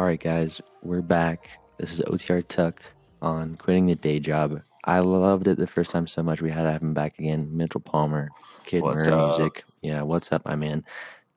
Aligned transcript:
All 0.00 0.06
right, 0.06 0.18
guys, 0.18 0.62
we're 0.80 1.02
back. 1.02 1.50
This 1.76 1.92
is 1.92 2.00
OTR 2.00 2.48
Tuck 2.48 2.82
on 3.20 3.56
quitting 3.56 3.84
the 3.84 3.94
day 3.94 4.18
job. 4.18 4.62
I 4.82 5.00
loved 5.00 5.46
it 5.46 5.58
the 5.58 5.66
first 5.66 5.90
time 5.90 6.06
so 6.06 6.22
much. 6.22 6.40
We 6.40 6.48
had 6.48 6.62
to 6.62 6.72
have 6.72 6.80
him 6.80 6.94
back 6.94 7.18
again. 7.18 7.54
Mitchell 7.54 7.82
Palmer, 7.82 8.30
Kid 8.64 8.80
What's 8.82 9.06
Murray 9.06 9.12
up? 9.12 9.36
Music. 9.36 9.64
Yeah, 9.82 10.00
what's 10.00 10.32
up, 10.32 10.46
my 10.46 10.56
man? 10.56 10.84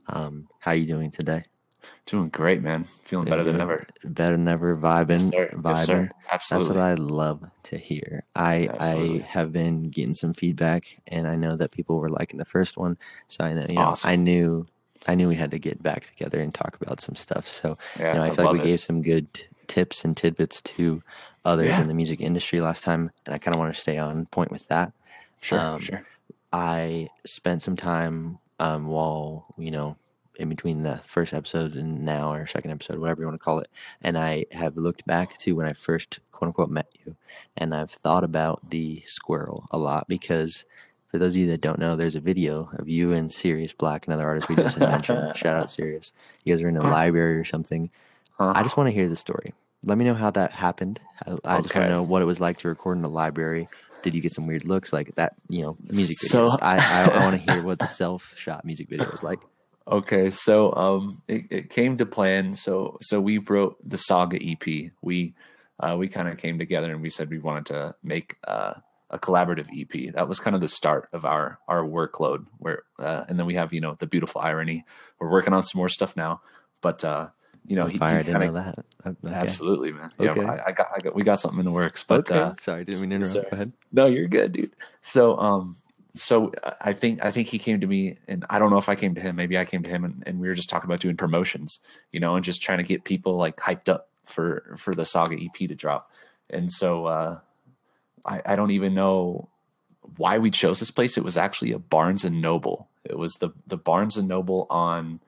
Um, 0.08 0.48
how 0.60 0.72
you 0.72 0.86
doing 0.86 1.12
today? 1.12 1.44
Doing 2.06 2.30
great, 2.30 2.62
man. 2.62 2.86
Feeling 3.04 3.26
better 3.26 3.44
than 3.44 3.60
ever. 3.60 3.86
Better 4.06 4.38
than 4.38 4.48
ever. 4.48 4.78
Vibing, 4.78 5.34
Yes, 5.34 5.54
vibing. 5.56 6.10
Yes, 6.32 6.48
sir. 6.48 6.56
That's 6.56 6.70
what 6.70 6.78
I 6.78 6.94
love 6.94 7.44
to 7.64 7.78
hear. 7.78 8.24
I 8.34 8.70
Absolutely. 8.72 9.24
I 9.24 9.26
have 9.26 9.52
been 9.52 9.90
getting 9.90 10.14
some 10.14 10.34
feedback, 10.34 11.02
and 11.08 11.28
I 11.28 11.36
know 11.36 11.58
that 11.58 11.72
people 11.72 12.00
were 12.00 12.10
liking 12.10 12.38
the 12.40 12.46
first 12.46 12.78
one. 12.78 12.98
So 13.28 13.44
I 13.44 13.52
know, 13.52 13.66
you 13.68 13.76
know, 13.76 13.82
Awesome. 13.82 14.10
I 14.10 14.16
knew, 14.16 14.66
I 15.08 15.16
knew 15.16 15.28
we 15.28 15.36
had 15.36 15.52
to 15.52 15.60
get 15.60 15.84
back 15.84 16.06
together 16.06 16.40
and 16.40 16.54
talk 16.54 16.78
about 16.82 17.02
some 17.02 17.16
stuff. 17.16 17.48
So 17.48 17.78
yeah, 18.00 18.10
you 18.10 18.14
know, 18.16 18.24
I, 18.24 18.28
I 18.28 18.30
feel 18.32 18.46
like 18.46 18.54
we 18.54 18.60
it. 18.60 18.64
gave 18.64 18.80
some 18.80 19.02
good 19.02 19.28
tips 19.68 20.04
and 20.06 20.16
tidbits 20.16 20.62
to 20.62 21.02
others 21.46 21.68
Yeah. 21.68 21.82
in 21.82 21.88
the 21.88 21.94
music 21.94 22.22
industry 22.22 22.62
last 22.62 22.84
time, 22.84 23.12
and 23.26 23.36
I 23.36 23.38
kind 23.38 23.56
of 23.56 23.60
want 23.60 23.74
to 23.74 23.80
stay 23.80 23.98
on 23.98 24.26
point 24.28 24.52
with 24.52 24.68
that. 24.70 24.94
Sure, 25.42 25.60
um, 25.60 25.82
sure. 25.82 26.06
I 26.52 27.10
spent 27.26 27.62
some 27.64 27.76
time 27.76 28.40
um, 28.60 28.88
while 28.88 29.54
you 29.58 29.72
know 29.72 29.98
in 30.38 30.50
between 30.50 30.82
the 30.84 31.00
first 31.06 31.34
episode 31.34 31.76
and 31.76 32.04
now 32.06 32.34
or 32.34 32.48
second 32.48 32.72
episode, 32.72 32.98
whatever 32.98 33.22
you 33.22 33.28
want 33.28 33.40
to 33.40 33.44
call 33.44 33.60
it, 33.60 33.70
and 34.02 34.18
I 34.18 34.46
have 34.52 34.78
looked 34.78 35.06
back 35.06 35.38
to 35.40 35.54
when 35.54 35.68
I 35.68 35.74
first 35.74 36.20
quote 36.32 36.48
unquote 36.48 36.70
met 36.70 36.88
you, 37.06 37.16
and 37.58 37.76
I've 37.76 37.92
thought 37.92 38.24
about 38.24 38.70
the 38.70 39.04
squirrel 39.06 39.68
a 39.72 39.78
lot 39.78 40.08
because. 40.08 40.66
For 41.14 41.20
those 41.20 41.34
of 41.36 41.42
you 41.42 41.48
that 41.50 41.62
don't 41.62 41.78
know, 41.78 41.96
there's 41.96 42.16
a 42.16 42.20
video 42.20 42.72
of 42.80 42.90
you 42.90 43.14
and 43.14 43.32
Sirius 43.32 43.72
Black, 43.72 44.08
another 44.08 44.26
artist 44.26 44.50
we 44.50 44.56
just 44.56 44.80
had 44.80 44.90
mentioned. 44.90 45.34
Shout 45.38 45.56
out 45.56 45.70
Sirius. 45.70 46.12
You 46.44 46.56
guys 46.56 46.64
are 46.64 46.70
in 46.70 46.76
a 46.76 46.82
library 46.82 47.38
or 47.38 47.44
something. 47.44 47.92
Uh, 48.40 48.52
I 48.56 48.64
just 48.64 48.78
want 48.78 48.88
to 48.88 48.92
hear 48.92 49.08
the 49.08 49.16
story. 49.16 49.54
Let 49.84 50.00
me 50.00 50.06
know 50.06 50.16
how 50.16 50.32
that 50.32 50.54
happened. 50.54 51.00
I, 51.24 51.34
I 51.46 51.62
just 51.62 51.76
want 51.76 51.86
to 51.86 51.90
know 51.90 52.02
what 52.02 52.24
it 52.24 52.26
was 52.26 52.42
like 52.42 52.58
to 52.60 52.68
record 52.68 52.98
in 52.98 53.04
a 53.04 53.10
library. 53.10 53.68
Did 54.02 54.16
you 54.16 54.22
get 54.22 54.34
some 54.34 54.48
weird 54.48 54.66
looks 54.66 54.92
like 54.92 55.14
that? 55.14 55.36
You 55.50 55.62
know, 55.62 55.78
music 55.88 56.18
So- 56.18 56.50
videos. 56.50 56.60
I 56.64 56.78
I, 56.78 57.04
I 57.04 57.20
want 57.24 57.46
to 57.46 57.54
hear 57.54 57.62
what 57.62 57.78
the 57.78 57.86
self 58.02 58.34
shot 58.36 58.66
music 58.66 58.90
video 58.90 59.12
was 59.12 59.22
like. 59.22 59.38
Okay, 59.88 60.32
so 60.32 60.74
um, 60.74 61.22
it, 61.28 61.44
it 61.52 61.70
came 61.70 61.96
to 61.98 62.08
plan. 62.08 62.56
So 62.56 62.98
so 63.02 63.22
we 63.22 63.38
wrote 63.38 63.78
the 63.88 63.98
Saga 63.98 64.40
EP. 64.44 64.92
We 65.04 65.36
uh, 65.80 65.96
we 65.96 66.08
kind 66.08 66.28
of 66.28 66.40
came 66.40 66.58
together 66.58 66.92
and 66.92 67.04
we 67.04 67.12
said 67.12 67.30
we 67.30 67.38
wanted 67.38 67.68
to 67.68 67.94
make 68.02 68.36
uh, 68.48 68.74
a 69.14 69.20
collaborative 69.20 69.68
EP. 69.72 70.14
That 70.14 70.28
was 70.28 70.40
kind 70.40 70.56
of 70.56 70.62
the 70.62 70.68
start 70.68 71.08
of 71.14 71.24
our 71.24 71.60
our 71.68 71.84
workload. 71.84 72.46
Where 72.58 72.84
uh, 73.00 73.24
and 73.30 73.38
then 73.40 73.46
we 73.46 73.54
have 73.54 73.72
you 73.72 73.80
know 73.80 73.96
the 74.00 74.08
beautiful 74.08 74.42
irony. 74.42 74.84
We're 75.20 75.32
working 75.32 75.54
on 75.54 75.64
some 75.64 75.80
more 75.80 75.88
stuff 75.90 76.18
now, 76.18 76.42
but 76.82 77.06
uh, 77.06 77.30
you 77.66 77.76
know 77.78 77.86
he, 77.86 77.98
Fire, 77.98 78.16
I 78.16 78.18
he 78.18 78.24
didn't 78.26 78.42
kinda- 78.42 78.48
know 78.60 78.64
that. 78.66 78.80
Uh, 78.80 78.84
Okay. 79.06 79.34
Absolutely, 79.36 79.92
man. 79.92 80.10
Okay. 80.18 80.42
Yeah, 80.42 80.50
I, 80.52 80.70
I 80.70 80.72
got 80.72 80.88
I 80.96 81.00
got 81.00 81.14
we 81.16 81.24
got 81.24 81.40
something 81.40 81.60
in 81.60 81.66
the 81.66 81.72
works, 81.72 82.04
but 82.04 82.30
okay. 82.32 82.40
uh, 82.40 82.54
Sorry, 82.62 82.86
didn't 82.86 83.02
mean 83.02 83.10
to 83.10 83.16
interrupt. 83.18 83.34
sorry. 83.34 83.46
Go 83.50 83.56
ahead. 83.56 83.74
No, 83.92 84.06
you're 84.08 84.28
good, 84.30 84.54
dude. 84.54 84.72
So, 85.02 85.38
um, 85.38 85.76
so 86.16 86.54
I 86.80 86.94
think 86.94 87.24
I 87.24 87.32
think 87.32 87.50
he 87.50 87.60
came 87.60 87.82
to 87.82 87.88
me, 87.88 88.18
and 88.30 88.46
I 88.50 88.60
don't 88.60 88.70
know 88.72 88.78
if 88.78 88.88
I 88.88 88.96
came 88.96 89.14
to 89.16 89.22
him. 89.22 89.36
Maybe 89.36 89.58
I 89.58 89.66
came 89.66 89.84
to 89.84 89.90
him, 89.90 90.06
and, 90.06 90.24
and 90.26 90.40
we 90.40 90.48
were 90.48 90.54
just 90.54 90.70
talking 90.70 90.88
about 90.90 91.02
doing 91.02 91.18
promotions, 91.18 91.80
you 92.14 92.20
know, 92.22 92.36
and 92.36 92.46
just 92.46 92.62
trying 92.62 92.78
to 92.78 92.84
get 92.86 93.04
people 93.04 93.36
like 93.36 93.58
hyped 93.58 93.90
up 93.90 94.08
for 94.24 94.76
for 94.78 94.94
the 94.96 95.06
Saga 95.06 95.36
EP 95.36 95.68
to 95.68 95.76
drop. 95.76 96.10
And 96.50 96.72
so, 96.72 97.06
uh, 97.08 97.40
I 98.26 98.42
I 98.46 98.56
don't 98.56 98.72
even 98.72 98.94
know 98.94 99.50
why 100.18 100.40
we 100.40 100.52
chose 100.52 100.80
this 100.80 100.92
place. 100.92 101.18
It 101.18 101.24
was 101.24 101.38
actually 101.38 101.72
a 101.72 101.80
Barnes 101.80 102.24
and 102.24 102.42
Noble. 102.42 102.90
It 103.04 103.18
was 103.18 103.34
the 103.34 103.50
the 103.68 103.78
Barnes 103.78 104.18
and 104.18 104.28
Noble 104.28 104.68
on. 104.70 105.20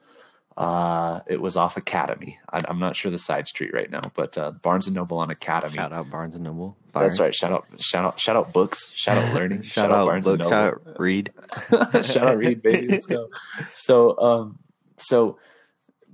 Uh, 0.57 1.19
it 1.27 1.41
was 1.41 1.57
off 1.57 1.75
Academy. 1.75 2.39
I, 2.49 2.61
I'm 2.69 2.79
not 2.79 2.95
sure 2.95 3.11
the 3.11 3.19
side 3.19 3.45
street 3.45 3.73
right 3.73 3.91
now, 3.91 4.09
but 4.13 4.37
uh, 4.37 4.51
Barnes 4.51 4.87
and 4.87 4.95
Noble 4.95 5.17
on 5.17 5.29
Academy. 5.29 5.73
Shout 5.75 5.91
out 5.91 6.09
Barnes 6.09 6.33
and 6.33 6.45
Noble. 6.45 6.77
That's 6.93 7.19
right. 7.19 7.35
Shout 7.35 7.51
out, 7.51 7.65
shout 7.77 8.05
out, 8.05 8.19
shout 8.21 8.37
out 8.37 8.53
books. 8.53 8.89
Shout 8.95 9.17
out 9.17 9.33
learning. 9.33 9.61
shout, 9.63 9.91
out 9.91 10.05
Barnes 10.07 10.23
book. 10.23 10.39
and 10.39 10.49
Shout 10.49 10.73
Noble. 10.75 10.91
out 10.91 10.99
read. 10.99 11.33
shout 12.05 12.25
out 12.25 12.37
Reed, 12.37 12.61
baby. 12.61 12.87
Let's 12.87 13.05
go. 13.05 13.27
So, 13.73 14.17
um, 14.17 14.59
so 14.95 15.37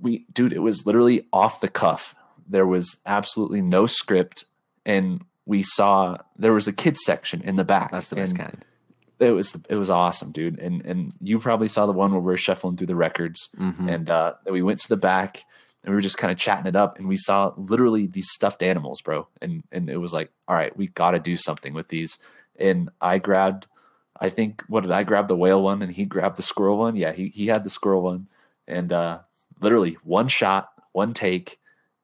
we, 0.00 0.26
dude, 0.32 0.52
it 0.52 0.58
was 0.58 0.86
literally 0.86 1.28
off 1.32 1.60
the 1.60 1.68
cuff. 1.68 2.16
There 2.48 2.66
was 2.66 2.96
absolutely 3.06 3.60
no 3.62 3.86
script, 3.86 4.44
and 4.84 5.24
we 5.52 5.62
saw 5.62 6.16
there 6.42 6.52
was 6.54 6.66
a 6.68 6.72
kids 6.72 7.00
section 7.04 7.42
in 7.42 7.56
the 7.56 7.64
back. 7.74 7.90
That's 7.92 8.08
the 8.08 8.16
best 8.16 8.34
kind. 8.36 8.64
It 9.20 9.30
was 9.30 9.48
it 9.68 9.76
was 9.76 9.90
awesome, 9.90 10.30
dude. 10.32 10.58
And 10.58 10.76
and 10.90 10.98
you 11.20 11.38
probably 11.38 11.68
saw 11.68 11.86
the 11.86 11.92
one 12.02 12.10
where 12.12 12.20
we're 12.26 12.36
shuffling 12.46 12.76
through 12.76 12.88
the 12.92 12.96
records, 13.06 13.38
Mhm. 13.58 13.88
and 13.94 14.10
uh, 14.10 14.32
we 14.50 14.62
went 14.62 14.80
to 14.80 14.88
the 14.88 14.96
back 15.12 15.44
and 15.84 15.90
we 15.90 15.94
were 15.96 16.00
just 16.08 16.18
kind 16.22 16.32
of 16.32 16.38
chatting 16.38 16.66
it 16.66 16.76
up, 16.76 16.98
and 16.98 17.06
we 17.08 17.16
saw 17.16 17.52
literally 17.56 18.06
these 18.06 18.30
stuffed 18.30 18.62
animals, 18.62 19.00
bro. 19.02 19.28
And 19.42 19.62
and 19.70 19.88
it 19.90 19.98
was 19.98 20.12
like, 20.12 20.30
all 20.48 20.56
right, 20.56 20.74
we 20.76 20.86
got 20.88 21.12
to 21.12 21.18
do 21.30 21.36
something 21.36 21.74
with 21.74 21.88
these. 21.88 22.18
And 22.58 22.90
I 23.00 23.18
grabbed, 23.18 23.66
I 24.20 24.28
think, 24.28 24.62
what 24.68 24.82
did 24.82 24.92
I 24.92 25.02
grab 25.04 25.26
the 25.28 25.36
whale 25.42 25.62
one, 25.62 25.82
and 25.82 25.92
he 25.92 26.04
grabbed 26.04 26.36
the 26.36 26.42
squirrel 26.52 26.78
one. 26.78 26.96
Yeah, 26.96 27.12
he 27.12 27.24
he 27.40 27.46
had 27.52 27.62
the 27.64 27.70
squirrel 27.78 28.02
one, 28.02 28.26
and 28.66 28.92
uh, 28.92 29.18
literally 29.60 29.94
one 30.04 30.28
shot, 30.28 30.68
one 30.92 31.12
take, 31.14 31.58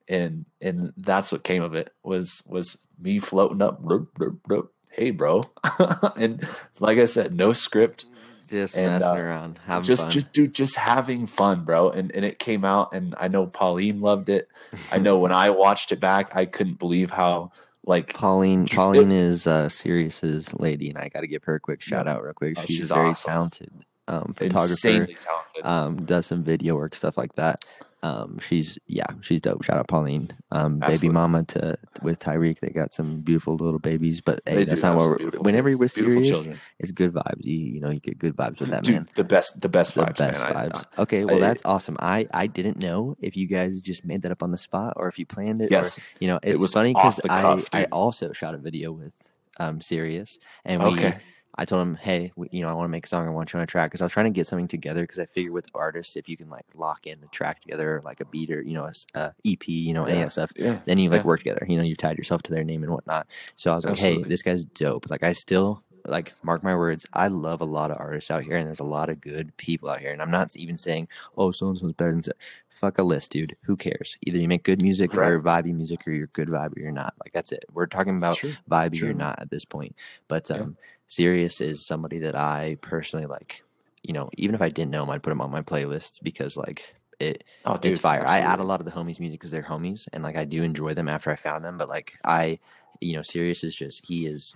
and 0.09 0.47
and 0.61 0.93
that's 0.97 1.31
what 1.33 1.45
came 1.45 1.63
of 1.63 1.75
it 1.75 1.91
was 2.03 2.43
was 2.47 2.79
me 2.99 3.19
floating 3.19 3.63
up. 3.63 3.83
bloop, 3.83 4.09
bloop, 4.19 4.41
bloop, 4.49 4.69
Hey, 4.91 5.11
bro, 5.13 5.45
and 6.17 6.47
like 6.81 6.99
I 6.99 7.05
said, 7.05 7.33
no 7.33 7.53
script 7.53 8.07
Just 8.49 8.77
and, 8.77 8.87
messing 8.87 9.09
uh, 9.09 9.15
around, 9.15 9.61
having 9.65 9.85
just 9.85 10.03
fun. 10.03 10.11
just 10.11 10.33
dude 10.33 10.55
just 10.55 10.77
having 10.77 11.27
fun 11.27 11.65
bro 11.65 11.91
and 11.91 12.11
and 12.13 12.25
it 12.25 12.39
came 12.39 12.65
out 12.65 12.93
and 12.93 13.15
i 13.19 13.29
know 13.29 13.47
pauline 13.47 14.01
loved 14.01 14.29
it 14.29 14.49
i 14.91 14.97
know 14.99 15.19
when 15.19 15.33
i 15.33 15.51
watched 15.51 15.93
it 15.93 16.01
back 16.01 16.35
i 16.35 16.47
couldn't 16.47 16.79
believe 16.79 17.11
how 17.11 17.53
like 17.85 18.13
Pauline 18.13 18.67
Pauline 18.67 19.11
is 19.11 19.47
uh 19.47 19.69
Sirius's 19.69 20.53
lady, 20.61 20.91
and 20.91 20.99
I 20.99 21.09
got 21.09 21.21
to 21.21 21.27
give 21.27 21.43
her 21.45 21.55
a 21.55 21.61
quick 21.61 21.81
shout 21.81 22.07
out 22.07 22.23
real 22.23 22.35
quick. 22.35 22.55
Oh, 22.59 22.65
she's, 22.67 22.77
she's 22.77 22.91
very 22.91 23.09
awesome. 23.09 23.31
talented 23.31 23.71
um, 24.07 24.35
photographer. 24.37 24.75
talented 24.77 25.17
Um, 25.63 25.97
does 25.97 26.27
some 26.27 26.43
video 26.43 26.77
work 26.77 26.95
stuff 26.95 27.17
like 27.17 27.35
that. 27.37 27.65
Um, 28.03 28.39
she's 28.39 28.79
yeah, 28.87 29.07
she's 29.23 29.41
dope. 29.41 29.65
Shout 29.65 29.77
out 29.77 29.89
Pauline. 29.89 30.31
Um, 30.53 30.79
baby 30.79 31.09
mama 31.09 31.43
to 31.45 31.77
with 32.01 32.21
Tyreek. 32.21 32.61
They 32.61 32.69
got 32.69 32.93
some 32.93 33.23
beautiful 33.23 33.57
little 33.57 33.81
babies. 33.81 34.21
But 34.21 34.41
hey, 34.47 34.55
They 34.57 34.65
that's 34.67 34.83
not 34.83 34.97
what 34.97 35.19
we're. 35.21 35.31
Whenever 35.41 35.77
we're 35.77 35.89
serious, 35.89 36.29
children. 36.29 36.61
it's 36.79 36.93
good 36.93 37.13
vibes. 37.13 37.45
You 37.45 37.57
you 37.57 37.81
know 37.81 37.91
you 37.91 37.99
get 37.99 38.17
good 38.19 38.37
vibes 38.37 38.61
with 38.61 38.69
that 38.71 38.85
dude 38.85 38.95
man. 38.95 39.09
the 39.17 39.25
best 39.25 39.61
the 39.61 39.69
best 39.69 39.95
The 39.97 40.03
vibes 40.03 40.17
best 40.17 40.41
man. 40.41 40.57
I- 40.57 40.69
vibes. 40.69 40.85
okay, 41.01 41.25
well 41.25 41.37
I- 41.37 41.41
that's 41.41 41.63
awesome. 41.65 41.97
I 41.99 42.29
I 42.33 42.47
didn't 42.47 42.77
know 42.79 43.17
if 43.21 43.37
you 43.37 43.49
guys 43.49 43.81
just 43.83 44.05
made 44.05 44.23
that 44.23 44.31
up 44.31 44.45
on 44.45 44.53
the 44.53 44.59
spot 44.59 44.93
or 44.97 45.09
if 45.09 45.19
you 45.19 45.27
planned 45.27 45.61
it. 45.61 45.71
yes 45.73 45.99
Or, 45.99 46.03
you 46.21 46.29
know, 46.29 46.39
it's 46.43 46.61
was 46.61 46.73
funny 46.75 46.95
because 46.95 47.21
I 47.29 47.63
I 47.73 47.85
also 47.91 48.33
shot 48.33 48.55
a 48.55 48.59
video 48.59 48.93
with 48.93 49.15
um 49.59 49.81
Sirius 49.81 50.39
and 50.65 50.85
we 50.85 50.91
okay 50.91 51.19
I 51.61 51.65
told 51.65 51.83
him, 51.83 51.97
hey, 51.97 52.31
we, 52.37 52.49
you 52.53 52.63
know, 52.63 52.69
I 52.71 52.73
want 52.73 52.85
to 52.85 52.89
make 52.91 53.05
a 53.05 53.09
song. 53.09 53.27
I 53.27 53.31
want 53.31 53.53
you 53.53 53.59
on 53.59 53.65
a 53.65 53.67
track 53.67 53.91
because 53.91 54.01
I 54.01 54.05
was 54.05 54.13
trying 54.13 54.27
to 54.27 54.31
get 54.31 54.47
something 54.47 54.69
together 54.69 55.03
because 55.03 55.19
I 55.19 55.27
figure 55.27 55.51
with 55.51 55.67
artists, 55.75 56.17
if 56.17 56.29
you 56.29 56.37
can 56.37 56.49
like 56.49 56.65
lock 56.75 57.07
in 57.07 57.19
a 57.25 57.27
track 57.29 57.61
together, 57.61 58.01
like 58.05 58.21
a 58.21 58.25
beat 58.25 58.51
or 58.53 58.63
you 58.63 58.75
know, 58.75 58.85
a, 58.85 59.19
a 59.19 59.35
EP, 59.45 59.67
you 59.69 59.93
know, 59.93 60.05
any 60.05 60.19
Yeah. 60.19 60.25
that 60.27 60.31
stuff, 60.31 60.53
yeah 60.57 60.79
then 60.85 60.99
you 60.99 61.11
like 61.11 61.23
Yeah. 61.23 61.27
work 61.27 61.41
together. 61.41 61.67
You 61.69 61.77
know, 61.77 61.83
you've 61.83 61.99
tied 61.99 62.17
yourself 62.17 62.43
to 62.45 62.53
their 62.53 62.65
name 62.65 62.85
and 62.85 62.93
whatnot. 62.93 63.27
So 63.57 63.73
I 63.73 63.77
was 63.77 63.85
like, 63.85 63.99
hey, 63.99 64.23
this 64.23 64.43
guy's 64.43 64.65
dope. 64.65 65.11
Like 65.11 65.25
I 65.25 65.33
still 65.33 65.83
like 66.09 66.33
mark 66.43 66.63
my 66.63 66.75
words. 66.75 67.07
I 67.13 67.29
love 67.29 67.61
a 67.61 67.67
lot 67.67 67.91
of 67.91 67.99
artists 68.01 68.31
out 68.31 68.43
here, 68.43 68.57
and 68.57 68.67
there's 68.67 68.81
a 68.81 68.85
lot 68.85 69.09
of 69.11 69.21
good 69.21 69.57
people 69.57 69.89
out 69.89 70.01
here. 70.01 70.13
And 70.13 70.23
I'm 70.23 70.31
not 70.31 70.57
even 70.57 70.77
saying, 70.77 71.09
oh, 71.37 71.51
so 71.51 71.69
and 71.69 71.79
so's 71.79 71.93
better 71.93 72.13
than. 72.13 72.23
so-" 72.25 72.33
Fuck 72.69 72.99
a 72.99 73.03
list, 73.03 73.33
dude. 73.33 73.57
Who 73.63 73.77
cares? 73.77 74.19
Either 74.27 74.39
you 74.39 74.49
make 74.49 74.63
good 74.63 74.83
music 74.83 75.15
or 75.15 75.41
vibey 75.41 75.75
music, 75.75 76.07
or 76.07 76.13
you're 76.13 76.29
good 76.29 76.49
vibe 76.49 76.77
or 76.77 76.81
you're 76.81 76.93
not. 76.93 77.15
Like 77.23 77.33
that's 77.33 77.53
it. 77.53 77.65
We're 77.73 77.87
talking 77.87 78.17
about 78.17 78.37
True. 78.37 78.55
vibey 78.71 78.99
True. 78.99 79.11
or 79.11 79.15
not 79.15 79.41
at 79.41 79.51
this 79.51 79.65
point. 79.65 79.97
But 80.29 80.49
Yeah. 80.51 80.57
um, 80.57 80.77
Sirius 81.09 81.61
is 81.61 81.85
somebody 81.85 82.19
that 82.21 82.37
I 82.37 82.77
personally 82.81 83.27
like. 83.27 83.63
You 84.03 84.13
know, 84.13 84.31
even 84.37 84.55
if 84.55 84.63
I 84.63 84.69
didn't 84.69 84.93
know 84.93 85.03
him, 85.03 85.11
I'd 85.11 85.23
put 85.23 85.33
him 85.33 85.41
on 85.41 85.51
my 85.51 85.63
playlists 85.63 86.23
because 86.23 86.57
like 86.57 86.95
it 87.19 87.43
oh 87.65 87.77
dude 87.77 87.93
it's 87.93 88.01
fire. 88.01 88.25
I 88.27 88.39
add 88.39 88.61
a 88.61 88.65
lot 88.65 88.81
of 88.81 88.87
the 88.87 88.93
homies 88.93 89.19
music 89.19 89.41
because 89.41 89.51
they're 89.51 89.63
homies, 89.63 90.07
and 90.13 90.23
like 90.23 90.37
I 90.37 90.45
do 90.45 90.63
enjoy 90.63 90.95
them 90.95 91.09
after 91.09 91.31
I 91.31 91.37
found 91.37 91.65
them. 91.65 91.77
But 91.77 91.89
like 91.89 92.15
I, 92.25 92.59
you 93.01 93.15
know, 93.15 93.23
Sirius 93.23 93.65
is 93.65 93.75
just 93.75 94.07
he 94.07 94.27
is 94.27 94.55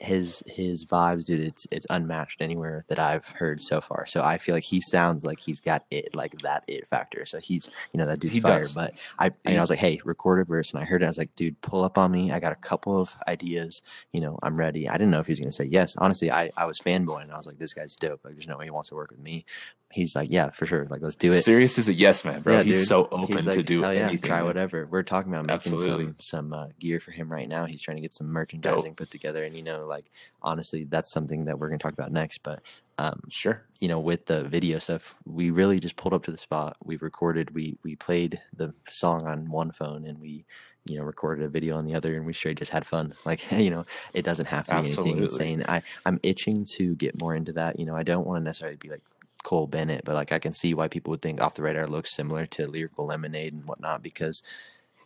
his 0.00 0.42
his 0.46 0.84
vibes, 0.86 1.24
dude. 1.24 1.40
It's 1.40 1.66
it's 1.70 1.86
unmatched 1.90 2.40
anywhere 2.40 2.84
that 2.88 2.98
I've 2.98 3.26
heard 3.28 3.62
so 3.62 3.80
far. 3.80 4.06
So 4.06 4.22
I 4.22 4.38
feel 4.38 4.54
like 4.54 4.64
he 4.64 4.80
sounds 4.80 5.24
like 5.24 5.38
he's 5.40 5.60
got 5.60 5.84
it, 5.90 6.14
like 6.14 6.38
that 6.42 6.64
it 6.66 6.86
factor. 6.86 7.26
So 7.26 7.38
he's 7.38 7.68
you 7.92 7.98
know 7.98 8.06
that 8.06 8.20
dude's 8.20 8.34
He 8.34 8.40
fire. 8.40 8.60
does. 8.62 8.74
But 8.74 8.94
I 9.18 9.30
and 9.44 9.58
I 9.58 9.60
was 9.60 9.70
like, 9.70 9.78
hey, 9.78 10.00
record 10.04 10.40
a 10.40 10.44
verse, 10.44 10.72
and 10.72 10.80
I 10.80 10.84
heard 10.86 11.02
it. 11.02 11.06
I 11.06 11.08
was 11.08 11.18
like, 11.18 11.34
dude, 11.36 11.60
pull 11.60 11.84
up 11.84 11.98
on 11.98 12.10
me. 12.10 12.32
I 12.32 12.40
got 12.40 12.52
a 12.52 12.56
couple 12.56 12.98
of 13.00 13.14
ideas. 13.28 13.82
You 14.12 14.20
know, 14.20 14.38
I'm 14.42 14.56
ready. 14.56 14.88
I 14.88 14.94
didn't 14.94 15.10
know 15.10 15.20
if 15.20 15.26
he 15.26 15.32
was 15.32 15.40
gonna 15.40 15.50
say 15.50 15.64
yes. 15.70 15.94
Honestly, 15.98 16.30
I 16.30 16.50
I 16.56 16.66
was 16.66 16.78
fanboying. 16.78 17.30
I 17.30 17.36
was 17.36 17.46
like, 17.46 17.58
this 17.58 17.74
guy's 17.74 17.96
dope. 17.96 18.20
Like, 18.24 18.34
there's 18.34 18.48
no 18.48 18.56
way 18.58 18.64
he 18.64 18.70
wants 18.70 18.88
to 18.88 18.94
work 18.94 19.10
with 19.10 19.20
me. 19.20 19.44
He's 19.90 20.16
like, 20.16 20.28
yeah, 20.30 20.50
for 20.50 20.66
sure. 20.66 20.86
Like, 20.90 21.02
let's 21.02 21.14
do 21.14 21.32
it. 21.32 21.42
Sirius 21.42 21.78
is 21.78 21.86
a 21.88 21.92
yes 21.92 22.24
man 22.24 22.40
bro 22.42 22.56
Yeah, 22.56 22.62
he's 22.64 22.80
dude. 22.80 22.88
so 22.88 23.08
open 23.12 23.36
He's 23.36 23.44
to 23.44 23.62
do 23.62 23.80
yeah, 23.80 23.88
anything 23.90 24.18
try 24.22 24.42
whatever. 24.42 24.86
We're 24.90 25.04
talking 25.04 25.32
about 25.32 25.46
making 25.46 25.72
Absolutely. 25.72 26.06
some 26.06 26.16
some 26.18 26.52
uh, 26.52 26.66
gear 26.80 26.98
for 26.98 27.12
him 27.12 27.30
right 27.30 27.48
now. 27.48 27.66
He's 27.66 27.80
trying 27.80 27.98
to 27.98 28.00
get 28.00 28.12
some 28.12 28.26
merchandising 28.26 28.94
put 28.96 29.10
together, 29.12 29.44
and 29.44 29.54
you 29.54 29.62
know 29.62 29.86
like 29.86 30.10
honestly, 30.42 30.84
that's 30.84 31.12
something 31.12 31.44
that 31.44 31.58
we're 31.60 31.68
going 31.68 31.78
to 31.78 31.82
talk 31.82 31.92
about 31.92 32.10
next. 32.10 32.42
But 32.42 32.60
um, 32.98 33.20
Sure. 33.28 33.64
you 33.78 33.86
know, 33.88 34.00
with 34.00 34.26
the 34.26 34.42
video 34.44 34.78
stuff, 34.80 35.14
we 35.24 35.50
really 35.50 35.78
just 35.78 35.94
pulled 35.96 36.12
up 36.14 36.24
to 36.24 36.32
the 36.32 36.38
spot. 36.38 36.76
We 36.82 36.96
recorded, 36.96 37.54
we 37.54 37.76
we 37.84 37.94
played 37.94 38.40
the 38.52 38.74
song 38.88 39.26
on 39.28 39.48
one 39.50 39.70
phone, 39.70 40.04
and 40.06 40.18
we, 40.20 40.44
you 40.86 40.98
know, 40.98 41.04
recorded 41.04 41.44
a 41.44 41.48
video 41.48 41.76
on 41.76 41.84
the 41.86 41.94
other, 41.94 42.16
and 42.16 42.26
we 42.26 42.32
straight 42.32 42.58
just 42.58 42.72
had 42.72 42.84
fun. 42.84 43.12
Like, 43.24 43.48
you 43.52 43.70
know, 43.70 43.84
it 44.12 44.24
doesn't 44.24 44.46
have 44.46 44.66
to 44.66 44.72
be 44.72 44.78
Absolutely. 44.78 45.10
anything 45.12 45.24
insane. 45.24 45.64
I 45.68 45.82
I'm 46.04 46.18
itching 46.24 46.64
to 46.76 46.96
get 46.96 47.20
more 47.20 47.36
into 47.36 47.52
that. 47.52 47.78
You 47.78 47.86
know, 47.86 47.94
I 47.94 48.02
don't 48.02 48.26
want 48.26 48.40
to 48.40 48.44
necessarily 48.44 48.76
be 48.76 48.88
like 48.90 49.02
Cole 49.44 49.68
Bennett, 49.68 50.04
but 50.04 50.16
like 50.16 50.32
I 50.32 50.40
can 50.40 50.52
see 50.52 50.74
why 50.74 50.88
people 50.88 51.12
would 51.12 51.22
think 51.22 51.40
Off 51.40 51.54
the 51.54 51.62
Radar 51.62 51.86
looks 51.86 52.12
similar 52.12 52.46
to 52.46 52.66
Lyrical 52.66 53.06
Lemonade 53.06 53.52
and 53.52 53.64
whatnot 53.64 54.02
because 54.02 54.42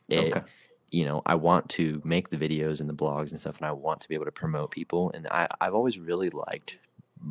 it, 0.09 0.33
Okay. 0.35 0.47
you 0.91 1.05
know, 1.05 1.21
I 1.27 1.35
want 1.35 1.69
to 1.71 2.01
make 2.05 2.31
the 2.31 2.39
videos 2.39 2.81
and 2.81 2.89
the 2.89 2.95
blogs 2.95 3.31
and 3.31 3.39
stuff, 3.41 3.59
and 3.59 3.67
I 3.67 3.73
want 3.73 4.01
to 4.01 4.09
be 4.09 4.15
able 4.15 4.25
to 4.25 4.33
promote 4.33 4.71
people. 4.71 5.11
And 5.13 5.29
I, 5.31 5.49
I've 5.61 5.75
always 5.75 5.99
really 5.99 6.31
liked 6.31 6.79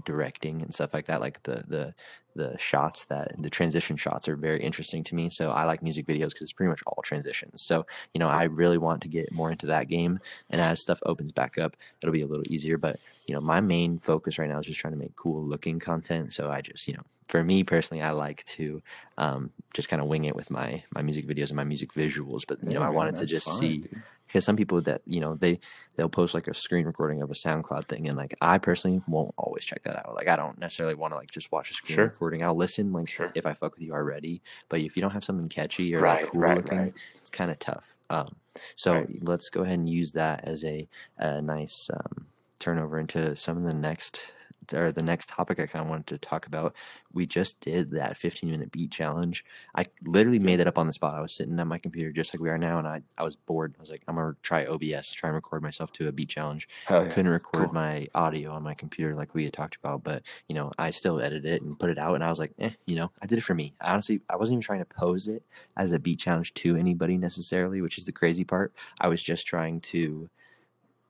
directing 0.05 0.61
and 0.61 0.73
stuff 0.73 0.93
like 0.93 1.05
that. 1.05 1.21
Like 1.21 1.43
the 1.43 1.63
the 1.67 1.93
the 2.35 2.57
shots 2.57 3.05
that 3.05 3.31
the 3.41 3.49
transition 3.49 3.97
shots 3.97 4.27
are 4.27 4.35
very 4.35 4.61
interesting 4.61 5.03
to 5.03 5.15
me. 5.15 5.29
So 5.29 5.49
I 5.51 5.63
like 5.63 5.81
music 5.81 6.05
videos 6.05 6.29
because 6.29 6.43
it's 6.43 6.53
pretty 6.53 6.69
much 6.69 6.81
all 6.85 7.01
transitions. 7.03 7.61
So 7.61 7.85
you 8.13 8.19
know, 8.19 8.29
I 8.29 8.43
really 8.43 8.77
want 8.77 9.01
to 9.01 9.07
get 9.07 9.31
more 9.31 9.51
into 9.51 9.65
that 9.67 9.87
game. 9.87 10.19
And 10.49 10.61
as 10.61 10.81
stuff 10.81 10.99
opens 11.05 11.31
back 11.31 11.57
up, 11.57 11.75
it'll 12.01 12.13
be 12.13 12.21
a 12.21 12.27
little 12.27 12.45
easier. 12.47 12.77
But 12.77 12.97
you 13.27 13.35
know, 13.35 13.41
my 13.41 13.59
main 13.59 13.99
focus 13.99 14.37
right 14.37 14.49
now 14.49 14.59
is 14.59 14.67
just 14.67 14.79
trying 14.79 14.93
to 14.93 14.99
make 14.99 15.15
cool 15.15 15.43
looking 15.43 15.79
content. 15.79 16.33
So 16.33 16.49
I 16.49 16.61
just 16.61 16.87
you 16.87 16.93
know. 16.93 17.03
For 17.27 17.43
me 17.43 17.65
personally, 17.65 18.01
I 18.01 18.11
like 18.11 18.45
to 18.45 18.81
um, 19.17 19.51
just 19.73 19.89
kind 19.89 20.01
of 20.01 20.07
wing 20.07 20.23
it 20.23 20.33
with 20.33 20.49
my 20.49 20.81
my 20.95 21.01
music 21.01 21.27
videos 21.27 21.47
and 21.47 21.57
my 21.57 21.65
music 21.65 21.91
visuals. 21.91 22.43
But 22.47 22.63
you 22.63 22.69
know, 22.69 22.81
I 22.81 22.87
wanted 22.87 23.17
to 23.17 23.25
just 23.25 23.47
fine, 23.47 23.57
see 23.57 23.77
dude. 23.79 24.01
Because 24.27 24.45
some 24.45 24.55
people 24.55 24.81
that 24.81 25.01
you 25.05 25.19
know 25.19 25.35
they 25.35 25.59
they'll 25.95 26.09
post 26.09 26.33
like 26.33 26.47
a 26.47 26.53
screen 26.53 26.85
recording 26.85 27.21
of 27.21 27.31
a 27.31 27.33
SoundCloud 27.33 27.87
thing, 27.87 28.07
and 28.07 28.17
like 28.17 28.35
I 28.41 28.57
personally 28.57 29.01
won't 29.07 29.33
always 29.37 29.65
check 29.65 29.83
that 29.83 29.95
out. 30.05 30.13
Like 30.15 30.27
I 30.27 30.35
don't 30.35 30.59
necessarily 30.59 30.95
want 30.95 31.13
to 31.13 31.17
like 31.17 31.31
just 31.31 31.51
watch 31.51 31.71
a 31.71 31.73
screen 31.73 31.95
Sure. 31.95 32.05
recording. 32.05 32.43
I'll 32.43 32.55
listen 32.55 32.91
like 32.93 33.09
Sure. 33.09 33.31
if 33.35 33.45
I 33.45 33.53
fuck 33.53 33.75
with 33.75 33.83
you 33.83 33.93
already, 33.93 34.41
but 34.69 34.81
if 34.81 34.95
you 34.95 35.01
don't 35.01 35.11
have 35.11 35.23
something 35.23 35.49
catchy 35.49 35.95
or 35.95 35.99
Right, 36.01 36.21
like, 36.23 36.31
cool 36.31 36.41
right, 36.41 36.55
looking, 36.57 36.77
right. 36.79 36.93
it's 37.15 37.29
kind 37.29 37.49
of 37.51 37.59
tough. 37.59 37.97
Um, 38.09 38.35
so 38.75 39.07
let's 39.21 39.49
go 39.49 39.61
ahead 39.61 39.79
and 39.79 39.89
use 39.89 40.11
that 40.13 40.43
as 40.43 40.63
a, 40.63 40.87
a 41.17 41.41
nice 41.41 41.89
um, 41.93 42.27
turnover 42.59 42.99
into 42.99 43.35
some 43.35 43.57
of 43.57 43.63
the 43.63 43.73
next 43.73 44.31
or 44.73 44.91
the 44.91 45.01
next 45.01 45.29
topic 45.29 45.59
I 45.59 45.65
kind 45.65 45.83
of 45.83 45.89
wanted 45.89 46.07
to 46.07 46.17
talk 46.17 46.45
about. 46.47 46.75
We 47.13 47.25
just 47.25 47.59
did 47.61 47.91
that 47.91 48.17
15 48.17 48.49
minute 48.49 48.71
beat 48.71 48.91
challenge. 48.91 49.43
I 49.75 49.85
literally 50.03 50.39
made 50.39 50.57
that 50.57 50.67
up 50.67 50.77
on 50.77 50.87
the 50.87 50.93
spot. 50.93 51.15
I 51.15 51.21
was 51.21 51.33
sitting 51.33 51.59
at 51.59 51.67
my 51.67 51.77
computer 51.77 52.11
just 52.11 52.33
like 52.33 52.41
we 52.41 52.49
are 52.49 52.57
now, 52.57 52.79
and 52.79 52.87
I, 52.87 53.01
I 53.17 53.23
was 53.23 53.35
bored. 53.35 53.75
I 53.77 53.81
was 53.81 53.89
like, 53.89 54.03
I'm 54.07 54.15
gonna 54.15 54.35
try 54.41 54.65
OBS, 54.65 55.11
try 55.11 55.29
and 55.29 55.35
record 55.35 55.61
myself 55.61 55.91
to 55.93 56.07
a 56.07 56.11
beat 56.11 56.29
challenge. 56.29 56.67
Hell 56.85 57.01
I 57.01 57.03
yeah. 57.03 57.09
couldn't 57.09 57.31
record 57.31 57.65
Cool. 57.65 57.73
my 57.73 58.07
audio 58.13 58.51
on 58.51 58.63
my 58.63 58.73
computer 58.73 59.15
like 59.15 59.33
we 59.33 59.43
had 59.43 59.53
talked 59.53 59.75
about, 59.75 60.03
but 60.03 60.23
you 60.47 60.55
know, 60.55 60.71
I 60.77 60.89
still 60.91 61.19
edited 61.21 61.45
it 61.45 61.61
and 61.61 61.77
put 61.77 61.89
it 61.89 61.97
out, 61.97 62.15
and 62.15 62.23
I 62.23 62.29
was 62.29 62.39
like, 62.39 62.53
eh, 62.59 62.71
you 62.85 62.95
know, 62.95 63.11
I 63.21 63.25
did 63.25 63.37
it 63.37 63.43
for 63.43 63.55
me. 63.55 63.73
I 63.81 63.91
honestly, 63.93 64.21
I 64.29 64.35
wasn't 64.35 64.55
even 64.55 64.61
trying 64.61 64.79
to 64.79 64.85
pose 64.85 65.27
it 65.27 65.43
as 65.75 65.91
a 65.91 65.99
beat 65.99 66.19
challenge 66.19 66.53
to 66.55 66.75
anybody 66.75 67.17
necessarily, 67.17 67.81
which 67.81 67.97
is 67.97 68.05
the 68.05 68.11
crazy 68.11 68.43
part. 68.43 68.73
I 68.99 69.07
was 69.07 69.21
just 69.23 69.45
trying 69.47 69.81
to, 69.81 70.29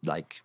like, 0.06 0.42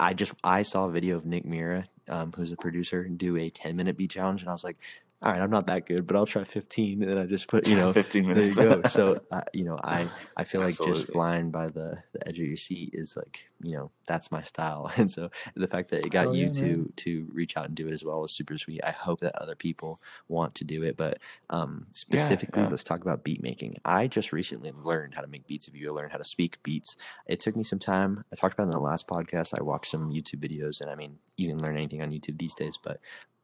I 0.00 0.14
just 0.14 0.32
I 0.44 0.62
saw 0.62 0.86
a 0.86 0.90
video 0.90 1.16
of 1.16 1.26
Nick 1.26 1.44
Mira, 1.44 1.86
um, 2.08 2.32
who's 2.34 2.52
a 2.52 2.56
producer, 2.56 3.08
do 3.08 3.36
a 3.36 3.50
10 3.50 3.76
minute 3.76 3.96
beat 3.96 4.10
challenge, 4.10 4.42
and 4.42 4.48
I 4.48 4.52
was 4.52 4.64
like, 4.64 4.78
all 5.22 5.32
right, 5.32 5.40
I'm 5.40 5.50
not 5.50 5.68
that 5.68 5.86
good, 5.86 6.06
but 6.06 6.16
I'll 6.16 6.26
try 6.26 6.42
15, 6.42 7.02
and 7.02 7.10
then 7.10 7.18
I 7.18 7.26
just 7.26 7.46
put, 7.48 7.68
you 7.68 7.76
know, 7.76 7.92
15 7.94 8.26
minutes. 8.26 8.56
there 8.56 8.68
you 8.68 8.82
go. 8.82 8.88
So, 8.88 9.20
uh, 9.30 9.42
you 9.52 9.64
know, 9.64 9.78
I 9.82 10.10
I 10.36 10.44
feel 10.44 10.60
like 10.60 10.76
just 10.76 11.12
flying 11.12 11.50
by 11.50 11.66
the, 11.66 12.02
the 12.12 12.26
edge 12.26 12.38
of 12.40 12.46
your 12.46 12.56
seat 12.56 12.90
is 12.92 13.16
like, 13.16 13.46
you 13.62 13.76
know, 13.76 13.90
that's 14.06 14.30
my 14.30 14.42
style. 14.42 14.90
And 15.02 15.10
so 15.10 15.30
the 15.54 15.66
fact 15.66 15.90
that 15.90 16.04
it 16.04 16.10
got 16.10 16.26
Hell 16.26 16.36
you 16.36 16.46
yeah, 16.46 16.52
to 16.52 16.62
man. 16.62 16.92
to 16.96 17.28
reach 17.32 17.56
out 17.56 17.66
and 17.66 17.74
do 17.74 17.88
it 17.88 17.92
as 17.92 18.04
well 18.04 18.20
was 18.20 18.32
super 18.32 18.58
sweet. 18.58 18.80
I 18.84 18.90
hope 18.90 19.20
that 19.20 19.40
other 19.40 19.54
people 19.54 20.00
want 20.28 20.54
to 20.56 20.64
do 20.64 20.82
it. 20.82 20.96
But 20.96 21.18
um, 21.50 21.86
specifically, 21.92 22.62
yeah. 22.62 22.68
let's 22.68 22.84
talk 22.84 23.00
about 23.00 23.24
beat 23.24 23.42
making. 23.42 23.76
I 23.84 24.08
just 24.08 24.32
recently 24.32 24.72
learned 24.72 25.14
how 25.14 25.22
to 25.22 25.26
make 25.28 25.46
beats 25.46 25.68
of 25.68 25.74
you. 25.74 25.88
I 25.88 25.92
learned 25.92 26.12
how 26.12 26.18
to 26.18 26.24
speak 26.24 26.62
beats. 26.62 26.96
It 27.26 27.40
took 27.40 27.56
me 27.56 27.64
some 27.64 27.78
time. 27.78 28.24
I 28.32 28.36
talked 28.36 28.54
about 28.54 28.64
it 28.64 28.74
in 28.74 28.78
the 28.78 28.80
last 28.80 29.06
podcast. 29.06 29.58
I 29.58 29.62
watched 29.62 29.90
some 29.90 30.10
YouTube 30.10 30.40
videos, 30.40 30.80
and 30.80 30.90
I 30.90 30.94
mean, 30.94 31.18
you 31.36 31.48
can 31.48 31.58
learn 31.58 31.76
anything 31.76 32.02
on 32.02 32.10
YouTube 32.10 32.38
these 32.38 32.54
days. 32.54 32.78
But 32.82 33.00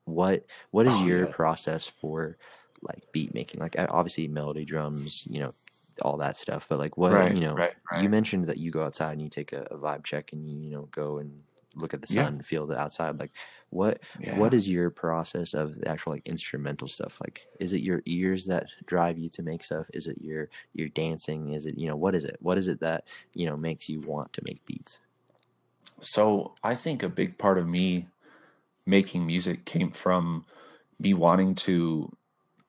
what 0.08 0.46
what 0.70 0.86
is 0.86 1.00
Oh, 1.00 1.02
your 1.02 1.26
yeah. 1.26 1.28
process 1.28 1.86
for 1.86 2.38
like 2.82 3.04
beat 3.12 3.34
making? 3.34 3.60
Like 3.60 3.76
obviously 3.78 4.28
melody, 4.28 4.64
drums, 4.64 5.24
you 5.28 5.40
know, 5.40 5.54
all 6.02 6.16
that 6.18 6.36
stuff. 6.36 6.66
But 6.68 6.78
like 6.78 6.96
what 6.96 7.20
right, 7.20 7.32
you 7.32 7.40
know, 7.40 7.60
right, 7.60 7.74
right. 7.90 8.00
you 8.00 8.08
mentioned 8.08 8.46
that 8.46 8.58
you 8.58 8.70
go 8.70 8.82
outside 8.82 9.12
and 9.12 9.22
you 9.22 9.28
take 9.28 9.52
a, 9.52 9.62
a 9.70 9.78
vibe 9.78 10.04
check 10.04 10.32
and 10.32 10.48
you 10.48 10.56
you 10.58 10.70
know 10.70 10.86
go 10.86 11.18
and 11.18 11.44
look 11.76 11.94
at 11.94 12.00
the 12.00 12.06
Yeah. 12.08 12.30
sun, 12.30 12.40
feel 12.40 12.66
the 12.66 12.78
outside. 12.78 13.18
Like 13.18 13.36
what 13.70 14.00
Yeah. 14.18 14.40
what 14.40 14.54
is 14.54 14.68
your 14.68 14.90
process 14.90 15.54
of 15.54 15.76
the 15.76 15.88
actual 15.88 16.12
like 16.12 16.26
instrumental 16.26 16.88
stuff? 16.88 17.20
Like 17.20 17.46
is 17.60 17.72
it 17.72 17.82
your 17.82 18.02
ears 18.06 18.46
that 18.46 18.68
drive 18.86 19.18
you 19.18 19.28
to 19.30 19.42
make 19.42 19.64
stuff? 19.64 19.88
Is 19.92 20.06
it 20.06 20.18
your 20.20 20.48
your 20.72 20.88
dancing? 20.88 21.52
Is 21.52 21.66
it 21.66 21.76
you 21.78 21.86
know 21.88 21.96
what 21.96 22.14
is 22.14 22.24
it? 22.24 22.36
What 22.40 22.58
is 22.58 22.68
it 22.68 22.80
that 22.80 23.04
you 23.34 23.46
know 23.46 23.56
makes 23.56 23.88
you 23.88 24.00
want 24.00 24.32
to 24.34 24.42
make 24.44 24.64
beats? 24.64 25.00
So 26.00 26.54
I 26.62 26.74
think 26.74 27.02
a 27.02 27.08
big 27.08 27.38
part 27.38 27.58
of 27.58 27.66
me 27.68 28.08
making 28.88 29.26
music 29.26 29.64
came 29.64 29.90
from 29.90 30.44
me 30.98 31.14
wanting 31.14 31.54
to 31.54 32.10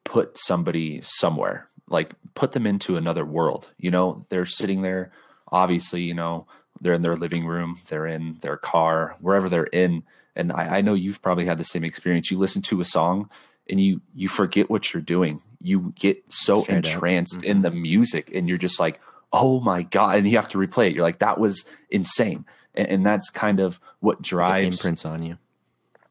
put 0.03 0.37
somebody 0.37 0.99
somewhere, 1.01 1.67
like 1.87 2.13
put 2.35 2.51
them 2.51 2.67
into 2.67 2.97
another 2.97 3.25
world. 3.25 3.71
You 3.77 3.91
know, 3.91 4.25
they're 4.29 4.45
sitting 4.45 4.81
there, 4.81 5.11
obviously, 5.51 6.01
you 6.01 6.13
know, 6.13 6.45
they're 6.81 6.93
in 6.93 7.01
their 7.01 7.15
living 7.15 7.45
room, 7.45 7.77
they're 7.87 8.05
in 8.05 8.37
their 8.41 8.57
car, 8.57 9.15
wherever 9.21 9.49
they're 9.49 9.63
in. 9.63 10.03
And 10.35 10.51
I, 10.51 10.77
I 10.77 10.81
know 10.81 10.93
you've 10.93 11.21
probably 11.21 11.45
had 11.45 11.57
the 11.57 11.63
same 11.63 11.83
experience. 11.83 12.29
You 12.29 12.37
listen 12.37 12.61
to 12.63 12.81
a 12.81 12.85
song 12.85 13.29
and 13.69 13.79
you 13.79 14.01
you 14.13 14.27
forget 14.27 14.69
what 14.69 14.93
you're 14.93 15.01
doing. 15.01 15.41
You 15.61 15.93
get 15.95 16.23
so 16.29 16.61
Straight 16.61 16.77
entranced 16.77 17.43
in 17.43 17.57
mm-hmm. 17.57 17.61
the 17.61 17.71
music 17.71 18.31
and 18.33 18.47
you're 18.47 18.57
just 18.57 18.79
like, 18.79 18.99
oh 19.31 19.59
my 19.61 19.83
God. 19.83 20.17
And 20.17 20.27
you 20.27 20.37
have 20.37 20.49
to 20.49 20.57
replay 20.57 20.87
it. 20.87 20.95
You're 20.95 21.03
like, 21.03 21.19
that 21.19 21.39
was 21.39 21.65
insane. 21.89 22.45
And, 22.73 22.87
and 22.87 23.05
that's 23.05 23.29
kind 23.29 23.59
of 23.59 23.79
what 23.99 24.19
It 24.19 24.23
drives 24.23 24.77
imprints 24.77 25.05
on 25.05 25.23
you. 25.23 25.37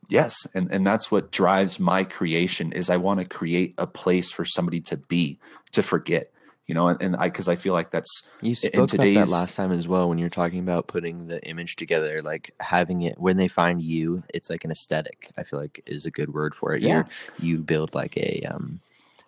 Yes, 0.09 0.47
and 0.55 0.71
and 0.73 0.87
that's 0.87 1.11
what 1.11 1.31
drives 1.31 1.79
my 1.79 2.03
creation 2.03 2.73
is 2.73 2.89
I 2.89 2.97
want 2.97 3.21
to 3.21 3.27
create 3.27 3.75
a 3.77 3.87
place 3.87 4.31
for 4.31 4.45
somebody 4.45 4.81
to 4.83 4.97
be 4.97 5.39
to 5.73 5.83
forget, 5.83 6.33
you 6.67 6.75
know, 6.75 6.89
and, 6.89 7.01
and 7.03 7.17
I 7.17 7.29
because 7.29 7.47
I 7.47 7.57
feel 7.57 7.75
like 7.75 7.91
that's 7.91 8.27
You 8.41 8.55
spoke 8.55 8.95
about 8.95 9.05
that 9.05 9.29
last 9.29 9.55
time 9.55 9.71
as 9.71 9.87
well 9.87 10.09
when 10.09 10.17
you 10.17 10.25
were 10.25 10.31
talking 10.31 10.61
about 10.61 10.87
putting 10.87 11.27
the 11.27 11.45
image 11.47 11.77
together, 11.77 12.23
like 12.23 12.53
having 12.61 13.03
it 13.03 13.19
when 13.19 13.37
they 13.37 13.49
find 13.49 13.83
you, 13.83 14.23
it's 14.33 14.49
like 14.49 14.65
an 14.65 14.71
aesthetic. 14.71 15.31
I 15.37 15.43
feel 15.43 15.61
like 15.61 15.83
is 15.87 16.07
a 16.07 16.11
good 16.11 16.33
word 16.33 16.55
for 16.55 16.75
it. 16.75 16.83
Yeah. 16.83 16.95
You're, 16.95 17.07
you 17.39 17.59
build 17.59 17.95
like 17.95 18.17
a 18.17 18.43
um 18.51 18.81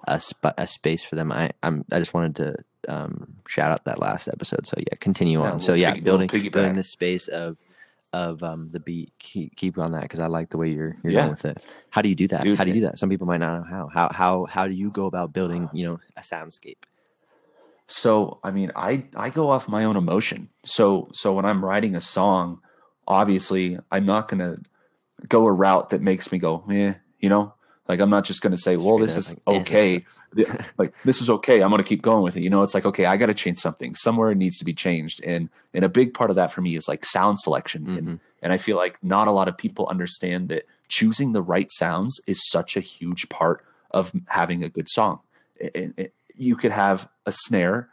a, 0.05 0.19
sp- 0.19 0.57
a 0.57 0.67
space 0.67 1.05
for 1.05 1.15
them. 1.17 1.31
I 1.31 1.51
I'm 1.63 1.85
I 1.93 1.99
just 1.99 2.15
wanted 2.15 2.37
to 2.37 2.57
um 2.89 3.35
shout 3.47 3.71
out 3.71 3.85
that 3.85 3.99
last 3.99 4.29
episode. 4.29 4.67
So 4.67 4.77
yeah, 4.79 4.97
continue 4.99 5.41
Yeah, 5.41 5.51
on. 5.51 5.61
So 5.61 5.75
yeah, 5.75 5.95
building 5.95 6.29
building 6.29 6.75
this 6.75 6.91
space 6.91 7.29
of 7.29 7.59
of 8.12 8.43
um 8.43 8.69
the 8.69 8.81
beat. 8.81 9.12
Keep, 9.19 9.57
keep 9.57 9.79
on 9.79 9.93
that 9.93 10.02
because 10.02 10.21
I 10.21 10.26
like 10.26 10.50
the 10.50 10.59
way 10.59 10.71
you're 10.71 10.97
you're 11.02 11.12
Yeah. 11.12 11.21
going 11.21 11.31
with 11.31 11.45
it. 11.45 11.64
How 11.90 12.02
do 12.02 12.09
you 12.09 12.14
do 12.14 12.29
that? 12.29 12.43
Dude, 12.43 12.59
how 12.59 12.64
do 12.64 12.71
you 12.71 12.75
do 12.75 12.81
that? 12.87 12.99
Some 12.99 13.09
people 13.09 13.26
might 13.26 13.38
not 13.38 13.59
know 13.61 13.64
how. 13.69 13.88
How 13.88 14.09
how 14.12 14.45
how 14.47 14.67
do 14.67 14.75
you 14.75 14.90
go 14.90 15.07
about 15.07 15.33
building 15.33 15.69
you 15.73 15.85
know 15.87 16.00
a 16.17 16.21
soundscape? 16.21 16.79
So 17.87 18.38
I 18.45 18.50
mean, 18.50 18.71
I 18.76 19.05
I 19.17 19.31
go 19.31 19.50
off 19.50 19.69
my 19.69 19.85
own 19.85 19.97
emotion. 19.97 20.49
So 20.64 21.09
so 21.12 21.33
when 21.33 21.45
I'm 21.45 21.64
writing 21.64 21.95
a 21.97 22.00
song, 22.00 22.61
obviously 23.07 23.79
I'm 23.90 24.07
not 24.07 24.29
gonna 24.29 24.57
go 25.29 25.47
a 25.47 25.52
route 25.52 25.90
that 25.90 26.00
makes 26.02 26.31
me 26.33 26.38
go, 26.38 26.64
eh, 26.71 26.95
you 27.19 27.29
know. 27.29 27.55
Like 27.91 28.01
I'm 28.01 28.09
not 28.11 28.25
just 28.25 28.41
gonna 28.41 28.57
say, 28.57 28.77
well, 28.77 28.99
this 28.99 29.17
is 29.17 29.35
okay. 29.47 30.05
Like 30.79 30.95
this 31.05 31.21
is 31.21 31.29
okay. 31.29 31.61
I'm 31.61 31.71
gonna 31.71 31.83
keep 31.83 32.03
going 32.03 32.23
with 32.23 32.37
it. 32.37 32.43
You 32.43 32.51
know, 32.51 32.63
it's 32.63 32.73
like 32.73 32.87
okay, 32.87 33.05
I 33.05 33.17
got 33.17 33.27
to 33.27 33.35
change 33.35 33.59
something. 33.59 33.95
Somewhere 33.97 34.31
it 34.31 34.37
needs 34.37 34.59
to 34.59 34.65
be 34.65 34.73
changed, 34.73 35.21
and 35.25 35.49
and 35.75 35.85
a 35.85 35.89
big 35.89 36.15
part 36.15 36.31
of 36.31 36.37
that 36.37 36.53
for 36.53 36.61
me 36.61 36.77
is 36.77 36.87
like 36.89 37.05
sound 37.05 37.41
selection. 37.41 37.85
Mhm. 37.87 37.99
And 37.99 38.21
and 38.43 38.53
I 38.53 38.59
feel 38.59 38.77
like 38.77 39.03
not 39.03 39.27
a 39.29 39.33
lot 39.33 39.49
of 39.49 39.59
people 39.59 39.87
understand 39.89 40.49
that 40.51 40.67
choosing 40.89 41.33
the 41.33 41.43
right 41.43 41.71
sounds 41.73 42.21
is 42.29 42.49
such 42.49 42.77
a 42.77 42.81
huge 42.81 43.29
part 43.29 43.65
of 43.91 44.13
having 44.29 44.63
a 44.65 44.69
good 44.69 44.89
song. 44.89 45.19
It- 45.57 45.93
it- 45.97 46.15
you 46.37 46.55
could 46.57 46.73
have 46.73 47.09
a 47.27 47.33
snare 47.33 47.91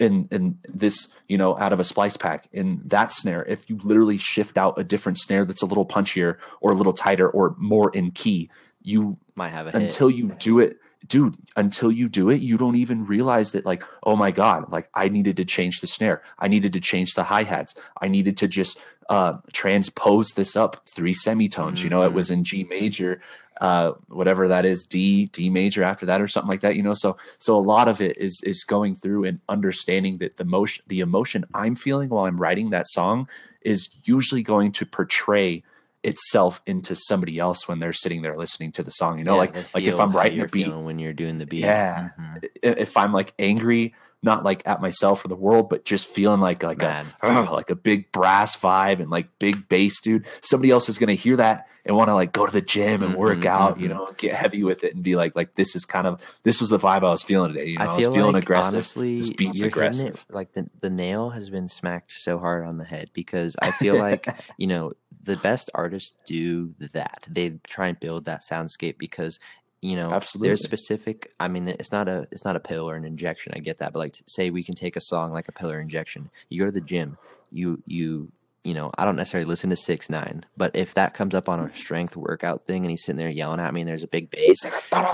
in 0.00 0.26
in 0.30 0.58
this 0.68 1.08
you 1.28 1.36
know 1.36 1.56
out 1.58 1.72
of 1.72 1.80
a 1.80 1.84
splice 1.84 2.16
pack 2.16 2.48
in 2.52 2.80
that 2.86 3.12
snare 3.12 3.44
if 3.46 3.68
you 3.68 3.78
literally 3.82 4.16
shift 4.16 4.56
out 4.56 4.78
a 4.78 4.84
different 4.84 5.18
snare 5.18 5.44
that's 5.44 5.62
a 5.62 5.66
little 5.66 5.84
punchier 5.86 6.36
or 6.60 6.70
a 6.70 6.74
little 6.74 6.92
tighter 6.92 7.28
or 7.28 7.54
more 7.58 7.90
in 7.90 8.10
key 8.12 8.48
you 8.82 9.16
Might 9.34 9.50
have 9.50 9.66
a 9.66 9.70
hit. 9.72 9.82
until 9.82 10.10
you 10.10 10.28
do 10.38 10.58
it 10.60 10.78
dude 11.06 11.36
until 11.56 11.92
you 11.92 12.08
do 12.08 12.28
it 12.28 12.40
you 12.40 12.56
don't 12.58 12.74
even 12.74 13.06
realize 13.06 13.52
that 13.52 13.64
like 13.64 13.84
oh 14.02 14.16
my 14.16 14.30
god 14.32 14.70
like 14.72 14.88
i 14.94 15.08
needed 15.08 15.36
to 15.36 15.44
change 15.44 15.80
the 15.80 15.86
snare 15.86 16.22
i 16.40 16.48
needed 16.48 16.72
to 16.72 16.80
change 16.80 17.14
the 17.14 17.22
hi-hats 17.22 17.76
i 18.00 18.08
needed 18.08 18.36
to 18.36 18.48
just 18.48 18.78
uh, 19.08 19.38
transposed 19.54 20.36
this 20.36 20.54
up 20.54 20.86
three 20.86 21.14
semitones. 21.14 21.82
You 21.82 21.88
know, 21.88 22.02
it 22.02 22.10
Mhm. 22.10 22.14
was 22.14 22.30
in 22.30 22.44
G 22.44 22.64
major, 22.64 23.22
uh, 23.58 23.92
whatever 24.08 24.48
that 24.48 24.66
is, 24.66 24.84
D, 24.84 25.30
D 25.32 25.48
major 25.48 25.82
after 25.82 26.04
that, 26.04 26.20
or 26.20 26.28
something 26.28 26.50
like 26.50 26.60
that. 26.60 26.76
You 26.76 26.82
know, 26.82 26.92
so 26.92 27.16
so 27.38 27.56
a 27.56 27.64
lot 27.74 27.88
of 27.88 28.02
it 28.02 28.18
is 28.18 28.38
is 28.44 28.64
going 28.64 28.96
through 28.96 29.24
and 29.24 29.40
understanding 29.48 30.18
that 30.18 30.36
the 30.36 30.44
motion, 30.44 30.84
the 30.88 31.00
emotion 31.00 31.46
I'm 31.54 31.74
feeling 31.74 32.10
while 32.10 32.26
I'm 32.26 32.38
writing 32.38 32.68
that 32.68 32.86
song 32.86 33.28
is 33.62 33.88
usually 34.04 34.42
going 34.42 34.72
to 34.72 34.84
portray 34.84 35.62
itself 36.04 36.62
into 36.66 36.94
somebody 36.94 37.38
else 37.38 37.66
when 37.68 37.80
they're 37.80 37.92
sitting 37.92 38.22
there 38.22 38.36
listening 38.36 38.72
to 38.72 38.82
the 38.82 38.90
song. 38.90 39.18
You 39.18 39.24
know, 39.24 39.34
Yeah, 39.34 39.38
like 39.38 39.74
like 39.74 39.84
if 39.84 39.98
I'm 40.00 40.10
writing 40.12 40.40
a 40.40 40.46
beat, 40.46 40.68
when 40.74 40.98
you're 40.98 41.12
doing 41.12 41.38
the 41.38 41.46
beat. 41.46 41.60
Yeah. 41.60 42.10
Mhm. 42.18 42.44
if 42.62 42.96
I'm 42.96 43.12
like 43.12 43.34
angry, 43.38 43.94
not 44.22 44.44
like 44.44 44.62
at 44.66 44.80
myself 44.80 45.24
or 45.24 45.28
the 45.28 45.36
world, 45.36 45.68
but 45.68 45.84
just 45.84 46.06
feeling 46.08 46.40
like 46.40 46.62
like 46.62 46.78
Mad. 46.78 47.06
a 47.22 47.32
like 47.50 47.70
a 47.70 47.76
big 47.76 48.10
brass 48.12 48.56
vibe 48.56 49.00
and 49.00 49.10
like 49.10 49.28
big 49.38 49.68
bass, 49.68 50.00
dude. 50.00 50.26
Somebody 50.40 50.70
else 50.70 50.88
is 50.88 50.98
gonna 50.98 51.14
hear 51.14 51.36
that 51.36 51.68
and 51.84 51.96
want 51.96 52.08
to 52.08 52.14
like 52.14 52.32
go 52.32 52.44
to 52.46 52.52
the 52.52 52.60
gym 52.60 53.02
and 53.02 53.14
work 53.16 53.38
Mhm, 53.40 53.46
out, 53.46 53.80
you 53.80 53.88
mhm. 53.88 53.92
know, 53.94 54.12
get 54.18 54.34
heavy 54.34 54.62
with 54.62 54.84
it 54.84 54.94
and 54.94 55.02
be 55.02 55.16
like 55.16 55.34
like 55.34 55.54
this 55.56 55.74
is 55.76 55.84
kind 55.84 56.06
of 56.06 56.20
this 56.42 56.60
was 56.60 56.70
the 56.70 56.78
vibe 56.78 56.98
I 57.04 57.10
was 57.10 57.22
feeling 57.22 57.52
today. 57.54 57.70
You 57.70 57.78
know, 57.78 57.84
I, 57.84 57.88
I 57.88 57.96
was 57.96 58.04
feeling 58.04 58.32
like 58.34 58.42
aggressive. 58.44 58.74
honestly, 58.74 59.18
This 59.18 59.30
beat's 59.30 59.62
aggressive. 59.62 60.26
it 60.28 60.34
like 60.34 60.52
the 60.52 60.68
the 60.80 60.90
nail 60.90 61.30
has 61.30 61.48
been 61.50 61.68
smacked 61.68 62.12
so 62.12 62.38
hard 62.38 62.66
on 62.66 62.78
the 62.78 62.84
head 62.84 63.10
because 63.12 63.56
I 63.60 63.70
feel 63.72 63.96
like 63.98 64.28
you 64.58 64.66
know 64.66 64.92
the 65.28 65.36
best 65.36 65.70
artists 65.74 66.12
do 66.26 66.74
that. 66.80 67.26
They 67.28 67.50
try 67.64 67.88
and 67.88 68.00
build 68.00 68.24
that 68.24 68.42
soundscape 68.50 68.98
because 68.98 69.38
you 69.80 69.94
know 69.94 70.10
Absolutely. 70.12 70.48
there's 70.48 70.64
specific. 70.64 71.32
I 71.38 71.48
mean, 71.48 71.68
it's 71.68 71.92
not 71.92 72.08
a 72.08 72.26
it's 72.32 72.44
not 72.44 72.56
a 72.56 72.60
pill 72.60 72.88
or 72.88 72.96
an 72.96 73.04
injection. 73.04 73.52
I 73.54 73.60
get 73.60 73.78
that, 73.78 73.92
but 73.92 74.00
like 74.00 74.16
say 74.26 74.50
we 74.50 74.64
can 74.64 74.74
take 74.74 74.96
a 74.96 75.00
song 75.00 75.32
like 75.32 75.48
a 75.48 75.52
pill 75.52 75.70
or 75.70 75.80
injection. 75.80 76.30
You 76.48 76.60
go 76.60 76.66
to 76.66 76.72
the 76.72 76.80
gym, 76.80 77.18
you 77.52 77.82
you. 77.86 78.32
You 78.64 78.74
know, 78.74 78.90
I 78.98 79.06
don't 79.06 79.16
necessarily 79.16 79.46
listen 79.46 79.70
to 79.70 79.76
six 79.76 80.10
nine, 80.10 80.44
but 80.54 80.76
if 80.76 80.92
that 80.94 81.14
comes 81.14 81.34
up 81.34 81.48
on 81.48 81.58
a 81.60 81.74
strength 81.74 82.16
workout 82.16 82.66
thing 82.66 82.84
and 82.84 82.90
he's 82.90 83.02
sitting 83.02 83.16
there 83.16 83.30
yelling 83.30 83.60
at 83.60 83.72
me 83.72 83.80
and 83.80 83.88
there's 83.88 84.02
a 84.02 84.08
big 84.08 84.30
bass, 84.30 84.58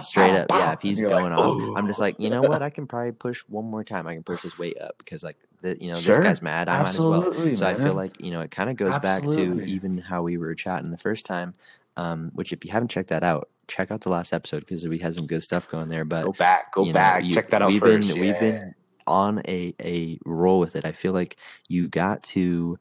straight 0.00 0.34
up 0.34 0.46
yeah 0.50 0.72
if 0.72 0.80
he's 0.80 1.00
going 1.00 1.32
like, 1.32 1.38
off 1.38 1.76
i'm 1.76 1.86
just 1.86 2.00
like 2.00 2.18
you 2.18 2.30
know 2.30 2.42
what 2.50 2.62
i 2.62 2.70
can 2.70 2.86
probably 2.86 3.12
push 3.12 3.40
one 3.48 3.64
more 3.64 3.84
time 3.84 4.08
i 4.08 4.14
can 4.14 4.24
push 4.24 4.40
his 4.42 4.58
weight 4.58 4.80
up 4.80 4.96
because 4.98 5.22
like 5.22 5.36
the, 5.64 5.76
you 5.82 5.90
know 5.92 5.98
Sure. 5.98 6.16
this 6.16 6.24
guy's 6.24 6.42
mad 6.42 6.68
i 6.68 6.78
might 6.82 6.88
as 6.90 6.98
well 7.00 7.24
Absolutely, 7.26 7.56
so 7.56 7.66
i 7.66 7.74
feel 7.74 7.94
like 7.94 8.20
you 8.20 8.30
know 8.30 8.40
it 8.40 8.50
kind 8.50 8.70
of 8.70 8.76
goes 8.76 8.96
back 9.00 9.22
to 9.22 9.64
even 9.64 9.98
how 9.98 10.22
we 10.22 10.36
were 10.38 10.54
chatting 10.54 10.90
the 10.90 10.96
first 10.98 11.26
time 11.26 11.54
um, 11.96 12.30
which 12.34 12.52
if 12.52 12.64
you 12.64 12.70
haven't 12.70 12.88
checked 12.88 13.08
that 13.10 13.22
out 13.24 13.48
check 13.66 13.90
out 13.90 14.00
the 14.02 14.10
last 14.10 14.32
episode 14.32 14.60
because 14.60 14.86
we 14.86 14.98
had 14.98 15.14
some 15.14 15.26
good 15.26 15.42
stuff 15.42 15.68
going 15.68 15.88
there 15.88 16.04
but 16.04 16.24
go 16.24 16.32
back, 16.32 16.72
go 16.72 16.82
you 16.82 16.88
know, 16.92 16.92
back, 16.94 17.24
you- 17.24 17.34
check 17.34 17.48
that 17.48 17.62
out 17.62 17.70
we've 17.70 17.80
first. 17.80 18.10
Been, 18.10 18.20
We've 18.20 18.38
been 18.38 18.74
on 19.06 19.40
a 19.46 19.74
a 19.80 20.18
roll 20.24 20.58
with 20.58 20.76
it. 20.76 20.84
I 20.84 20.92
feel 20.92 21.12
like 21.12 21.36
you 21.68 21.88
got 21.88 22.22
to, 22.34 22.78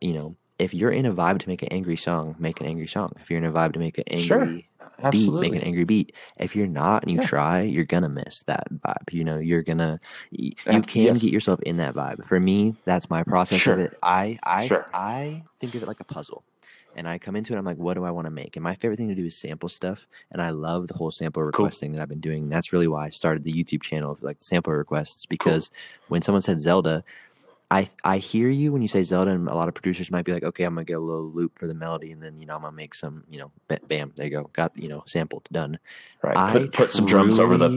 you 0.00 0.14
know, 0.14 0.36
if 0.58 0.72
you're 0.74 0.90
in 0.90 1.04
a 1.06 1.12
vibe 1.12 1.38
to 1.40 1.48
make 1.48 1.62
an 1.62 1.68
angry 1.70 1.96
song, 1.96 2.34
make 2.38 2.60
an 2.60 2.66
angry 2.66 2.86
song. 2.88 3.12
If 3.20 3.28
you're 3.30 3.38
in 3.38 3.44
a 3.44 3.52
vibe 3.52 3.72
to 3.74 3.78
make 3.78 3.98
an 3.98 4.04
angry 4.08 4.24
Sure. 4.26 4.60
Beat, 5.10 5.32
make 5.32 5.54
an 5.54 5.62
angry 5.62 5.84
beat. 5.84 6.14
If 6.38 6.56
you're 6.56 6.66
not 6.66 7.02
and 7.02 7.12
you 7.12 7.18
Yeah. 7.18 7.26
try, 7.26 7.62
you're 7.62 7.84
gonna 7.84 8.08
miss 8.08 8.42
that 8.44 8.64
vibe. 8.72 9.12
You 9.12 9.24
know, 9.24 9.38
you're 9.38 9.62
gonna 9.62 10.00
Yeah, 10.30 10.54
you 10.72 10.82
can 10.82 11.04
yes. 11.04 11.22
get 11.22 11.32
yourself 11.32 11.60
in 11.62 11.76
that 11.76 11.94
vibe. 11.94 12.24
For 12.26 12.38
me, 12.40 12.76
that's 12.84 13.08
my 13.10 13.22
process 13.24 13.60
Sure. 13.60 13.74
of 13.74 13.80
it. 13.80 13.94
I 14.02 14.38
I 14.44 14.66
Sure. 14.66 14.86
I 14.92 15.44
think 15.60 15.74
of 15.74 15.82
it 15.82 15.86
like 15.88 16.00
a 16.00 16.04
puzzle. 16.04 16.44
And 16.96 17.06
I 17.08 17.18
come 17.18 17.36
into 17.36 17.54
it, 17.54 17.58
I'm 17.58 17.64
like, 17.64 17.76
what 17.76 17.94
do 17.94 18.04
I 18.04 18.10
want 18.10 18.26
to 18.26 18.30
make? 18.30 18.56
And 18.56 18.62
my 18.64 18.74
favorite 18.74 18.96
thing 18.96 19.08
to 19.08 19.14
do 19.14 19.26
is 19.26 19.36
sample 19.36 19.68
stuff. 19.68 20.08
And 20.32 20.42
I 20.42 20.50
love 20.50 20.88
the 20.88 20.94
whole 20.94 21.12
sample 21.12 21.42
Cool. 21.42 21.66
request 21.66 21.78
thing 21.78 21.92
that 21.92 22.00
I've 22.02 22.08
been 22.08 22.18
doing. 22.18 22.44
And 22.44 22.52
that's 22.52 22.72
really 22.72 22.88
why 22.88 23.06
I 23.06 23.10
started 23.10 23.44
the 23.44 23.52
YouTube 23.52 23.82
channel 23.82 24.10
of 24.10 24.22
like 24.22 24.38
sample 24.40 24.72
requests 24.72 25.24
because 25.24 25.70
when 26.08 26.22
someone 26.22 26.42
said 26.42 26.60
Zelda, 26.60 27.04
I 27.70 27.88
I 28.02 28.18
hear 28.18 28.48
you 28.48 28.72
when 28.72 28.82
you 28.82 28.88
say 28.88 29.02
Zelda, 29.02 29.30
and 29.30 29.48
a 29.48 29.54
lot 29.54 29.68
of 29.68 29.74
producers 29.74 30.10
might 30.10 30.24
be 30.24 30.32
like, 30.32 30.42
okay, 30.42 30.64
I'm 30.64 30.74
gonna 30.74 30.84
get 30.84 30.96
a 30.96 31.00
little 31.00 31.30
loop 31.30 31.58
for 31.58 31.66
the 31.66 31.74
melody, 31.74 32.12
and 32.12 32.22
then 32.22 32.38
you 32.38 32.46
know 32.46 32.54
I'm 32.54 32.62
gonna 32.62 32.74
make 32.74 32.94
some, 32.94 33.24
you 33.28 33.38
know, 33.38 33.50
ba- 33.68 33.80
bam, 33.86 34.12
there 34.16 34.26
you 34.26 34.32
go, 34.32 34.50
got 34.52 34.72
you 34.76 34.88
know 34.88 35.04
sampled, 35.06 35.46
done. 35.52 35.78
Right. 36.22 36.36
I 36.36 36.52
Put, 36.52 36.72
put 36.72 36.90
some 36.90 37.06
drums 37.06 37.38
over 37.38 37.56
the 37.56 37.68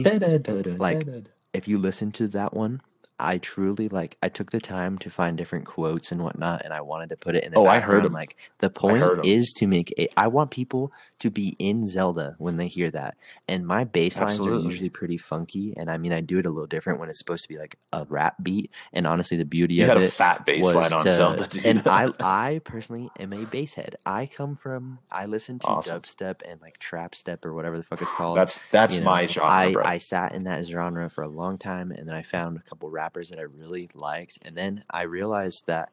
like, 0.78 1.06
If 1.52 1.68
you 1.68 1.78
listen 1.78 2.10
to 2.12 2.28
that 2.28 2.54
one, 2.54 2.80
I 3.24 3.38
truly 3.38 3.88
like. 3.88 4.16
I 4.22 4.28
took 4.28 4.50
the 4.50 4.60
time 4.60 4.98
to 4.98 5.08
find 5.10 5.38
different 5.38 5.64
quotes 5.66 6.10
and 6.12 6.22
whatnot, 6.22 6.62
and 6.64 6.74
I 6.74 6.80
wanted 6.80 7.10
to 7.10 7.16
put 7.16 7.36
it 7.36 7.44
in 7.44 7.52
the 7.52 7.58
Oh, 7.58 7.66
I 7.66 7.74
heard 7.78 8.02
background. 8.02 8.06
'em. 8.06 8.12
Like 8.12 8.36
the 8.58 8.70
point 8.70 9.24
is 9.24 9.52
to 9.54 9.66
make 9.66 9.94
a. 9.98 10.08
I 10.18 10.26
want 10.28 10.50
people 10.50 10.92
to 11.20 11.30
be 11.30 11.54
in 11.60 11.86
Zelda 11.86 12.34
when 12.38 12.56
they 12.56 12.66
hear 12.66 12.90
that, 12.90 13.16
and 13.46 13.66
my 13.66 13.84
bass 13.84 14.20
lines 14.20 14.40
are 14.40 14.58
usually 14.58 14.90
pretty 14.90 15.16
funky, 15.18 15.72
and 15.76 15.88
I 15.90 15.96
mean 15.98 16.12
I 16.12 16.20
do 16.20 16.38
it 16.38 16.46
a 16.46 16.50
little 16.50 16.66
different 16.66 16.98
when 16.98 17.08
it's 17.08 17.18
supposed 17.18 17.42
to 17.44 17.48
be 17.48 17.56
like 17.58 17.76
a 17.92 18.04
rap 18.08 18.34
beat, 18.42 18.70
and 18.92 19.06
honestly 19.06 19.36
the 19.36 19.44
beauty 19.44 19.74
you 19.74 19.84
of 19.84 19.88
had 19.90 19.98
a 19.98 20.02
it 20.02 20.12
fat 20.12 20.44
bass 20.44 20.64
line 20.74 20.92
on 20.92 21.04
to- 21.04 21.12
Zelda, 21.12 21.46
dude. 21.50 21.64
and 21.64 21.82
I 21.86 22.08
I 22.20 22.60
personally 22.64 23.08
am 23.20 23.32
a 23.32 23.44
bass 23.46 23.74
head. 23.74 23.94
I 24.04 24.26
come 24.26 24.56
from 24.56 24.98
I 25.12 25.26
listen 25.26 25.60
to 25.60 25.66
Awesome. 25.68 26.00
dubstep 26.02 26.40
and 26.44 26.60
like 26.60 26.78
trap 26.78 27.14
step 27.14 27.44
or 27.44 27.54
whatever 27.54 27.78
the 27.78 27.84
fuck 27.84 28.02
it's 28.02 28.10
called. 28.10 28.36
that's 28.36 28.58
that's 28.72 28.94
you 28.96 29.00
know, 29.02 29.10
my 29.10 29.26
genre, 29.26 29.48
I, 29.50 29.72
bro. 29.72 29.84
I 29.84 29.98
sat 29.98 30.34
in 30.34 30.44
that 30.44 30.64
genre 30.66 31.08
for 31.08 31.22
a 31.22 31.28
long 31.28 31.56
time 31.56 31.92
and 31.92 32.08
then 32.08 32.14
I 32.16 32.22
found 32.22 32.56
a 32.56 32.62
couple 32.62 32.90
rappers 33.12 33.28
that 33.30 33.38
I 33.38 33.42
really 33.42 33.90
liked 33.94 34.38
and 34.44 34.56
then 34.56 34.84
I 34.90 35.02
realized 35.02 35.64
that 35.66 35.90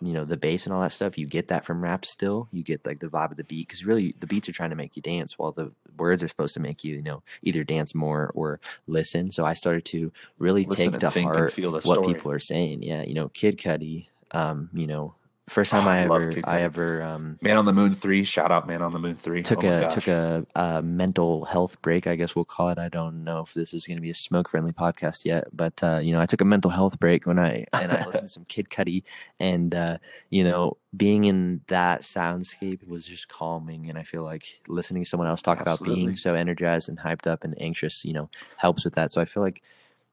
you 0.00 0.12
know 0.12 0.24
the 0.24 0.36
bass 0.36 0.66
and 0.66 0.74
all 0.74 0.80
that 0.82 0.92
stuff 0.92 1.16
you 1.16 1.26
get 1.26 1.48
that 1.48 1.64
from 1.64 1.82
rap 1.82 2.04
still 2.04 2.48
you 2.52 2.62
get 2.62 2.84
like 2.84 2.98
the 2.98 3.06
vibe 3.06 3.30
of 3.30 3.36
the 3.36 3.44
beat 3.44 3.68
because 3.68 3.84
really 3.84 4.14
the 4.18 4.26
beats 4.26 4.48
are 4.48 4.52
trying 4.52 4.70
to 4.70 4.76
make 4.76 4.96
you 4.96 5.02
dance 5.02 5.38
while 5.38 5.52
the 5.52 5.72
words 5.96 6.22
are 6.22 6.28
supposed 6.28 6.54
to 6.54 6.60
make 6.60 6.82
you 6.82 6.96
you 6.96 7.02
know 7.02 7.22
either 7.42 7.62
dance 7.62 7.94
more 7.94 8.30
or 8.34 8.60
listen 8.86 9.30
so 9.30 9.44
I 9.44 9.54
started 9.54 9.84
to 9.86 10.12
really 10.38 10.64
Listen 10.64 10.92
take 10.92 11.00
to 11.00 11.10
heart 11.22 11.56
what 11.84 12.06
people 12.06 12.30
are 12.32 12.38
saying 12.38 12.82
yeah 12.82 13.02
you 13.02 13.14
know 13.14 13.28
Kid 13.28 13.56
Cudi 13.58 14.08
um 14.32 14.68
you 14.72 14.86
know 14.86 15.14
first 15.48 15.70
time 15.70 15.86
Oh, 15.86 15.90
I 15.90 15.96
I 15.96 16.00
ever 16.02 16.32
I 16.44 16.60
ever 16.60 17.02
um 17.02 17.38
Man 17.40 17.56
on 17.56 17.64
the 17.64 17.72
Moon 17.72 17.94
three. 17.94 18.22
Shout 18.24 18.52
out 18.52 18.66
Man 18.66 18.82
on 18.82 18.92
the 18.92 18.98
Moon 18.98 19.14
three. 19.14 19.42
took 19.42 19.64
oh 19.64 19.88
a 19.88 19.90
took 19.90 20.06
a, 20.06 20.46
a 20.54 20.82
mental 20.82 21.44
health 21.46 21.80
break 21.82 22.06
i 22.06 22.14
guess 22.16 22.36
we'll 22.36 22.44
call 22.44 22.68
it 22.68 22.78
i 22.78 22.88
don't 22.88 23.24
know 23.24 23.40
if 23.40 23.54
this 23.54 23.72
is 23.72 23.86
going 23.86 23.96
to 23.96 24.00
be 24.02 24.10
a 24.10 24.14
smoke 24.14 24.48
friendly 24.48 24.72
podcast 24.72 25.24
yet 25.24 25.44
but 25.52 25.82
uh, 25.82 26.00
you 26.02 26.12
know 26.12 26.20
i 26.20 26.26
took 26.26 26.40
a 26.40 26.44
mental 26.44 26.70
health 26.70 26.98
break 27.00 27.26
when 27.26 27.38
i 27.38 27.64
and 27.72 27.90
i 27.92 28.04
listened 28.04 28.24
to 28.24 28.28
some 28.28 28.44
kid 28.44 28.68
cudi 28.68 29.02
and 29.40 29.74
uh, 29.74 29.98
you 30.30 30.44
know 30.44 30.76
being 30.96 31.24
in 31.24 31.60
that 31.68 32.02
soundscape 32.02 32.86
was 32.86 33.04
just 33.04 33.28
calming 33.28 33.88
and 33.88 33.98
i 33.98 34.02
feel 34.02 34.22
like 34.22 34.60
listening 34.68 35.02
to 35.02 35.08
someone 35.08 35.28
else 35.28 35.42
talk 35.42 35.60
about 35.60 35.82
being 35.82 36.16
so 36.16 36.34
energized 36.34 36.88
and 36.88 36.98
hyped 36.98 37.26
up 37.26 37.44
and 37.44 37.54
anxious 37.60 38.04
you 38.04 38.12
know 38.12 38.28
helps 38.56 38.84
with 38.84 38.94
that 38.94 39.12
so 39.12 39.20
i 39.20 39.24
feel 39.24 39.42
like 39.42 39.62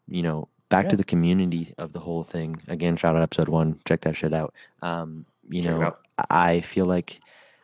you 0.07 0.21
know 0.23 0.47
back 0.75 0.89
to 0.89 0.97
the 0.97 1.03
community 1.03 1.73
of 1.77 1.93
the 1.93 1.99
whole 1.99 2.23
thing 2.23 2.61
again 2.67 2.95
shout 2.95 3.15
out 3.15 3.21
episode 3.21 3.49
one 3.49 3.79
check 3.87 4.01
that 4.01 4.15
shit 4.15 4.33
out 4.33 4.53
um 4.81 5.25
you 5.49 5.61
Check 5.61 5.71
know. 5.71 5.95
I 6.29 6.61
feel 6.61 6.85
like 6.85 7.19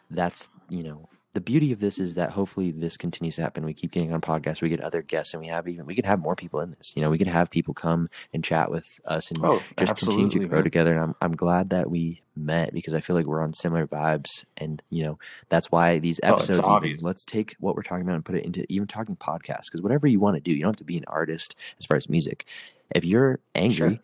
that's 0.09 0.49
you 0.69 0.83
know 0.83 1.09
the 1.33 1.41
beauty 1.41 1.71
of 1.71 1.79
this 1.79 1.97
is 1.97 2.15
that 2.15 2.31
hopefully 2.31 2.71
this 2.71 2.97
continues 2.97 3.37
to 3.37 3.41
happen. 3.41 3.63
We 3.63 3.73
keep 3.73 3.91
getting 3.91 4.11
on 4.11 4.19
podcasts, 4.19 4.61
we 4.61 4.67
get 4.67 4.81
other 4.81 5.01
guests, 5.01 5.33
and 5.33 5.41
we 5.41 5.47
have 5.47 5.65
even 5.67 5.85
we 5.85 5.95
could 5.95 6.05
have 6.05 6.19
more 6.19 6.35
people 6.35 6.59
in 6.59 6.71
this. 6.71 6.91
You 6.93 7.01
know, 7.01 7.09
we 7.09 7.17
could 7.17 7.27
have 7.27 7.49
people 7.49 7.73
come 7.73 8.07
and 8.33 8.43
chat 8.43 8.69
with 8.69 8.99
us 9.05 9.31
and 9.31 9.41
Oh, 9.41 9.61
just 9.79 9.95
continue 9.95 10.29
to 10.29 10.39
grow 10.39 10.57
man. 10.57 10.63
together. 10.65 10.91
And 10.93 10.99
I'm 11.01 11.15
I'm 11.21 11.35
glad 11.35 11.69
that 11.69 11.89
we 11.89 12.21
met 12.35 12.73
because 12.73 12.93
I 12.93 12.99
feel 12.99 13.15
like 13.15 13.25
we're 13.25 13.41
on 13.41 13.53
similar 13.53 13.87
vibes, 13.87 14.43
and 14.57 14.83
you 14.89 15.03
know 15.05 15.19
that's 15.47 15.71
why 15.71 15.99
these 15.99 16.19
Oh, 16.23 16.33
episodes. 16.33 16.67
even, 16.67 16.97
let's 17.01 17.23
take 17.23 17.55
what 17.61 17.75
we're 17.77 17.83
talking 17.83 18.03
about 18.03 18.15
and 18.15 18.25
put 18.25 18.35
it 18.35 18.45
into 18.45 18.65
even 18.67 18.87
talking 18.87 19.15
podcasts 19.15 19.67
because 19.71 19.81
whatever 19.81 20.07
you 20.07 20.19
want 20.19 20.35
to 20.35 20.41
do, 20.41 20.51
you 20.51 20.61
don't 20.61 20.73
have 20.73 20.75
to 20.77 20.83
be 20.83 20.97
an 20.97 21.05
artist 21.07 21.55
as 21.79 21.85
far 21.85 21.95
as 21.95 22.09
music. 22.09 22.45
If 22.95 23.05
you're 23.05 23.39
angry 23.55 23.75
Sure. 23.95 23.99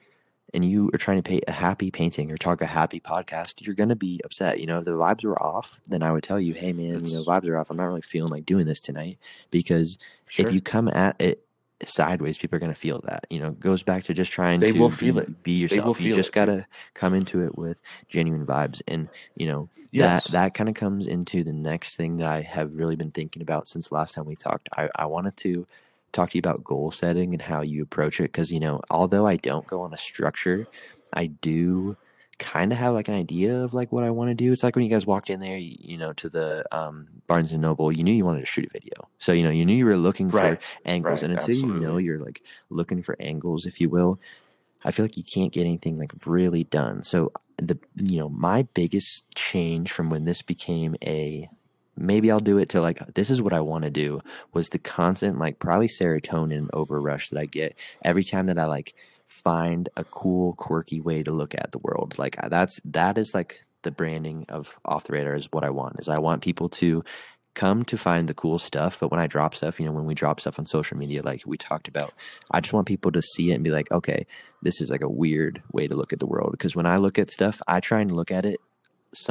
and 0.54 0.64
you 0.66 0.90
are 0.94 0.98
trying 0.98 1.18
to 1.18 1.24
paint 1.24 1.44
a 1.48 1.52
happy 1.52 1.92
painting 1.92 2.32
or 2.32 2.38
talk 2.38 2.62
a 2.62 2.66
happy 2.66 3.00
podcast, 3.00 3.66
you're 3.66 3.76
going 3.76 3.90
to 3.90 3.96
be 3.96 4.20
upset. 4.24 4.60
You 4.60 4.66
know, 4.68 4.80
if 4.80 4.86
the 4.86 4.92
vibes 4.92 5.24
were 5.24 5.42
off, 5.42 5.80
then 5.88 6.04
I 6.04 6.12
would 6.12 6.24
tell 6.24 6.40
you, 6.40 6.54
hey, 6.54 6.74
man, 6.74 7.06
you 7.06 7.16
know, 7.16 7.24
vibes 7.24 7.48
are 7.48 7.58
off. 7.58 7.70
I'm 7.70 7.78
not 7.78 7.86
really 7.86 8.02
feeling 8.02 8.32
like 8.32 8.46
doing 8.46 8.66
this 8.66 8.82
tonight 8.82 9.18
because 9.52 9.98
Sure. 10.30 10.48
if 10.48 10.54
you 10.54 10.62
come 10.62 10.88
at 10.90 11.22
it 11.22 11.44
sideways, 11.86 12.40
people 12.40 12.56
are 12.56 12.60
going 12.60 12.74
to 12.74 12.80
feel 12.80 13.02
that. 13.02 13.28
You 13.30 13.40
know, 13.40 13.50
it 13.50 13.60
goes 13.60 13.84
back 13.84 14.04
to 14.06 14.14
just 14.14 14.32
trying 14.32 14.60
They 14.62 14.72
to 14.72 14.80
will 14.80 14.90
be, 14.90 14.96
feel 14.96 15.20
it. 15.20 15.44
be 15.44 15.52
yourself. 15.52 16.02
You 16.02 16.16
just 16.16 16.34
got 16.34 16.46
to 16.46 16.66
come 16.96 17.14
into 17.14 17.44
it 17.46 17.56
with 17.58 17.82
genuine 18.10 18.46
vibes. 18.48 18.82
And, 18.88 19.10
you 19.36 19.46
know, 19.48 19.70
yes. 19.92 20.26
that 20.26 20.32
that 20.32 20.54
kind 20.56 20.70
of 20.70 20.76
comes 20.76 21.06
into 21.08 21.44
the 21.44 21.54
next 21.54 21.96
thing 21.96 22.18
that 22.18 22.28
I 22.28 22.42
have 22.42 22.74
really 22.74 22.96
been 22.96 23.12
thinking 23.12 23.42
about 23.44 23.68
since 23.68 23.90
the 23.90 23.96
last 23.96 24.16
time 24.16 24.26
we 24.26 24.36
talked. 24.36 24.70
I, 24.76 24.90
I 24.96 25.06
wanted 25.06 25.38
to 25.38 25.68
talk 26.12 26.32
to 26.32 26.38
you 26.38 26.40
about 26.40 26.64
goal 26.64 26.92
setting 26.92 27.34
and 27.34 27.42
how 27.42 27.62
you 27.62 27.84
approach 27.84 28.20
it 28.20 28.24
because 28.26 28.52
you 28.52 28.60
know 28.60 28.82
although 28.90 29.28
I 29.28 29.38
don't 29.38 29.68
go 29.68 29.82
on 29.82 29.94
a 29.94 29.98
structure, 29.98 30.68
I 31.14 31.28
do 31.28 31.96
kind 32.40 32.72
of 32.72 32.78
have 32.78 32.94
like 32.94 33.08
an 33.08 33.16
idea 33.16 33.64
of 33.64 33.74
like 33.74 33.92
what 33.92 34.04
I 34.04 34.12
want 34.12 34.30
to 34.30 34.36
do. 34.36 34.52
It's 34.52 34.64
like 34.64 34.76
when 34.76 34.86
you 34.86 34.92
guys 34.92 35.08
walked 35.08 35.30
in 35.30 35.40
there, 35.40 35.58
you, 35.58 35.76
you 35.80 35.98
know, 35.98 36.14
to 36.14 36.30
the 36.30 36.64
um, 36.76 37.08
Barnes 37.28 37.52
and 37.52 37.62
Noble, 37.62 37.92
you 37.92 38.04
knew 38.04 38.14
you 38.14 38.26
wanted 38.26 38.42
to 38.42 38.46
shoot 38.46 38.66
a 38.68 38.70
video, 38.72 39.10
so 39.20 39.32
you 39.32 39.44
know 39.44 39.50
you 39.50 39.66
knew 39.66 39.76
you 39.76 39.86
were 39.86 39.98
looking 39.98 40.32
Right, 40.32 40.58
for 40.58 40.60
angles, 40.86 41.22
right, 41.22 41.24
and 41.24 41.34
until 41.34 41.56
you 41.56 41.74
know 41.74 41.98
you're 41.98 42.20
like 42.20 42.42
looking 42.70 43.02
for 43.04 43.16
angles, 43.20 43.66
if 43.66 43.82
you 43.82 43.90
will, 43.90 44.20
I 44.84 44.92
feel 44.92 45.06
like 45.06 45.18
you 45.18 45.24
can't 45.24 45.52
get 45.52 45.62
anything 45.66 45.98
like 45.98 46.14
really 46.26 46.64
done. 46.64 47.04
So 47.04 47.32
the 47.58 47.78
you 47.96 48.20
know 48.20 48.30
my 48.30 48.64
biggest 48.74 49.30
change 49.36 49.92
from 49.92 50.10
when 50.10 50.26
this 50.26 50.42
became 50.42 50.96
a 51.04 51.50
maybe 51.98 52.32
I'll 52.32 52.40
do 52.40 52.58
it 52.58 52.70
to 52.70 52.82
like 52.82 53.00
this 53.14 53.30
is 53.30 53.42
what 53.42 53.54
I 53.54 53.62
want 53.62 53.84
to 53.84 53.90
do 53.90 54.22
was 54.54 54.70
the 54.70 54.80
constant 54.80 55.40
like 55.40 55.60
probably 55.60 55.88
serotonin 55.88 56.70
overrush 56.72 57.30
that 57.30 57.40
I 57.40 57.46
get 57.46 57.76
every 58.04 58.24
time 58.24 58.48
that 58.48 58.60
I 58.60 58.66
like 58.66 58.94
find 59.26 59.90
a 59.98 60.04
cool 60.04 60.54
quirky 60.54 61.02
way 61.02 61.22
to 61.24 61.32
look 61.32 61.54
at 61.54 61.72
the 61.72 61.80
world 61.80 62.18
like 62.18 62.38
that's 62.50 62.80
that 62.86 63.18
is 63.18 63.32
like 63.34 63.66
the 63.88 63.92
branding 63.92 64.46
of 64.50 64.78
off 64.84 65.06
the 65.06 65.14
radar 65.14 65.36
is 65.36 65.48
what 65.52 65.64
I 65.64 65.70
want. 65.70 66.00
Is 66.00 66.10
I 66.10 66.20
want 66.20 66.44
people 66.44 66.70
to 66.70 67.04
come 67.54 67.86
to 67.86 67.98
find 67.98 68.28
the 68.28 68.34
cool 68.34 68.60
stuff, 68.60 69.00
but 69.00 69.10
when 69.10 69.20
I 69.20 69.28
drop 69.28 69.56
stuff, 69.56 69.80
you 69.80 69.86
know, 69.86 69.92
when 69.92 70.06
we 70.06 70.14
drop 70.14 70.40
stuff 70.40 70.60
on 70.60 70.66
social 70.66 70.98
media, 70.98 71.24
like 71.24 71.42
we 71.46 71.58
talked 71.58 71.88
about, 71.88 72.14
I 72.52 72.60
just 72.60 72.74
want 72.74 72.86
people 72.86 73.12
to 73.14 73.22
see 73.22 73.52
it 73.52 73.56
and 73.56 73.64
be 73.64 73.72
like, 73.72 73.90
okay, 73.92 74.28
this 74.62 74.82
is 74.82 74.92
like 74.92 75.02
a 75.02 75.10
weird 75.10 75.64
way 75.72 75.88
to 75.88 75.96
look 75.96 76.14
at 76.14 76.20
the 76.20 76.28
world. 76.28 76.52
Because 76.52 76.76
when 76.76 76.86
I 76.86 76.98
look 76.98 77.18
at 77.18 77.32
stuff, 77.32 77.62
I 77.68 77.80
try 77.80 78.02
and 78.02 78.12
look 78.12 78.30
at 78.30 78.46
it 78.46 78.60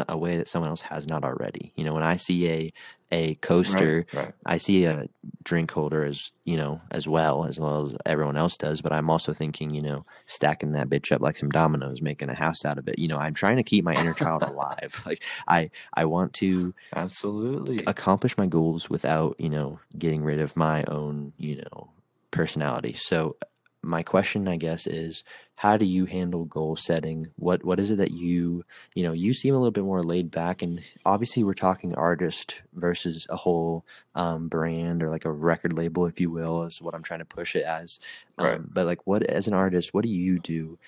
a 0.09 0.17
way 0.19 0.37
that 0.37 0.49
someone 0.49 0.71
else 0.71 0.83
has 0.83 1.07
not 1.07 1.25
already. 1.25 1.73
You 1.77 1.85
know, 1.85 1.95
when 1.95 2.03
I 2.03 2.17
see 2.17 2.49
a 2.51 2.73
a 3.13 3.37
coaster, 3.37 4.05
Right, 4.05 4.13
right. 4.13 4.35
I 4.47 4.59
see 4.59 4.85
a 4.85 5.07
drink 5.45 5.71
holder 5.71 6.05
as 6.05 6.33
you 6.45 6.57
know 6.57 6.81
as 6.91 7.07
well 7.09 7.45
as 7.45 7.61
well 7.61 7.87
as 7.87 7.97
everyone 8.05 8.37
else 8.37 8.57
does. 8.57 8.81
But 8.83 8.93
I'm 8.93 9.11
also 9.11 9.33
thinking, 9.33 9.71
you 9.71 9.83
know, 9.83 10.05
stacking 10.27 10.73
that 10.73 10.89
bitch 10.89 11.13
up 11.13 11.21
like 11.21 11.37
some 11.37 11.51
dominoes, 11.51 12.03
making 12.03 12.31
a 12.31 12.35
house 12.35 12.65
out 12.65 12.79
of 12.79 12.89
it. 12.89 12.99
You 12.99 13.09
know, 13.09 13.19
I'm 13.19 13.35
trying 13.35 13.57
to 13.59 13.63
keep 13.63 13.85
my 13.85 13.97
inner 13.97 14.15
child 14.15 14.43
alive. 14.47 15.03
Like 15.07 15.23
I 15.47 15.71
I 15.95 16.05
want 16.07 16.33
to 16.35 16.75
Absolutely. 16.97 17.87
accomplish 17.87 18.37
my 18.37 18.47
goals 18.47 18.91
without 18.91 19.37
you 19.39 19.49
know 19.49 19.79
getting 19.99 20.23
rid 20.25 20.41
of 20.41 20.57
my 20.57 20.85
own 20.85 21.33
you 21.39 21.57
know 21.57 21.93
personality 22.31 22.93
so 22.93 23.37
my 23.87 24.03
question 24.03 24.49
i 24.49 24.57
guess 24.57 24.87
is 24.87 25.25
how 25.57 25.79
do 25.79 25.87
you 25.87 26.05
handle 26.05 26.45
goal 26.45 26.77
setting? 26.77 27.29
What 27.37 27.65
what 27.65 27.81
is 27.81 27.91
it 27.91 27.97
that 27.97 28.11
you 28.11 28.65
you 28.95 29.03
know 29.03 29.13
you 29.13 29.33
seem 29.33 29.55
a 29.55 29.59
little 29.59 29.71
bit 29.71 29.85
more 29.85 30.03
laid 30.03 30.31
back 30.31 30.61
and 30.61 30.83
obviously 31.07 31.43
we're 31.45 31.55
talking 31.55 31.95
artist 31.95 32.61
versus 32.75 33.27
a 33.31 33.37
whole 33.37 33.85
um, 34.15 34.49
brand 34.49 35.03
or 35.03 35.09
like 35.09 35.25
a 35.25 35.33
record 35.33 35.73
label 35.73 36.05
if 36.07 36.21
you 36.21 36.31
will 36.31 36.65
is 36.65 36.83
what 36.83 36.95
i'm 36.95 37.03
trying 37.03 37.21
to 37.21 37.25
push 37.25 37.57
it 37.57 37.65
as. 37.65 37.99
Um, 38.39 38.47
Right. 38.47 38.61
but 38.75 38.87
like 38.87 39.07
what 39.07 39.23
as 39.23 39.49
an 39.49 39.55
artist 39.55 39.95
what 39.95 40.05
do 40.05 40.11
you 40.11 40.39
do 40.39 40.79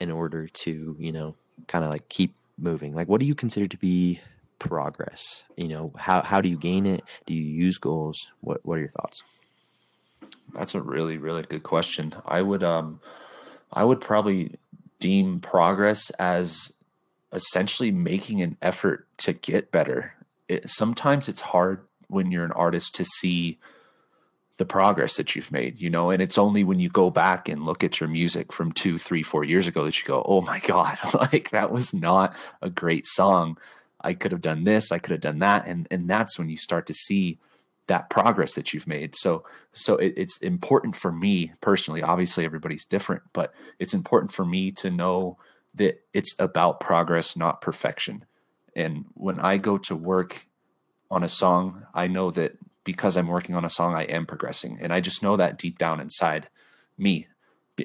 in 0.00 0.10
order 0.10 0.48
to 0.48 0.96
you 0.98 1.12
know 1.12 1.36
kind 1.68 1.84
of 1.84 1.90
like 1.90 2.08
keep 2.08 2.34
moving? 2.58 2.94
Like 2.94 3.08
what 3.08 3.20
do 3.20 3.26
you 3.26 3.36
consider 3.36 3.68
to 3.68 3.76
be 3.76 4.20
progress? 4.58 5.44
You 5.56 5.68
know 5.68 5.92
how 5.96 6.22
how 6.22 6.40
do 6.40 6.48
you 6.48 6.58
gain 6.58 6.86
it? 6.86 7.04
Do 7.26 7.34
you 7.34 7.42
use 7.42 7.78
goals? 7.78 8.26
What 8.40 8.64
what 8.64 8.78
are 8.78 8.80
your 8.80 8.90
thoughts 8.90 9.22
That's 10.54 10.74
a 10.74 10.80
really, 10.80 11.18
really 11.18 11.42
good 11.42 11.62
question. 11.62 12.14
I 12.24 12.42
would 12.42 12.62
um 12.62 13.00
I 13.72 13.84
would 13.84 14.00
probably 14.00 14.56
deem 15.00 15.40
progress 15.40 16.10
as 16.10 16.72
essentially 17.32 17.90
making 17.90 18.40
an 18.40 18.56
effort 18.62 19.06
to 19.18 19.32
get 19.32 19.70
better. 19.70 20.14
It, 20.48 20.68
sometimes 20.68 21.28
it's 21.28 21.42
hard 21.42 21.80
when 22.08 22.32
you're 22.32 22.44
an 22.44 22.52
artist 22.52 22.94
to 22.96 23.04
see 23.04 23.58
the 24.56 24.64
progress 24.64 25.16
that 25.16 25.36
you've 25.36 25.52
made, 25.52 25.80
you 25.80 25.88
know, 25.88 26.10
and 26.10 26.20
it's 26.20 26.38
only 26.38 26.64
when 26.64 26.80
you 26.80 26.88
go 26.88 27.10
back 27.10 27.48
and 27.48 27.64
look 27.64 27.84
at 27.84 28.00
your 28.00 28.08
music 28.08 28.52
from 28.52 28.72
two, 28.72 28.98
three, 28.98 29.22
four 29.22 29.44
years 29.44 29.68
ago 29.68 29.84
that 29.84 29.96
you 30.00 30.04
go, 30.04 30.22
oh 30.26 30.40
my 30.42 30.58
God, 30.58 30.98
like 31.14 31.50
that 31.50 31.70
was 31.70 31.94
not 31.94 32.34
a 32.60 32.68
great 32.68 33.06
song. 33.06 33.56
I 34.00 34.14
could 34.14 34.32
have 34.32 34.40
done 34.40 34.64
this, 34.64 34.90
I 34.90 34.98
could 34.98 35.12
have 35.12 35.20
done 35.20 35.38
that. 35.40 35.66
And 35.66 35.86
and 35.90 36.08
that's 36.08 36.38
when 36.38 36.48
you 36.48 36.56
start 36.56 36.86
to 36.88 36.94
see 36.94 37.38
that 37.88 38.08
progress 38.08 38.54
that 38.54 38.72
you've 38.72 38.86
made. 38.86 39.16
So 39.16 39.44
so 39.72 39.96
it, 39.96 40.14
it's 40.16 40.38
important 40.38 40.94
for 40.94 41.10
me 41.10 41.52
personally. 41.60 42.02
Obviously, 42.02 42.44
everybody's 42.44 42.84
different, 42.84 43.22
but 43.32 43.52
it's 43.78 43.94
important 43.94 44.32
for 44.32 44.44
me 44.44 44.70
to 44.72 44.90
know 44.90 45.36
that 45.74 46.00
it's 46.14 46.34
about 46.38 46.80
progress, 46.80 47.36
not 47.36 47.60
perfection. 47.60 48.24
And 48.76 49.06
when 49.14 49.40
I 49.40 49.56
go 49.56 49.76
to 49.78 49.96
work 49.96 50.46
on 51.10 51.22
a 51.22 51.28
song, 51.28 51.86
I 51.94 52.06
know 52.06 52.30
that 52.30 52.52
because 52.84 53.16
I'm 53.16 53.26
working 53.26 53.54
on 53.54 53.64
a 53.64 53.70
song, 53.70 53.94
I 53.94 54.04
am 54.04 54.24
progressing, 54.24 54.78
and 54.80 54.92
I 54.92 55.00
just 55.00 55.22
know 55.22 55.36
that 55.36 55.58
deep 55.58 55.78
down 55.78 56.00
inside 56.00 56.48
me. 56.96 57.26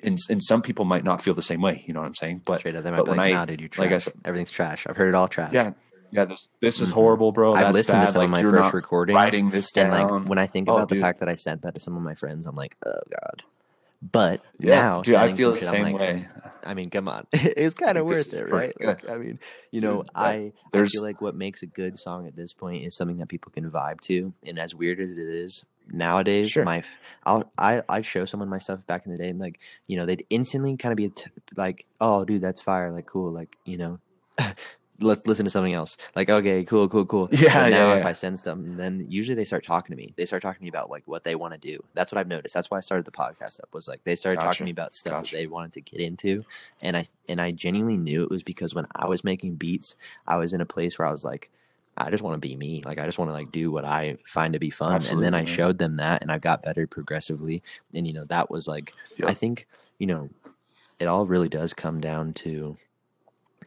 And, 0.03 0.17
and 0.29 0.43
some 0.43 0.63
people 0.63 0.85
might 0.85 1.03
not 1.03 1.21
feel 1.21 1.35
the 1.35 1.41
same 1.43 1.61
way. 1.61 1.83
You 1.85 1.93
know 1.93 1.99
what 1.99 2.07
I'm 2.07 2.15
saying? 2.15 2.41
But 2.45 2.59
straight 2.59 2.75
up 2.75 2.83
they 2.83 2.89
might 2.89 2.97
but 2.97 3.05
be 3.05 3.09
when 3.11 3.17
like 3.17 3.33
I- 3.33 3.35
nah 3.35 3.45
dude 3.45 3.61
you 3.61 3.69
trash. 3.69 3.85
like 3.85 3.95
I 3.95 3.99
said- 3.99 4.13
everything's 4.25 4.51
trash 4.51 4.87
i've 4.89 4.97
heard 4.97 5.09
it 5.09 5.15
all 5.15 5.27
trash 5.27 5.53
yeah, 5.53 5.73
yeah, 6.13 6.25
this 6.25 6.47
this 6.61 6.79
is 6.79 6.89
Mhm. 6.89 6.93
horrible, 6.93 7.31
bro. 7.31 7.55
That's 7.55 7.73
listened 7.73 7.99
bad. 8.01 8.05
to 8.05 8.11
some 8.13 8.19
like, 8.19 8.25
of 8.27 8.31
my 8.31 8.41
you're 8.41 8.51
first 8.51 8.73
recordings 8.73 9.15
writing 9.15 9.49
this 9.49 9.71
down. 9.71 9.91
and 9.91 10.11
like 10.21 10.29
when 10.29 10.37
i 10.37 10.45
think 10.47 10.69
Oh, 10.69 10.75
about 10.75 10.89
the 10.89 10.99
fact 11.01 11.19
that 11.19 11.27
i 11.29 11.35
sent 11.35 11.63
that 11.63 11.73
to 11.73 11.79
some 11.79 11.97
of 11.97 12.03
my 12.03 12.13
friends 12.13 12.45
i'm 12.47 12.55
like 12.55 12.75
oh 12.85 13.01
god 13.09 13.43
but 14.01 14.41
yeah, 14.59 14.79
now 14.81 15.01
dude, 15.01 15.15
I 15.15 15.33
feel 15.33 15.51
the 15.53 15.59
shit, 15.59 15.69
same 15.69 15.83
like, 15.83 15.95
way. 15.97 16.27
I 16.65 16.73
mean, 16.73 16.89
come 16.89 17.07
on, 17.07 17.25
it's 17.33 17.73
kind 17.73 17.97
of 17.97 18.05
worth 18.05 18.33
it, 18.33 18.49
right? 18.51 18.73
Like, 18.81 19.09
I 19.09 19.15
mean, 19.17 19.39
you 19.71 19.79
know, 19.79 20.01
Dude, 20.03 20.09
I 20.13 20.51
I 20.73 20.83
feel 20.85 21.01
like 21.03 21.21
what 21.21 21.35
makes 21.35 21.63
a 21.63 21.67
good 21.67 21.97
song 21.97 22.27
at 22.27 22.35
this 22.35 22.51
point 22.51 22.83
is 22.83 22.97
something 22.97 23.15
that 23.19 23.29
people 23.29 23.53
can 23.53 23.71
vibe 23.71 24.01
to, 24.01 24.33
and 24.45 24.59
as 24.59 24.75
weird 24.75 24.99
as 24.99 25.11
it 25.11 25.17
is 25.19 25.63
nowadays, 25.89 26.49
Sure. 26.49 26.65
my 26.65 26.83
I'll 27.25 27.49
I 27.57 27.81
I'd 27.87 28.03
show 28.05 28.25
someone 28.25 28.49
my 28.49 28.59
stuff 28.59 28.85
back 28.85 29.05
in 29.05 29.13
the 29.13 29.17
day, 29.17 29.29
and 29.29 29.39
like 29.39 29.57
you 29.87 29.95
know, 29.95 30.05
they'd 30.05 30.25
instantly 30.29 30.75
kind 30.75 30.91
of 30.91 30.97
be 30.97 31.07
t- 31.07 31.31
like, 31.55 31.85
oh, 32.01 32.25
dude, 32.25 32.41
that's 32.41 32.59
fire, 32.59 32.91
like 32.91 33.05
cool, 33.05 33.31
like 33.31 33.55
you 33.63 33.77
know. 33.77 33.99
Let's 34.99 35.25
listen 35.25 35.43
to 35.45 35.49
something 35.49 35.73
else. 35.73 35.97
Like, 36.15 36.29
okay, 36.29 36.63
cool, 36.63 36.87
cool, 36.87 37.05
cool. 37.05 37.29
Yeah, 37.31 37.67
now 37.67 37.93
yeah, 37.93 37.95
if. 37.95 38.05
I 38.05 38.13
send 38.13 38.39
something, 38.39 38.77
then 38.77 39.05
usually 39.09 39.35
they 39.35 39.43
start 39.45 39.65
talking 39.65 39.95
to 39.95 40.01
me. 40.01 40.13
They 40.15 40.25
start 40.25 40.43
talking 40.43 40.59
to 40.59 40.63
me 40.63 40.69
about 40.69 40.89
like 40.89 41.03
what 41.05 41.23
they 41.23 41.35
want 41.35 41.53
to 41.53 41.59
do. 41.59 41.83
That's 41.93 42.11
what 42.11 42.19
I've 42.19 42.27
noticed. 42.27 42.53
That's 42.53 42.69
why 42.69 42.77
I 42.77 42.81
started 42.81 43.05
the 43.05 43.11
podcast 43.11 43.59
up. 43.59 43.73
Was 43.73 43.87
like 43.87 44.03
they 44.03 44.15
started 44.15 44.39
talking 44.39 44.59
to 44.59 44.63
me 44.65 44.71
about 44.71 44.93
stuff 44.93 45.13
Gotcha. 45.13 45.35
that 45.35 45.37
they 45.41 45.47
wanted 45.47 45.73
to 45.73 45.81
get 45.81 45.99
into, 45.99 46.43
and 46.81 46.95
I 46.95 47.07
and 47.27 47.41
I 47.41 47.51
genuinely 47.51 47.97
knew 47.97 48.23
it 48.23 48.29
was 48.29 48.43
because 48.43 48.75
when 48.75 48.85
I 48.95 49.07
was 49.07 49.23
making 49.23 49.55
beats, 49.55 49.95
I 50.27 50.37
was 50.37 50.53
in 50.53 50.61
a 50.61 50.65
place 50.65 50.99
where 50.99 51.07
I 51.07 51.11
was 51.11 51.25
like, 51.25 51.49
I 51.97 52.09
just 52.09 52.23
want 52.23 52.35
to 52.35 52.47
be 52.47 52.55
me. 52.55 52.83
Like 52.85 52.99
I 52.99 53.05
just 53.05 53.17
want 53.19 53.29
to 53.29 53.33
like 53.33 53.51
do 53.51 53.71
what 53.71 53.85
I 53.85 54.17
find 54.25 54.53
to 54.53 54.59
be 54.59 54.69
fun. 54.69 55.03
and 55.09 55.23
then 55.23 55.33
I 55.33 55.43
showed 55.43 55.79
them 55.79 55.97
that, 55.97 56.21
and 56.21 56.31
I 56.31 56.37
got 56.37 56.63
better 56.63 56.87
progressively. 56.87 57.63
And 57.93 58.05
you 58.07 58.13
know 58.13 58.25
that 58.25 58.49
was 58.49 58.67
like 58.67 58.93
Yep. 59.17 59.29
I 59.29 59.33
think 59.33 59.67
you 59.97 60.07
know 60.07 60.29
it 60.99 61.07
all 61.07 61.25
really 61.25 61.49
does 61.49 61.73
come 61.73 61.99
down 61.99 62.33
to 62.33 62.77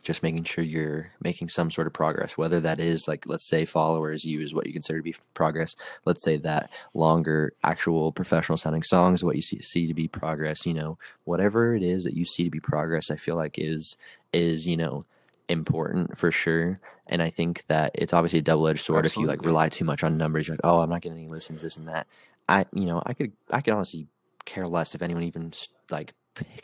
just 0.06 0.22
making 0.22 0.44
sure 0.44 0.62
you're 0.62 1.10
making 1.20 1.48
some 1.48 1.68
sort 1.68 1.88
of 1.88 1.92
progress 1.92 2.38
whether 2.38 2.60
that 2.60 2.78
is 2.78 3.08
like 3.08 3.28
let's 3.28 3.48
say 3.48 3.64
followers 3.64 4.24
you 4.24 4.40
is 4.40 4.54
what 4.54 4.64
you 4.64 4.72
consider 4.72 5.00
to 5.00 5.02
be 5.02 5.14
progress 5.34 5.74
let's 6.04 6.22
say 6.22 6.36
that 6.36 6.70
longer 6.94 7.52
actual 7.64 8.12
professional 8.12 8.56
sounding 8.56 8.84
songs 8.84 9.24
what 9.24 9.34
you 9.34 9.42
see, 9.42 9.58
see 9.58 9.84
to 9.84 9.94
be 9.94 10.06
progress 10.06 10.64
you 10.64 10.72
know 10.72 10.96
whatever 11.24 11.74
it 11.74 11.82
is 11.82 12.04
that 12.04 12.14
you 12.14 12.24
see 12.24 12.44
to 12.44 12.50
be 12.50 12.60
progress 12.60 13.10
i 13.10 13.16
feel 13.16 13.34
like 13.34 13.58
is 13.58 13.96
is 14.32 14.64
you 14.66 14.76
know 14.76 15.04
important 15.48 16.16
for 16.16 16.32
sure. 16.32 16.80
And 17.08 17.20
i 17.22 17.30
think 17.30 17.64
that 17.68 17.90
it's 17.94 18.12
obviously 18.12 18.40
a 18.40 18.42
double-edged 18.42 18.84
sword 18.84 19.06
if 19.06 19.16
you 19.16 19.26
like 19.26 19.44
rely 19.44 19.68
too 19.68 19.84
much 19.84 20.04
on 20.04 20.16
numbers 20.16 20.46
you're 20.46 20.56
like 20.56 20.60
oh 20.64 20.80
i'm 20.80 20.90
not 20.90 21.02
getting 21.02 21.18
any 21.18 21.28
listens 21.28 21.62
this 21.62 21.76
and 21.76 21.88
that. 21.88 22.06
I 22.48 22.66
you 22.72 22.86
know 22.86 23.02
i 23.04 23.12
could 23.12 23.32
i 23.50 23.60
could 23.60 23.74
honestly 23.74 24.06
care 24.44 24.66
less 24.66 24.94
if 24.94 25.02
anyone 25.02 25.24
even 25.24 25.52
like 25.90 26.14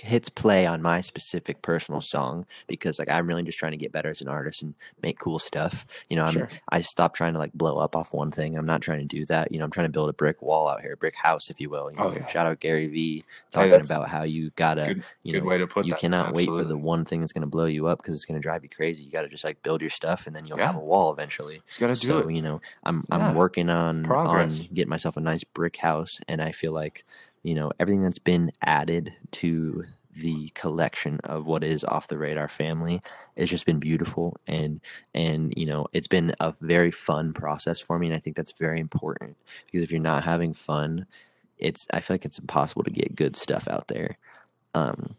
hits 0.01 0.29
play 0.29 0.67
on 0.67 0.83
my 0.83 1.01
specific 1.01 1.63
personal 1.63 2.01
song 2.01 2.47
because 2.67 2.99
like 2.99 3.09
I'm 3.09 3.27
really 3.27 3.43
just 3.43 3.59
trying 3.59 3.73
to 3.73 3.79
get 3.79 3.93
better 3.93 4.11
as 4.11 4.21
an 4.21 4.29
artist 4.29 4.63
and 4.63 4.75
make 5.03 5.19
cool 5.19 5.39
stuff. 5.39 5.87
You 6.09 6.17
know, 6.17 6.25
I'm 6.25 6.33
Sure. 6.33 6.49
I 6.69 6.81
stopped 6.83 7.17
trying 7.17 7.33
to 7.35 7.39
like 7.39 7.53
blow 7.53 7.79
up 7.79 7.95
off 7.97 8.13
one 8.13 8.31
thing. 8.31 8.57
I'm 8.57 8.67
not 8.67 8.81
trying 8.83 9.01
to 9.01 9.05
do 9.17 9.25
that. 9.27 9.53
You 9.53 9.59
know, 9.59 9.65
I'm 9.65 9.71
trying 9.71 9.87
to 9.87 9.93
build 9.93 10.09
a 10.11 10.13
brick 10.13 10.43
wall 10.43 10.69
out 10.69 10.81
here, 10.81 10.93
a 10.95 10.97
brick 10.97 11.17
house, 11.17 11.51
if 11.51 11.61
you 11.61 11.71
will. 11.71 11.91
You 11.91 11.97
know, 11.97 12.05
Oh, 12.05 12.13
yeah. 12.13 12.27
shout 12.27 12.47
out 12.47 12.61
Gary 12.61 12.87
V 12.87 13.25
oh, 13.27 13.33
talking 13.51 13.71
that's 13.71 13.89
about 13.91 14.09
how 14.09 14.23
you 14.25 14.51
gotta 14.57 14.87
Good, 14.95 15.03
you 15.23 15.39
know 15.41 15.45
way 15.47 15.59
to 15.59 15.67
put 15.67 15.85
you 15.87 15.93
that. 15.93 16.01
cannot 16.01 16.35
wait 16.35 16.47
for 16.49 16.65
the 16.65 16.77
one 16.77 17.05
thing 17.05 17.21
that's 17.21 17.33
going 17.33 17.43
to 17.43 17.47
blow 17.49 17.67
you 17.67 17.87
up 17.87 17.99
because 18.03 18.15
it's 18.15 18.25
going 18.25 18.41
to 18.41 18.43
drive 18.43 18.63
you 18.63 18.69
crazy. 18.69 19.05
You 19.05 19.11
got 19.11 19.23
to 19.23 19.29
just 19.29 19.45
like 19.45 19.63
build 19.63 19.81
your 19.81 19.91
stuff 19.91 20.27
and 20.27 20.35
then 20.37 20.47
you'll 20.47 20.59
Yeah. 20.59 20.67
have 20.67 20.77
a 20.77 20.81
wall 20.81 21.13
eventually 21.13 21.63
Just 21.67 21.81
gotta 21.81 21.95
do 21.95 22.07
so 22.07 22.19
it. 22.21 22.35
you 22.35 22.43
know 22.43 22.61
i'm 22.85 23.05
Yeah. 23.09 23.17
i'm 23.29 23.35
working 23.35 23.69
on 23.71 24.05
Progress. 24.05 24.61
on 24.61 24.67
getting 24.75 24.89
myself 24.91 25.17
a 25.17 25.21
nice 25.21 25.45
brick 25.45 25.77
house 25.77 26.21
and 26.29 26.41
i 26.43 26.53
feel 26.53 26.73
like 26.73 27.05
you 27.43 27.55
know 27.55 27.71
everything 27.81 28.03
that's 28.03 28.19
been 28.19 28.53
added 28.63 29.13
to 29.33 29.85
the 30.15 30.51
collection 30.55 31.19
of 31.25 31.47
what 31.47 31.65
is 31.65 31.85
off 31.85 32.09
the 32.09 32.19
radar 32.19 32.49
family 32.49 33.01
has 33.37 33.49
just 33.49 33.65
been 33.65 33.79
beautiful. 33.79 34.37
And 34.47 34.81
and 35.15 35.55
you 35.57 35.67
know 35.67 35.87
it's 35.93 36.07
been 36.07 36.35
a 36.41 36.55
very 36.61 36.91
fun 36.91 37.33
process 37.33 37.81
for 37.81 37.99
me 37.99 38.07
and 38.09 38.17
i 38.17 38.19
think 38.19 38.37
that's 38.37 38.53
very 38.53 38.81
important 38.81 39.37
because 39.67 39.83
if 39.83 39.91
you're 39.91 40.01
not 40.01 40.25
having 40.25 40.53
fun 40.53 41.07
it's 41.59 41.87
i 41.93 42.01
feel 42.01 42.15
like 42.15 42.25
it's 42.25 42.39
impossible 42.39 42.83
to 42.85 42.91
get 42.91 43.17
good 43.17 43.37
stuff 43.37 43.69
out 43.69 43.89
there. 43.89 44.19
Um 44.75 45.17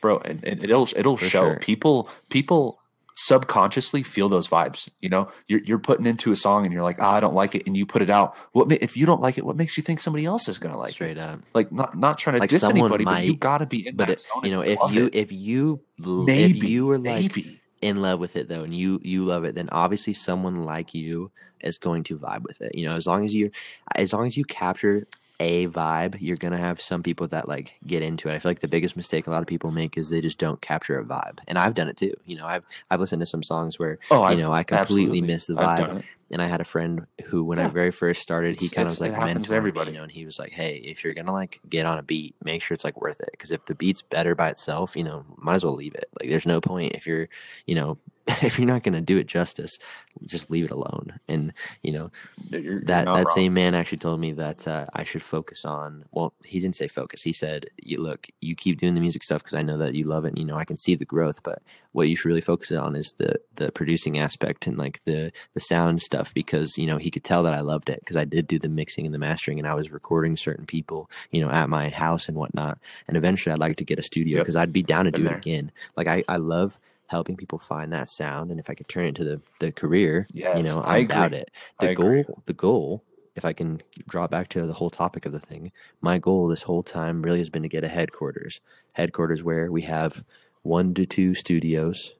bro 0.00 0.18
and, 0.18 0.44
and 0.44 0.64
it'll 0.64 0.88
it'll 0.96 1.16
show. 1.16 1.28
sure. 1.28 1.58
people 1.60 2.08
people 2.28 2.80
subconsciously 3.16 4.02
feel 4.02 4.28
those 4.28 4.48
vibes 4.48 4.88
you 5.00 5.08
know? 5.08 5.30
You're, 5.48 5.60
you're 5.64 5.78
putting 5.78 6.06
into 6.06 6.32
a 6.32 6.36
song 6.36 6.64
and 6.64 6.72
you're 6.72 6.82
like 6.82 7.00
ah, 7.00 7.14
i 7.14 7.20
don't 7.20 7.34
like 7.34 7.54
it 7.54 7.66
and 7.66 7.76
you 7.76 7.86
put 7.86 8.02
it 8.02 8.10
out. 8.10 8.36
What 8.52 8.70
if 8.72 8.96
you 8.96 9.06
don't 9.06 9.20
like 9.20 9.38
it 9.38 9.44
what 9.44 9.56
makes 9.56 9.76
you 9.76 9.82
think 9.82 10.00
somebody 10.00 10.24
else 10.24 10.48
is 10.48 10.58
gonna 10.58 10.78
like 10.78 10.92
straight 10.92 11.12
it 11.12 11.18
up. 11.18 11.40
Like 11.54 11.72
not 11.72 11.96
not 11.96 12.18
trying 12.18 12.34
to 12.34 12.40
Like 12.40 12.50
diss 12.50 12.62
anybody 12.62 13.04
but 13.04 13.24
you 13.24 13.36
gotta 13.36 13.66
be 13.66 13.86
in 13.88 13.96
but 13.96 14.08
that 14.08 14.18
it, 14.18 14.26
you 14.42 14.50
know 14.50 14.62
if 14.62 14.78
you 14.90 15.06
it. 15.06 15.14
if 15.14 15.32
you 15.32 15.80
maybe 15.98 16.58
if 16.58 16.64
you 16.64 16.86
were 16.86 16.98
like 16.98 17.36
maybe. 17.36 17.60
in 17.80 18.02
love 18.02 18.20
with 18.20 18.36
it 18.36 18.48
though 18.48 18.62
and 18.64 18.74
you 18.74 19.00
you 19.02 19.24
love 19.24 19.44
it 19.44 19.54
then 19.54 19.68
obviously 19.72 20.12
someone 20.12 20.56
like 20.56 20.94
you 20.94 21.30
is 21.60 21.78
going 21.78 22.02
to 22.04 22.18
vibe 22.18 22.42
with 22.42 22.60
it 22.60 22.74
you 22.74 22.86
know? 22.86 22.96
As 22.96 23.06
long 23.06 23.24
as 23.24 23.34
you 23.34 23.50
as 23.94 24.12
long 24.12 24.26
as 24.26 24.36
you 24.36 24.44
capture 24.44 25.06
a 25.42 25.66
vibe 25.66 26.16
you're 26.20 26.36
gonna 26.36 26.56
have 26.56 26.80
some 26.80 27.02
people 27.02 27.26
that 27.26 27.48
like 27.48 27.72
get 27.86 28.00
into 28.02 28.28
it 28.28 28.34
i 28.34 28.38
feel 28.38 28.50
like 28.50 28.60
the 28.60 28.68
biggest 28.68 28.96
mistake 28.96 29.26
a 29.26 29.30
lot 29.30 29.42
of 29.42 29.48
people 29.48 29.70
make 29.72 29.98
is 29.98 30.08
they 30.08 30.20
just 30.20 30.38
don't 30.38 30.60
capture 30.60 30.98
a 30.98 31.04
vibe 31.04 31.38
and 31.48 31.58
i've 31.58 31.74
done 31.74 31.88
it 31.88 31.96
too 31.96 32.14
you 32.24 32.36
know 32.36 32.46
i've 32.46 32.64
i've 32.90 33.00
listened 33.00 33.20
to 33.20 33.26
some 33.26 33.42
songs 33.42 33.78
where 33.78 33.98
oh 34.10 34.28
you 34.30 34.36
know 34.36 34.52
i 34.52 34.62
completely 34.62 35.18
absolutely. 35.18 35.20
miss 35.20 35.46
the 35.46 35.54
vibe 35.54 36.02
and 36.32 36.40
I 36.40 36.46
had 36.46 36.62
a 36.62 36.64
friend 36.64 37.06
who, 37.26 37.44
when 37.44 37.58
I 37.58 37.68
very 37.68 37.90
first 37.90 38.22
started, 38.22 38.58
he 38.58 38.64
It's- 38.64 38.74
kind 38.74 38.88
of 38.88 38.92
was 38.92 39.00
like 39.02 39.12
it 39.12 39.16
happens 39.16 39.48
to 39.48 39.52
me, 39.52 39.56
everybody. 39.58 39.90
you 39.90 39.98
know, 39.98 40.02
and 40.04 40.10
he 40.10 40.24
was 40.24 40.38
like, 40.38 40.52
"Hey, 40.52 40.76
if 40.76 41.04
you're 41.04 41.12
gonna 41.12 41.30
like 41.30 41.60
get 41.68 41.84
on 41.84 41.98
a 41.98 42.02
beat, 42.02 42.34
make 42.42 42.62
sure 42.62 42.74
it's 42.74 42.84
like 42.84 42.98
worth 42.98 43.20
it. 43.20 43.28
Because 43.32 43.50
if 43.50 43.66
the 43.66 43.74
beat's 43.74 44.00
better 44.00 44.34
by 44.34 44.48
itself, 44.48 44.96
you 44.96 45.04
know, 45.04 45.26
might 45.36 45.56
as 45.56 45.64
well 45.64 45.74
leave 45.74 45.94
it. 45.94 46.08
Like, 46.18 46.30
there's 46.30 46.46
no 46.46 46.62
point 46.62 46.94
if 46.94 47.06
you're, 47.06 47.28
you 47.66 47.74
know, 47.74 47.98
if 48.42 48.58
you're 48.58 48.66
not 48.66 48.82
gonna 48.82 49.00
do 49.00 49.18
it 49.18 49.26
justice, 49.26 49.78
just 50.26 50.50
leave 50.50 50.64
it 50.66 50.70
alone. 50.70 51.18
And 51.28 51.52
you 51.82 51.92
know, 51.92 52.10
You're, 52.50 52.60
you're 52.60 52.80
that 52.84 53.04
that 53.04 53.06
wrong. 53.06 53.26
same 53.34 53.54
man 53.54 53.74
actually 53.74 53.98
told 53.98 54.20
me 54.20 54.32
that 54.32 54.66
uh, 54.68 54.86
I 54.94 55.04
should 55.04 55.22
focus 55.22 55.64
on. 55.64 56.04
Well, 56.12 56.32
he 56.44 56.60
didn't 56.60 56.76
say 56.76 56.88
focus. 56.88 57.22
He 57.22 57.32
said, 57.32 57.66
"You 57.82 58.00
look, 58.00 58.26
you 58.40 58.54
keep 58.54 58.78
doing 58.80 58.94
the 58.94 59.00
music 59.00 59.22
stuff 59.22 59.42
because 59.42 59.54
I 59.54 59.62
know 59.62 59.78
that 59.78 59.94
you 59.94 60.04
love 60.04 60.24
it. 60.24 60.28
And, 60.28 60.38
you 60.38 60.44
know, 60.44 60.56
I 60.56 60.64
can 60.64 60.76
see 60.76 60.94
the 60.94 61.04
growth. 61.04 61.42
But 61.42 61.62
what 61.92 62.08
you 62.08 62.16
should 62.16 62.28
really 62.28 62.40
focus 62.40 62.72
on 62.72 62.96
is 62.96 63.12
the 63.18 63.36
the 63.56 63.70
producing 63.72 64.18
aspect 64.18 64.66
and 64.66 64.76
like 64.78 65.00
the 65.04 65.32
the 65.54 65.60
sound 65.60 66.00
stuff 66.02 66.32
because 66.34 66.76
you 66.78 66.86
know 66.86 66.98
he 66.98 67.10
could 67.10 67.24
tell 67.24 67.42
that 67.42 67.54
I 67.54 67.60
loved 67.60 67.88
it 67.90 68.00
because 68.00 68.16
I 68.16 68.24
did 68.24 68.46
do 68.46 68.58
the 68.58 68.68
mixing 68.68 69.04
and 69.06 69.14
the 69.14 69.18
mastering 69.18 69.58
and 69.58 69.66
I 69.68 69.74
was 69.74 69.92
recording 69.92 70.36
certain 70.36 70.66
people, 70.66 71.10
you 71.30 71.40
know, 71.40 71.50
at 71.50 71.68
my 71.68 71.88
house 71.88 72.28
and 72.28 72.36
whatnot. 72.36 72.78
And 73.08 73.16
eventually, 73.16 73.52
I'd 73.52 73.58
like 73.58 73.76
to 73.76 73.84
get 73.84 73.98
a 73.98 74.02
studio 74.02 74.36
Yep. 74.36 74.44
because 74.44 74.56
I'd 74.56 74.72
be 74.72 74.82
down 74.82 75.04
to 75.06 75.10
Been 75.12 75.22
do 75.22 75.28
there. 75.28 75.36
it 75.36 75.46
again. 75.46 75.72
Like 75.96 76.06
I 76.06 76.24
I 76.28 76.36
love." 76.36 76.78
Helping 77.08 77.36
people 77.36 77.58
find 77.58 77.92
that 77.92 78.08
sound, 78.08 78.50
and 78.50 78.58
if 78.58 78.70
I 78.70 78.74
could 78.74 78.88
turn 78.88 79.04
it 79.04 79.08
into 79.08 79.24
the, 79.24 79.40
the 79.60 79.70
career, 79.70 80.26
you 80.32 80.62
know, 80.62 80.80
I 80.80 80.98
I'm 80.98 81.04
about 81.04 81.26
agree. 81.26 81.38
it 81.40 81.50
I 81.78 81.86
the 81.86 81.90
agree. 81.92 82.22
goal 82.22 82.42
the 82.46 82.52
goal 82.54 83.04
if 83.34 83.44
i 83.44 83.52
can 83.52 83.80
draw 84.08 84.26
back 84.26 84.48
to 84.48 84.66
the 84.66 84.74
whole 84.74 84.90
topic 84.90 85.26
of 85.26 85.32
the 85.32 85.40
thing 85.40 85.72
my 86.00 86.18
goal 86.18 86.48
this 86.48 86.62
whole 86.62 86.82
time 86.82 87.22
really 87.22 87.38
has 87.38 87.50
been 87.50 87.62
to 87.62 87.68
get 87.68 87.84
a 87.84 87.88
headquarters 87.88 88.60
headquarters 88.92 89.42
where 89.42 89.70
we 89.70 89.82
have 89.82 90.24
one 90.62 90.94
to 90.94 91.06
two 91.06 91.34
studios 91.34 92.12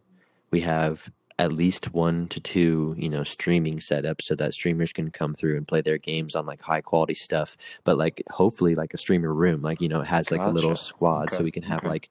we 0.51 0.61
have 0.61 1.11
at 1.39 1.53
least 1.53 1.93
one 1.93 2.29
to 2.29 2.41
two 2.41 2.95
you 2.99 3.09
know 3.09 3.23
streaming 3.23 3.79
setups 3.79 4.23
so 4.23 4.35
that 4.35 4.55
streamers 4.55 4.93
can 4.93 5.11
come 5.11 5.35
through 5.35 5.57
and 5.57 5.67
play 5.69 5.81
their 5.81 5.99
games 5.99 6.35
on 6.35 6.47
like 6.47 6.61
high 6.61 6.81
quality 6.81 7.15
stuff 7.15 7.57
but 7.85 7.97
like 7.97 8.23
hopefully 8.31 8.75
like 8.75 8.95
a 8.95 8.99
streamer 8.99 9.33
room 9.33 9.63
like 9.63 9.81
you 9.81 9.89
know 9.89 10.01
it 10.01 10.07
has 10.07 10.31
like 10.31 10.41
a 10.43 10.51
little 10.51 10.71
Gotcha. 10.71 10.85
squad 10.85 11.31
so 11.31 11.43
we 11.43 11.51
can 11.51 11.63
have 11.63 11.79
okay. 11.79 11.89
like 11.89 12.11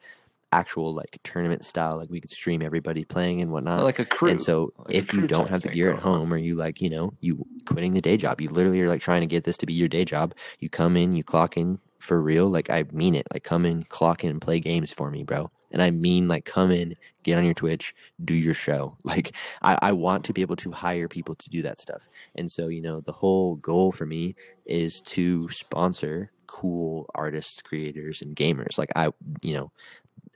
actual 0.52 0.94
like 0.94 1.18
tournament 1.24 1.64
style 1.64 1.98
like 1.98 2.10
we 2.10 2.20
could 2.20 2.30
stream 2.30 2.62
everybody 2.62 3.06
playing 3.06 3.42
and 3.42 3.52
whatnot 3.52 3.84
like 3.84 4.00
a 4.00 4.06
crew. 4.06 4.30
and 4.30 4.42
so 4.42 4.74
like 4.78 4.96
if 4.96 5.14
you 5.14 5.28
don't 5.28 5.50
have 5.50 5.62
the 5.62 5.70
gear 5.70 5.94
at 5.94 6.00
home 6.00 6.34
or 6.34 6.38
you 6.38 6.56
like, 6.56 6.82
you 6.82 6.90
know, 6.90 7.14
you 7.20 7.46
quitting 7.66 7.94
the 7.94 8.02
day 8.02 8.18
job, 8.18 8.42
you 8.42 8.50
literally 8.50 8.82
are 8.82 8.90
like 8.90 9.02
trying 9.02 9.22
to 9.22 9.28
get 9.28 9.44
this 9.44 9.58
to 9.58 9.66
be 9.66 9.74
your 9.74 9.88
day 9.88 10.06
job. 10.06 10.34
You 10.60 10.70
come 10.70 10.98
in, 10.98 11.14
you 11.14 11.24
clock 11.24 11.58
in 11.58 11.80
for 12.00 12.22
real. 12.22 12.48
Like 12.48 12.70
I 12.70 12.86
mean 12.92 13.16
it. 13.16 13.28
Like 13.34 13.44
come 13.44 13.66
in, 13.66 13.84
clock 13.84 14.24
in, 14.24 14.32
and 14.32 14.42
play 14.42 14.60
games 14.60 14.92
for 14.92 15.10
me, 15.12 15.24
bro. 15.24 15.52
And 15.72 15.82
I 15.82 15.92
mean 15.92 16.28
like 16.28 16.46
come 16.46 16.72
in, 16.72 16.96
get 17.24 17.38
on 17.38 17.46
your 17.46 17.54
Twitch, 17.54 17.94
do 18.24 18.34
your 18.34 18.54
show. 18.54 18.98
Like 19.04 19.36
I, 19.62 19.78
I 19.82 19.92
want 19.92 20.24
to 20.26 20.34
be 20.34 20.42
able 20.42 20.56
to 20.58 20.72
hire 20.72 21.08
people 21.08 21.36
to 21.36 21.50
do 21.50 21.62
that 21.64 21.80
stuff. 21.80 22.08
And 22.36 22.52
so, 22.52 22.68
you 22.68 22.82
know, 22.82 23.02
the 23.02 23.12
whole 23.12 23.56
goal 23.56 23.92
for 23.92 24.06
me 24.06 24.36
is 24.66 25.02
to 25.02 25.50
sponsor 25.50 26.32
cool 26.48 27.10
artists, 27.16 27.62
creators, 27.62 28.22
and 28.22 28.36
gamers. 28.36 28.78
Like 28.78 28.92
I, 28.96 29.10
you 29.42 29.54
know, 29.54 29.72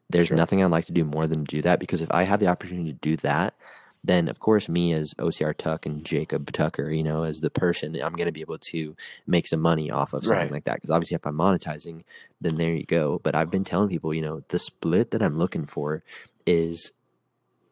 there's 0.09 0.27
Sure. 0.29 0.37
nothing 0.37 0.63
I'd 0.63 0.71
like 0.71 0.85
to 0.85 0.91
do 0.93 1.03
more 1.05 1.27
than 1.27 1.43
do 1.43 1.61
that 1.63 1.79
because 1.79 2.01
if 2.01 2.11
I 2.11 2.23
have 2.23 2.39
the 2.39 2.47
opportunity 2.47 2.93
to 2.93 2.99
do 2.99 3.15
that, 3.17 3.55
then 4.03 4.27
of 4.27 4.39
course 4.39 4.69
me 4.69 4.93
as 4.93 5.15
OTR 5.15 5.51
Tuck 5.57 5.85
and 5.87 6.05
Jacob 6.05 6.51
Tucker, 6.51 6.91
you 6.91 7.03
know, 7.03 7.23
as 7.23 7.41
the 7.41 7.49
person, 7.49 7.95
I'm 7.95 8.13
going 8.13 8.27
to 8.27 8.31
be 8.31 8.41
able 8.41 8.59
to 8.59 8.95
make 9.25 9.47
some 9.47 9.59
money 9.59 9.89
off 9.89 10.13
of 10.13 10.23
something 10.23 10.37
Right. 10.43 10.51
like 10.51 10.65
that. 10.65 10.75
Because 10.75 10.91
obviously, 10.91 11.15
if 11.15 11.25
I'm 11.25 11.35
monetizing, 11.35 12.03
then 12.39 12.57
there 12.57 12.71
you 12.73 12.85
go. 12.85 13.19
But 13.23 13.33
I've 13.33 13.49
been 13.49 13.63
telling 13.63 13.89
people, 13.89 14.13
you 14.13 14.21
know, 14.21 14.43
the 14.49 14.59
split 14.59 15.09
that 15.11 15.23
I'm 15.23 15.39
looking 15.39 15.65
for 15.65 16.03
is 16.45 16.91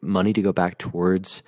money 0.00 0.32
to 0.32 0.42
go 0.42 0.52
back 0.52 0.76
towards 0.76 1.42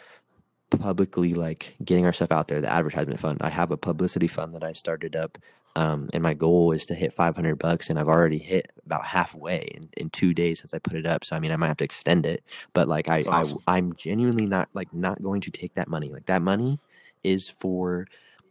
publicly 0.70 1.34
like 1.34 1.74
getting 1.84 2.04
our 2.06 2.12
stuff 2.12 2.32
out 2.32 2.48
there 2.48 2.60
the 2.60 2.70
advertisement 2.72 3.20
fund 3.20 3.38
i 3.40 3.48
have 3.48 3.70
a 3.70 3.76
publicity 3.76 4.26
fund 4.26 4.52
that 4.52 4.64
i 4.64 4.72
started 4.72 5.14
up 5.14 5.38
um, 5.76 6.08
and 6.12 6.22
my 6.22 6.34
goal 6.34 6.72
is 6.72 6.86
to 6.86 6.94
hit 6.94 7.12
500 7.12 7.56
bucks 7.56 7.88
and 7.88 7.98
i've 7.98 8.08
already 8.08 8.38
hit 8.38 8.72
about 8.84 9.04
halfway 9.04 9.68
in, 9.74 9.88
in 9.96 10.10
two 10.10 10.34
days 10.34 10.60
since 10.60 10.74
i 10.74 10.78
put 10.78 10.94
it 10.94 11.06
up 11.06 11.24
so 11.24 11.36
i 11.36 11.38
mean 11.38 11.52
i 11.52 11.56
might 11.56 11.68
have 11.68 11.76
to 11.76 11.84
extend 11.84 12.26
it 12.26 12.42
but 12.72 12.88
like 12.88 13.08
I, 13.08 13.22
awesome. 13.28 13.58
I 13.66 13.76
I'm 13.76 13.94
genuinely 13.94 14.46
not 14.46 14.68
like 14.72 14.92
not 14.92 15.22
going 15.22 15.42
to 15.42 15.50
take 15.50 15.74
that 15.74 15.88
money 15.88 16.10
like 16.10 16.26
that 16.26 16.42
money 16.42 16.80
is 17.22 17.48
for 17.48 18.06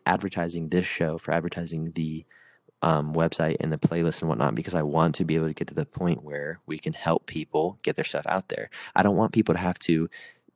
advertising 0.06 0.70
this 0.70 0.86
show 0.86 1.18
for 1.18 1.34
advertising 1.34 1.92
the 1.96 2.26
um, 2.82 3.14
website 3.14 3.58
and 3.60 3.74
the 3.74 3.80
playlist 3.80 4.22
and 4.22 4.30
whatnot 4.30 4.54
because 4.54 4.76
I 4.76 4.84
want 4.84 5.16
to 5.16 5.26
be 5.26 5.36
able 5.36 5.48
to 5.48 5.54
get 5.54 5.68
to 5.70 5.74
the 5.74 5.88
point 5.88 6.24
where 6.24 6.60
we 6.68 6.78
can 6.78 6.94
help 6.94 7.26
people 7.26 7.80
get 7.82 7.96
their 7.96 8.06
stuff 8.06 8.26
out 8.28 8.50
there. 8.50 8.70
I 8.96 9.02
don't 9.02 9.16
want 9.16 9.34
people 9.34 9.56
to 9.56 9.60
have 9.60 9.80
to 9.80 10.08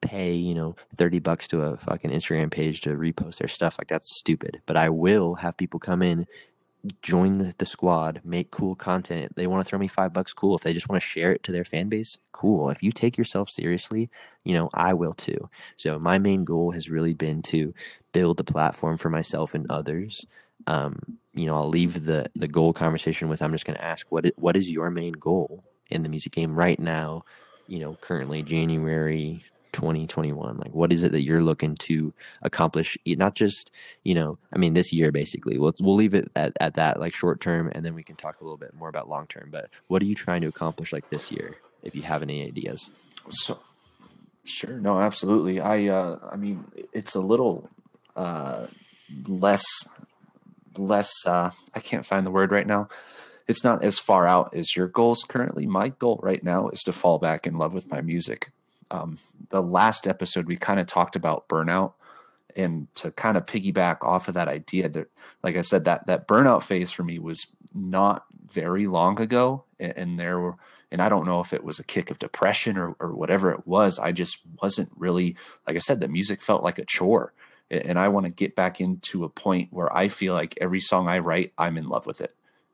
pay, 0.02 0.34
you 0.34 0.54
know, 0.54 0.76
30 0.96 1.20
bucks 1.20 1.48
to 1.50 1.62
a 1.64 1.78
fucking 1.78 2.12
Instagram 2.12 2.52
page 2.52 2.82
to 2.82 2.92
repost 2.92 3.38
their 3.38 3.48
stuff. 3.48 3.78
Like 3.80 3.88
that's 3.88 4.16
stupid. 4.16 4.62
But 4.66 4.78
I 4.78 4.90
will 4.90 5.36
have 5.36 5.58
people 5.58 5.80
come 5.80 6.02
in, 6.02 6.26
join 7.02 7.40
the, 7.40 7.54
the 7.58 7.66
squad, 7.66 8.22
make 8.24 8.52
cool 8.52 8.76
content. 8.76 9.36
They 9.36 9.48
want 9.48 9.66
to 9.66 9.70
throw 9.70 9.80
me 9.80 9.88
five 9.88 10.14
bucks, 10.14 10.34
cool. 10.34 10.56
If 10.56 10.64
they 10.64 10.74
just 10.74 10.88
want 10.88 11.02
to 11.02 11.08
share 11.08 11.32
it 11.32 11.44
to 11.44 11.52
their 11.52 11.66
fan 11.66 11.90
base, 11.90 12.18
cool. 12.32 12.70
If 12.70 12.82
you 12.82 12.92
take 12.92 13.18
yourself 13.18 13.50
seriously, 13.50 14.10
you 14.44 14.54
know, 14.54 14.70
I 14.74 14.94
will 14.94 15.14
too. 15.14 15.50
So 15.76 16.00
my 16.00 16.18
main 16.18 16.46
goal 16.46 16.72
has 16.72 16.90
really 16.90 17.14
been 17.14 17.42
to 17.44 17.74
build 18.14 18.40
a 18.40 18.46
platform 18.46 18.98
for 18.98 19.10
myself 19.10 19.54
and 19.54 19.70
others. 19.70 20.26
Um, 20.68 21.20
you 21.34 21.46
know, 21.46 21.56
I'll 21.56 21.70
leave 21.70 22.06
the 22.06 22.30
the 22.36 22.48
goal 22.48 22.74
conversation 22.74 23.30
with 23.30 23.42
I'm 23.42 23.52
just 23.52 23.66
going 23.66 23.78
to 23.78 23.84
ask 23.84 24.08
what 24.10 24.26
what 24.36 24.56
is 24.56 24.70
your 24.70 24.90
main 24.90 25.14
goal 25.14 25.64
in 25.90 26.04
the 26.04 26.10
music 26.10 26.34
game 26.34 26.56
right 26.56 26.80
now, 26.80 27.24
you 27.68 27.80
know, 27.80 27.96
currently 28.02 28.44
January 28.44 29.44
2021. 29.72 30.58
Like 30.58 30.74
what 30.74 30.92
is 30.92 31.04
it 31.04 31.12
that 31.12 31.22
you're 31.22 31.42
looking 31.42 31.76
to 31.76 32.14
accomplish 32.42 32.98
not 33.06 33.36
just, 33.36 33.72
you 34.04 34.14
know, 34.16 34.38
I 34.54 34.58
mean 34.58 34.74
this 34.74 34.94
year 34.94 35.12
basically. 35.12 35.58
We'll 35.58 35.74
we'll 35.80 35.96
leave 35.96 36.14
it 36.14 36.30
at, 36.36 36.54
at 36.60 36.76
that 36.76 37.00
like 37.00 37.14
short 37.14 37.42
term 37.42 37.72
and 37.74 37.86
then 37.86 37.96
we 37.96 38.04
can 38.04 38.16
talk 38.16 38.42
a 38.42 38.44
little 38.44 38.58
bit 38.58 38.74
more 38.74 38.90
about 38.90 39.10
long 39.10 39.28
term, 39.28 39.50
but 39.52 39.70
what 39.88 40.02
are 40.02 40.06
you 40.06 40.16
trying 40.16 40.42
to 40.42 40.48
accomplish 40.48 40.94
like 40.94 41.10
this 41.10 41.32
year 41.32 41.58
if 41.84 41.96
you 41.96 42.02
have 42.04 42.22
any 42.22 42.46
ideas? 42.46 42.90
So, 43.30 43.60
sure, 44.44 44.78
no, 44.78 45.00
absolutely. 45.00 45.60
I, 45.60 45.88
uh, 45.88 46.20
I 46.32 46.36
mean, 46.36 46.66
it's 46.94 47.16
a 47.16 47.22
little 47.22 47.70
uh, 48.16 48.68
less, 49.28 49.64
less. 50.78 51.12
Uh, 51.26 51.52
I 51.74 51.80
can't 51.80 52.06
find 52.06 52.26
the 52.26 52.32
word 52.32 52.52
right 52.52 52.68
now. 52.68 52.90
It's 53.48 53.64
not 53.64 53.84
as 53.84 53.98
far 53.98 54.28
out 54.28 54.54
as 54.54 54.76
your 54.76 54.88
goals 54.88 55.24
currently. 55.28 55.66
My 55.66 55.90
goal 55.90 56.20
right 56.22 56.44
now 56.44 56.70
is 56.70 56.82
to 56.82 56.94
fall 56.94 57.18
back 57.18 57.48
in 57.48 57.58
love 57.58 57.74
with 57.74 57.90
my 57.90 58.02
music. 58.02 58.52
Um, 58.92 59.18
the 59.50 59.62
last 59.62 60.08
episode 60.08 60.48
we 60.48 60.58
kind 60.58 60.80
of 60.80 60.88
talked 60.88 61.16
about 61.16 61.48
burnout, 61.48 61.94
and 62.56 62.88
to 62.96 63.12
kind 63.12 63.38
of 63.38 63.46
piggyback 63.46 64.04
off 64.04 64.28
of 64.28 64.34
that 64.34 64.48
idea 64.48 64.90
that, 64.90 65.08
like 65.44 65.56
I 65.56 65.62
said, 65.62 65.86
that 65.86 66.08
that 66.08 66.28
burnout 66.28 66.64
phase 66.64 66.92
for 66.92 67.04
me 67.04 67.20
was 67.20 67.48
not 67.74 68.26
very 68.52 68.88
long 68.88 69.20
ago, 69.22 69.64
and, 69.80 69.94
and 69.98 70.20
there 70.20 70.40
were 70.40 70.56
and 70.92 71.02
I 71.04 71.10
don't 71.10 71.28
know 71.28 71.40
if 71.40 71.54
it 71.54 71.64
was 71.64 71.78
a 71.78 71.84
kick 71.84 72.10
of 72.10 72.18
depression 72.18 72.76
or, 72.76 72.96
or 73.00 73.14
whatever 73.14 73.52
it 73.52 73.68
was. 73.68 74.00
I 74.00 74.12
just 74.12 74.40
wasn't 74.60 74.90
really, 74.98 75.36
like 75.68 75.76
I 75.76 75.80
said, 75.80 76.00
the 76.00 76.08
music 76.08 76.42
felt 76.42 76.64
like 76.64 76.80
a 76.80 76.86
chore. 76.86 77.32
A- 77.70 77.86
And 77.88 78.00
I 78.00 78.08
want 78.08 78.26
to 78.26 78.32
get 78.32 78.56
back 78.56 78.82
into 78.82 79.24
a 79.24 79.30
point 79.30 79.72
where 79.72 79.96
I 79.96 80.08
feel 80.08 80.34
like 80.34 80.58
every 80.60 80.80
song 80.80 81.08
I 81.08 81.20
write, 81.20 81.54
I'm 81.60 81.78
in 81.78 81.88
love 81.88 82.08
with 82.08 82.22
it. 82.22 82.34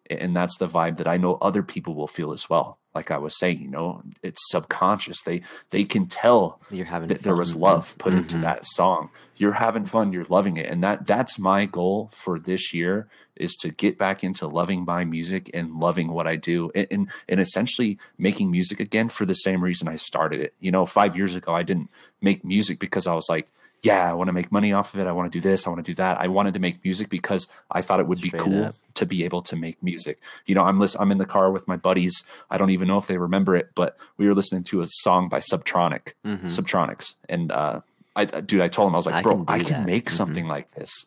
And 0.10 0.36
that's 0.36 0.58
the 0.58 0.68
vibe 0.68 0.98
that 0.98 1.08
I 1.08 1.18
know 1.18 1.38
other 1.42 1.64
people 1.64 1.96
will 1.96 2.08
feel 2.08 2.32
as 2.32 2.50
well. 2.50 2.78
Like 2.94 3.12
I 3.12 3.18
was 3.18 3.38
saying, 3.38 3.60
you 3.62 3.68
know, 3.68 4.04
it's 4.24 4.40
subconscious. 4.50 5.22
They 5.24 5.42
they 5.72 5.84
can 5.84 6.06
tell 6.08 6.62
You're 6.72 6.86
having 6.86 7.10
that 7.10 7.24
there 7.24 7.36
was 7.36 7.56
love 7.56 7.96
put 7.98 8.14
into 8.14 8.38
Mhm. 8.38 8.42
that 8.44 8.66
song. 8.66 9.10
You're 9.36 9.52
having 9.54 9.86
fun, 9.86 10.14
you're 10.14 10.26
loving 10.30 10.56
it. 10.56 10.68
And 10.72 10.82
that 10.84 11.06
that's 11.06 11.38
my 11.38 11.66
goal 11.66 12.10
for 12.14 12.40
this 12.40 12.74
year 12.74 13.08
is 13.36 13.56
to 13.58 13.70
get 13.70 13.98
back 13.98 14.24
into 14.24 14.48
loving 14.48 14.86
my 14.86 15.04
music 15.04 15.50
and 15.54 15.74
loving 15.76 16.08
what 16.14 16.26
I 16.26 16.38
do 16.38 16.72
and, 16.74 16.88
and 16.90 17.08
and 17.28 17.40
essentially 17.42 17.98
making 18.18 18.50
music 18.50 18.80
again 18.80 19.10
for 19.10 19.26
the 19.26 19.34
same 19.36 19.62
reason 19.62 19.90
I 19.90 19.98
started 19.98 20.40
it. 20.40 20.54
You 20.62 20.72
know, 20.72 20.86
5 20.86 21.18
years 21.18 21.36
ago 21.36 21.54
I 21.54 21.64
didn't 21.64 21.90
make 22.22 22.46
music 22.46 22.80
because 22.80 23.08
I 23.08 23.14
was 23.14 23.26
like, 23.28 23.50
yeah, 23.86 24.10
I 24.10 24.14
want 24.14 24.28
to 24.30 24.34
make 24.34 24.52
money 24.52 24.74
off 24.74 24.94
of 24.94 25.00
it. 25.00 25.08
I 25.08 25.12
want 25.12 25.32
to 25.32 25.38
do 25.38 25.42
this, 25.42 25.66
I 25.66 25.70
want 25.70 25.86
to 25.86 25.92
do 25.92 25.96
that. 25.96 26.20
I 26.20 26.28
wanted 26.28 26.54
to 26.56 26.60
make 26.60 26.84
music 26.84 27.10
because 27.10 27.48
I 27.72 27.82
thought 27.82 28.00
it 28.00 28.08
would 28.08 28.22
be 28.22 28.30
cool 28.32 28.66
up. 28.66 28.76
to 28.96 29.06
be 29.06 29.24
able 29.26 29.42
to 29.44 29.56
make 29.56 29.82
music. 29.84 30.20
You 30.46 30.56
know, 30.56 30.64
I'm 30.64 30.80
listen, 30.80 31.00
I'm 31.02 31.12
in 31.12 31.18
the 31.18 31.26
car 31.26 31.52
with 31.52 31.68
my 31.68 31.78
buddies. 31.78 32.24
I 32.50 32.58
don't 32.58 32.72
even 32.72 32.88
know 32.88 32.98
if 32.98 33.08
they 33.08 33.18
remember 33.18 33.56
it, 33.56 33.70
but 33.76 33.98
we 34.18 34.28
were 34.28 34.34
listening 34.36 34.64
to 34.66 34.82
a 34.82 34.86
song 34.90 35.30
by 35.30 35.40
Subtronic. 35.40 36.14
Mhm. 36.26 36.44
Subtronics. 36.46 37.14
And 37.30 37.52
uh, 37.52 37.82
I, 38.16 38.26
dude, 38.26 38.62
I 38.62 38.68
told 38.70 38.88
him 38.90 38.96
I 38.96 38.98
was 38.98 39.06
like, 39.06 39.16
I 39.16 39.22
bro, 39.22 39.36
can 39.36 39.46
I 39.48 39.60
can 39.64 39.72
that. 39.82 39.86
make 39.86 40.06
Mhm. 40.08 40.12
something 40.12 40.48
like 40.48 40.72
this. 40.76 41.06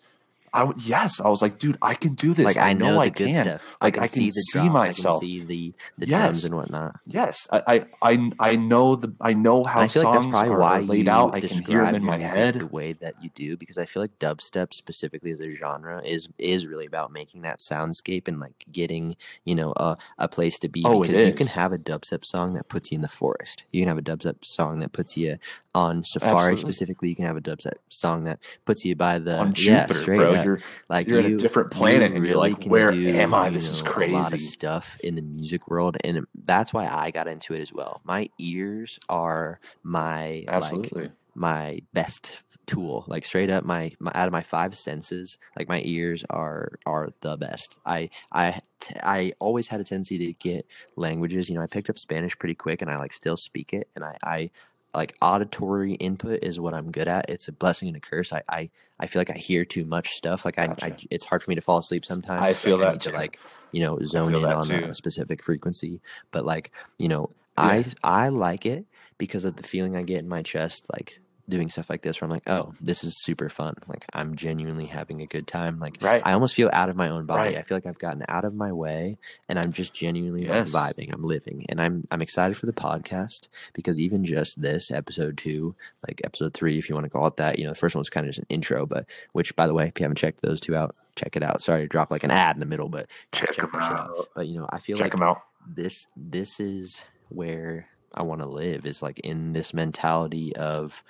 I 0.52 0.64
would 0.64 0.80
yes, 0.82 1.20
I 1.20 1.28
was 1.28 1.42
like, 1.42 1.58
dude, 1.58 1.78
I 1.82 1.94
can 1.94 2.14
do 2.14 2.34
this. 2.34 2.44
Like 2.46 2.56
I, 2.56 2.72
know, 2.72 3.00
I 3.00 3.06
the 3.06 3.10
good 3.10 3.30
can. 3.32 3.44
stuff. 3.44 3.76
Like, 3.82 3.98
I 3.98 4.04
I 4.04 4.08
can, 4.08 4.16
see 4.16 4.26
the 4.26 4.32
see 4.32 4.68
myself. 4.68 5.16
I 5.16 5.20
can 5.20 5.28
see 5.28 5.44
the 5.44 5.74
the 5.98 6.06
Yes. 6.06 6.20
gems 6.22 6.44
and 6.44 6.54
whatnot. 6.56 6.96
Yes, 7.06 7.46
I, 7.52 7.62
I, 8.02 8.10
I, 8.12 8.30
I 8.40 8.56
know 8.56 8.96
the, 8.96 9.14
I 9.20 9.32
know 9.32 9.64
how 9.64 9.80
I 9.80 9.88
feel 9.88 10.02
like 10.04 10.14
songs 10.14 10.26
that's 10.26 10.48
probably 10.48 10.50
are 10.54 10.58
why 10.60 10.80
laid 10.80 11.08
out. 11.08 11.34
I 11.34 11.40
can 11.40 11.62
hear 11.64 11.84
them 11.84 11.94
in 11.96 12.04
my 12.04 12.18
head. 12.18 12.54
the 12.60 12.66
way 12.66 12.92
that 12.94 13.14
you 13.22 13.30
do 13.30 13.56
because 13.56 13.78
I 13.78 13.86
feel 13.86 14.02
like 14.02 14.18
dubstep 14.18 14.72
specifically 14.72 15.30
as 15.30 15.40
a 15.40 15.50
genre 15.50 16.02
is 16.04 16.28
is 16.38 16.66
really 16.66 16.86
about 16.86 17.12
making 17.12 17.42
that 17.42 17.58
soundscape 17.60 18.28
and 18.28 18.40
like 18.40 18.64
getting 18.70 19.16
you 19.44 19.54
know 19.54 19.72
a, 19.76 19.96
a 20.18 20.28
place 20.28 20.58
to 20.60 20.68
be 20.68 20.82
Oh, 20.84 21.02
it 21.02 21.08
because 21.08 21.24
you 21.26 21.34
can 21.34 21.46
have 21.48 21.72
a 21.72 21.78
dubstep 21.78 22.24
song 22.24 22.54
that 22.54 22.68
puts 22.68 22.90
you 22.90 22.96
in 22.96 23.02
the 23.02 23.08
forest 23.08 23.64
you 23.72 23.82
can 23.82 23.88
have 23.88 23.98
a 23.98 24.02
dubstep 24.02 24.44
song 24.44 24.80
that 24.80 24.92
puts 24.92 25.16
you 25.16 25.38
on 25.74 26.02
safari 26.04 26.52
Absolutely. 26.52 26.72
specifically 26.72 27.08
you 27.10 27.16
can 27.16 27.24
have 27.24 27.36
a 27.36 27.40
dubstep 27.40 27.74
song 27.88 28.24
that 28.24 28.38
puts 28.64 28.84
you 28.84 28.94
by 28.96 29.18
the 29.18 29.36
On 29.38 29.48
yeah 29.56 29.86
Jupiter, 29.86 30.00
straight 30.00 30.18
bro, 30.18 30.32
up. 30.38 30.44
you're 30.46 30.60
like 30.88 31.06
you're 31.08 31.20
in 31.20 31.26
a 31.26 31.28
you- 31.30 31.38
different 31.38 31.72
you 31.72 31.78
planet 31.78 32.12
and 32.12 32.14
you're 32.24 32.34
really 32.36 32.52
like, 32.54 32.64
"Where 32.64 32.90
do, 32.92 33.08
am 33.08 33.34
I? 33.34 33.48
you 33.48 33.54
This 33.54 33.68
is 33.68 33.82
know, 33.82 33.90
A 33.90 34.08
lot 34.08 34.24
of 34.26 34.30
crazy." 34.30 34.44
stuff 34.46 34.98
in 35.00 35.14
the 35.14 35.22
music 35.22 35.68
world, 35.68 35.96
and 36.04 36.26
that's 36.44 36.72
why 36.72 36.86
I 36.86 37.10
got 37.10 37.28
into 37.28 37.54
it 37.54 37.60
as 37.60 37.72
well. 37.72 38.00
My 38.04 38.28
ears 38.38 38.98
are 39.08 39.60
my 39.82 40.44
like 40.46 40.48
absolutely. 40.48 41.10
my 41.34 41.80
best 41.92 42.42
tool 42.66 43.04
like 43.08 43.24
straight 43.24 43.48
up 43.48 43.64
my, 43.64 43.90
my 43.98 44.12
out 44.14 44.26
of 44.28 44.32
my 44.32 44.42
five 44.42 44.76
senses 44.76 45.38
like 45.56 45.70
my 45.70 45.80
ears 45.86 46.22
are 46.28 46.72
are 46.84 47.08
the 47.22 47.34
best 47.38 47.78
i 47.86 48.10
i 48.30 48.60
t- 48.78 48.94
i 49.02 49.32
always 49.38 49.68
had 49.68 49.80
a 49.80 49.84
tendency 49.84 50.18
to 50.18 50.34
get 50.34 50.66
languages 50.94 51.48
you 51.48 51.54
know 51.54 51.62
i 51.62 51.66
picked 51.66 51.88
up 51.88 51.98
spanish 51.98 52.38
pretty 52.38 52.54
quick 52.54 52.82
and 52.82 52.90
i 52.90 52.98
like 52.98 53.14
still 53.14 53.38
speak 53.38 53.72
it 53.72 53.88
and 53.96 54.04
i 54.04 54.14
i 54.22 54.50
like 54.98 55.14
auditory 55.22 55.94
input 55.94 56.40
is 56.42 56.60
what 56.60 56.74
i'm 56.74 56.90
good 56.90 57.08
at. 57.08 57.30
It's 57.30 57.48
a 57.48 57.52
blessing 57.52 57.88
and 57.88 57.96
a 57.96 58.00
curse. 58.00 58.32
I 58.32 58.42
i, 58.48 58.70
I 59.00 59.06
feel 59.06 59.20
like 59.20 59.30
i 59.30 59.38
hear 59.38 59.64
too 59.64 59.84
much 59.84 60.08
stuff. 60.20 60.44
Like 60.44 60.58
I, 60.58 60.66
I 60.82 60.96
it's 61.10 61.24
hard 61.24 61.42
for 61.42 61.50
me 61.50 61.54
to 61.54 61.60
fall 61.62 61.78
asleep 61.78 62.04
sometimes. 62.04 62.42
I 62.42 62.52
so, 62.52 62.64
feel 62.66 62.78
like, 62.78 62.82
I 62.82 62.90
that 62.92 62.92
need 62.94 63.12
to 63.12 63.18
like 63.22 63.38
you 63.72 63.80
know 63.80 63.98
zone 64.02 64.34
in 64.34 64.42
that 64.42 64.56
on 64.56 64.66
too. 64.66 64.84
a 64.90 64.94
specific 64.94 65.42
frequency. 65.42 66.00
But 66.32 66.44
like 66.44 66.72
you 66.98 67.08
know 67.08 67.30
Yeah. 67.58 67.64
i 68.04 68.24
i 68.24 68.28
like 68.28 68.66
it 68.66 68.86
because 69.18 69.44
of 69.44 69.56
the 69.56 69.62
feeling 69.62 69.96
i 69.96 70.02
get 70.02 70.18
in 70.20 70.28
my 70.28 70.42
chest 70.42 70.86
like 70.92 71.20
doing 71.48 71.68
stuff 71.68 71.88
like 71.88 72.02
this 72.02 72.20
where 72.20 72.26
I'm 72.26 72.30
like, 72.30 72.48
oh, 72.48 72.74
this 72.80 73.02
is 73.02 73.14
super 73.22 73.48
fun. 73.48 73.74
Like 73.86 74.04
I'm 74.12 74.36
genuinely 74.36 74.86
having 74.86 75.22
a 75.22 75.26
good 75.26 75.46
time. 75.46 75.78
Like 75.78 75.96
Right. 76.00 76.20
I 76.24 76.32
almost 76.34 76.54
feel 76.54 76.68
out 76.72 76.88
of 76.88 76.96
my 76.96 77.08
own 77.08 77.24
body. 77.24 77.54
Right. 77.54 77.58
I 77.58 77.62
feel 77.62 77.76
like 77.76 77.86
I've 77.86 77.98
gotten 77.98 78.24
out 78.28 78.44
of 78.44 78.54
my 78.54 78.72
way 78.72 79.18
and 79.48 79.58
I'm 79.58 79.72
just 79.72 79.94
genuinely 79.94 80.46
like, 80.46 80.66
vibing. 80.66 81.12
I'm 81.12 81.22
living. 81.22 81.64
And 81.68 81.80
I'm 81.80 82.06
I'm 82.10 82.20
excited 82.22 82.56
for 82.56 82.66
the 82.66 82.72
podcast 82.72 83.48
because 83.72 83.98
even 83.98 84.24
just 84.24 84.60
this 84.60 84.90
episode 84.90 85.38
two, 85.38 85.74
like 86.06 86.20
episode 86.24 86.52
three, 86.54 86.78
if 86.78 86.88
you 86.88 86.94
want 86.94 87.04
to 87.04 87.10
call 87.10 87.26
it 87.26 87.36
that, 87.38 87.58
you 87.58 87.64
know, 87.64 87.70
the 87.70 87.78
first 87.78 87.94
one 87.94 88.00
was 88.00 88.10
kind 88.10 88.26
of 88.26 88.30
just 88.30 88.40
an 88.40 88.46
intro, 88.50 88.84
but 88.86 89.06
which 89.32 89.56
by 89.56 89.66
the 89.66 89.74
way, 89.74 89.86
if 89.88 89.98
you 89.98 90.04
haven't 90.04 90.18
checked 90.18 90.42
those 90.42 90.60
two 90.60 90.76
out, 90.76 90.94
check 91.16 91.34
it 91.34 91.42
out. 91.42 91.62
Sorry 91.62 91.82
to 91.82 91.88
drop 91.88 92.10
like 92.10 92.24
an 92.24 92.30
ad 92.30 92.56
in 92.56 92.60
the 92.60 92.66
middle, 92.66 92.88
but 92.88 93.06
Check 93.32 93.52
check 93.52 93.64
'em 93.64 93.70
that 93.72 93.82
shit 93.88 93.96
out. 93.96 94.28
But 94.34 94.46
you 94.48 94.58
know, 94.60 94.66
I 94.70 94.78
feel 94.78 94.96
Check 94.96 95.04
like 95.06 95.12
them 95.12 95.22
out. 95.22 95.42
this 95.66 96.06
this 96.16 96.60
is 96.60 97.04
where 97.30 97.88
I 98.14 98.22
want 98.22 98.40
to 98.40 98.46
live 98.46 98.86
is 98.86 99.02
like 99.02 99.18
in 99.20 99.52
this 99.52 99.74
mentality 99.74 100.54
of 100.56 101.02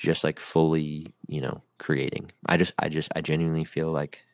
just 0.00 0.24
like 0.24 0.40
fully, 0.40 1.06
you 1.28 1.40
know, 1.40 1.62
creating. 1.78 2.30
I 2.46 2.56
just 2.56 2.74
I 2.78 2.88
just 2.88 3.10
I 3.16 3.20
genuinely 3.20 3.64
feel 3.64 3.90
like 3.92 4.24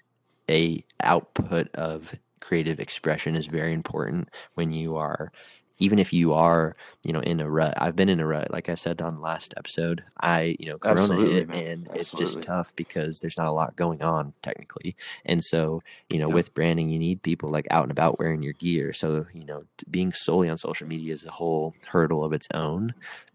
a 0.51 0.85
output 1.03 1.69
of 1.75 2.15
creative 2.41 2.81
expression 2.81 3.35
is 3.37 3.47
very 3.47 3.73
important 3.73 4.31
when 4.55 4.73
you 4.73 4.97
are 4.97 5.33
even 5.79 5.99
if 5.99 6.13
you 6.13 6.33
are, 6.33 6.75
you 7.05 7.13
know, 7.13 7.21
in 7.21 7.41
a 7.41 7.49
rut. 7.51 7.75
I've 7.77 7.97
been 7.97 8.09
in 8.09 8.21
a 8.21 8.27
rut, 8.27 8.51
like 8.51 8.69
I 8.69 8.75
said 8.75 9.03
on 9.03 9.17
the 9.17 9.21
last 9.21 9.53
episode. 9.57 10.05
I, 10.21 10.57
you 10.59 10.67
know, 10.67 10.79
Corona 10.79 11.01
Absolutely, 11.03 11.35
hit, 11.35 11.49
man. 11.49 11.65
and 11.67 11.91
it's 11.95 12.13
just 12.13 12.43
tough 12.43 12.75
because 12.77 13.21
there's 13.21 13.37
not 13.37 13.47
a 13.47 13.53
lot 13.53 13.77
going 13.77 14.03
on 14.03 14.33
technically. 14.43 14.97
And 15.25 15.45
so, 15.45 15.83
you 16.09 16.19
know, 16.19 16.29
Yeah. 16.29 16.35
with 16.35 16.55
branding, 16.55 16.89
you 16.91 16.99
need 16.99 17.23
people 17.23 17.51
like 17.51 17.67
out 17.71 17.83
and 17.85 17.93
about 17.93 18.19
wearing 18.19 18.43
your 18.43 18.55
gear. 18.55 18.93
So, 18.93 19.27
you 19.35 19.45
know, 19.45 19.65
being 19.91 20.13
solely 20.13 20.49
on 20.49 20.59
social 20.59 20.87
media 20.87 21.13
is 21.13 21.25
a 21.25 21.31
whole 21.33 21.75
hurdle 21.89 22.25
of 22.25 22.33
its 22.33 22.47
own. 22.55 22.95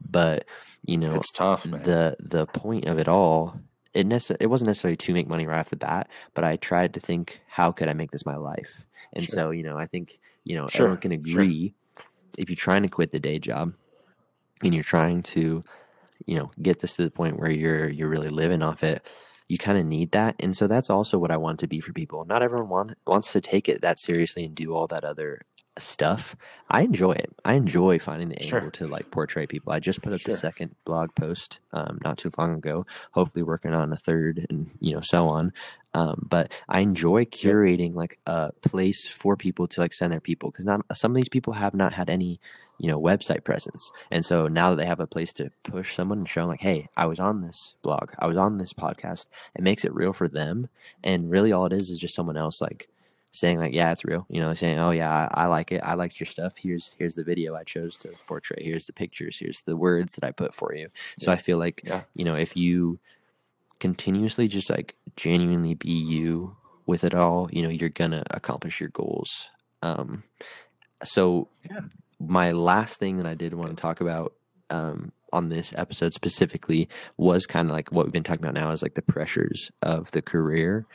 But, 0.09 0.45
you 0.85 0.97
know, 0.97 1.15
It's 1.15 1.31
tough, 1.31 1.65
man. 1.65 1.83
the 1.83 2.15
the 2.19 2.47
point 2.47 2.85
of 2.85 2.97
it 2.97 3.07
all 3.07 3.59
it 3.93 4.07
nece- 4.07 4.37
it 4.39 4.47
wasn't 4.47 4.67
necessarily 4.67 4.95
to 4.95 5.13
make 5.13 5.27
money 5.27 5.45
right 5.45 5.59
off 5.59 5.69
the 5.69 5.75
bat 5.75 6.07
but 6.33 6.45
i 6.45 6.55
tried 6.55 6.93
to 6.93 6.99
think 7.01 7.41
how 7.49 7.73
could 7.73 7.89
i 7.89 7.93
make 7.93 8.09
this 8.11 8.25
my 8.25 8.37
life 8.37 8.85
and 9.11 9.25
Sure. 9.25 9.35
so 9.35 9.51
you 9.51 9.63
know 9.63 9.77
i 9.77 9.85
think 9.85 10.17
you 10.45 10.55
know 10.55 10.69
Sure, 10.69 10.85
everyone 10.85 11.01
can 11.01 11.11
sure. 11.11 11.43
If 12.37 12.49
you're 12.49 12.55
trying 12.55 12.83
to 12.83 12.89
quit 12.89 13.11
the 13.11 13.19
day 13.19 13.39
job 13.39 13.73
and 14.63 14.73
you're 14.73 14.83
trying 14.83 15.21
to 15.23 15.63
you 16.25 16.35
know 16.35 16.51
get 16.61 16.79
this 16.79 16.95
to 16.95 17.03
the 17.03 17.11
point 17.11 17.39
where 17.39 17.51
you're 17.51 17.89
you're 17.89 18.09
really 18.09 18.29
living 18.29 18.61
off 18.61 18.83
it 18.83 19.05
you 19.51 19.57
kind 19.57 19.77
of 19.77 19.85
need 19.85 20.11
that. 20.11 20.35
And 20.39 20.55
so 20.55 20.65
that's 20.65 20.89
also 20.89 21.17
what 21.17 21.29
i 21.29 21.35
want 21.35 21.59
to 21.59 21.67
be 21.67 21.81
for 21.81 21.91
people. 21.91 22.23
Not 22.23 22.41
everyone 22.41 22.69
want, 22.69 22.93
wants 23.05 23.33
to 23.33 23.41
take 23.41 23.67
it 23.67 23.81
that 23.81 23.99
seriously 23.99 24.45
and 24.45 24.55
do 24.55 24.73
all 24.73 24.87
that 24.87 25.03
other 25.03 25.41
stuff. 25.79 26.35
I 26.69 26.81
enjoy 26.81 27.13
it. 27.13 27.31
I 27.45 27.53
enjoy 27.53 27.97
finding 27.99 28.29
the 28.29 28.43
Sure. 28.43 28.59
angle 28.59 28.71
to 28.71 28.87
like 28.87 29.09
portray 29.11 29.47
people. 29.47 29.71
I 29.71 29.79
just 29.79 30.01
put 30.01 30.13
up 30.13 30.21
the 30.21 30.33
second 30.33 30.75
blog 30.85 31.15
post 31.15 31.59
um, 31.71 31.99
not 32.03 32.17
too 32.17 32.29
long 32.37 32.53
ago 32.55 32.85
hopefully 33.11 33.43
working 33.43 33.73
on 33.73 33.91
a 33.93 33.97
third 33.97 34.45
and 34.49 34.69
you 34.79 34.93
know 34.93 35.01
so 35.01 35.27
on. 35.29 35.53
Um, 35.93 36.25
but 36.29 36.53
i 36.69 36.79
enjoy 36.79 37.25
curating 37.25 37.93
like 37.95 38.17
a 38.25 38.53
place 38.61 39.05
for 39.07 39.35
people 39.35 39.67
to 39.67 39.81
like 39.81 39.93
send 39.93 40.13
their 40.13 40.21
people 40.21 40.49
because 40.49 40.63
not 40.63 40.85
some 40.95 41.11
of 41.11 41.17
these 41.17 41.27
people 41.27 41.51
have 41.53 41.73
not 41.73 41.91
had 41.93 42.09
any 42.09 42.39
you 42.77 42.87
know 42.87 42.99
website 42.99 43.43
presence. 43.43 43.91
And 44.09 44.25
so 44.25 44.47
now 44.47 44.69
that 44.71 44.75
they 44.77 44.85
have 44.85 44.99
a 44.99 45.07
place 45.07 45.31
to 45.33 45.51
push 45.63 45.93
someone 45.95 46.19
and 46.19 46.29
show 46.29 46.41
them 46.41 46.49
like 46.49 46.61
hey 46.61 46.89
i 46.97 47.05
was 47.05 47.19
on 47.19 47.41
this 47.41 47.75
blog. 47.81 48.11
I 48.19 48.27
was 48.27 48.37
on 48.37 48.57
this 48.57 48.73
podcast. 48.73 49.27
It 49.55 49.63
makes 49.63 49.85
it 49.85 49.93
real 49.93 50.13
for 50.13 50.27
them. 50.27 50.67
And 51.03 51.29
really 51.31 51.51
all 51.51 51.65
it 51.65 51.73
is 51.73 51.89
is 51.89 51.99
just 51.99 52.15
someone 52.15 52.37
else 52.37 52.59
like 52.61 52.89
saying 53.33 53.57
like 53.59 53.73
yeah 53.73 53.91
it's 53.93 54.03
real 54.03 54.25
you 54.29 54.41
know 54.41 54.53
saying 54.53 54.77
oh 54.77 54.91
yeah 54.91 55.09
I, 55.33 55.43
I 55.43 55.45
like 55.47 55.71
it. 55.71 55.81
I 55.83 55.93
liked 55.93 56.19
your 56.19 56.27
stuff. 56.27 56.53
Here's 56.57 56.95
here's 56.99 57.15
the 57.15 57.23
video 57.23 57.55
i 57.55 57.63
chose 57.63 57.95
to 57.97 58.09
portray. 58.27 58.61
Here's 58.63 58.85
the 58.85 58.93
pictures. 58.93 59.37
Here's 59.39 59.61
the 59.61 59.77
words 59.77 60.13
that 60.15 60.23
i 60.27 60.31
put 60.31 60.53
for 60.53 60.73
you. 60.75 60.87
So 61.19 61.31
Yeah. 61.31 61.35
i 61.35 61.37
feel 61.37 61.57
like 61.57 61.81
Yeah. 61.85 62.01
you 62.13 62.25
know 62.25 62.35
if 62.35 62.55
you 62.57 62.99
continuously 63.79 64.47
just 64.47 64.69
like 64.69 64.95
genuinely 65.15 65.73
be 65.73 65.89
you 65.91 66.55
with 66.85 67.03
it 67.03 67.13
all 67.13 67.49
you 67.51 67.61
know 67.61 67.69
you're 67.69 67.89
gonna 67.89 68.23
accomplish 68.31 68.79
your 68.79 68.89
goals. 68.89 69.49
Um 69.81 70.23
so 71.03 71.47
Yeah. 71.69 71.81
my 72.19 72.51
last 72.51 72.99
thing 72.99 73.17
that 73.17 73.25
i 73.25 73.33
did 73.33 73.53
want 73.55 73.71
to 73.71 73.75
talk 73.75 74.01
about 74.01 74.33
um 74.69 75.11
on 75.33 75.47
this 75.49 75.73
episode 75.77 76.13
specifically 76.13 76.89
was 77.17 77.47
kind 77.47 77.69
of 77.69 77.73
like 77.73 77.89
what 77.91 78.05
we've 78.05 78.11
been 78.13 78.21
talking 78.23 78.43
about 78.43 78.53
now 78.53 78.71
is 78.71 78.83
like 78.83 78.95
the 78.95 79.01
pressures 79.01 79.71
of 79.81 80.11
the 80.11 80.21
career 80.21 80.85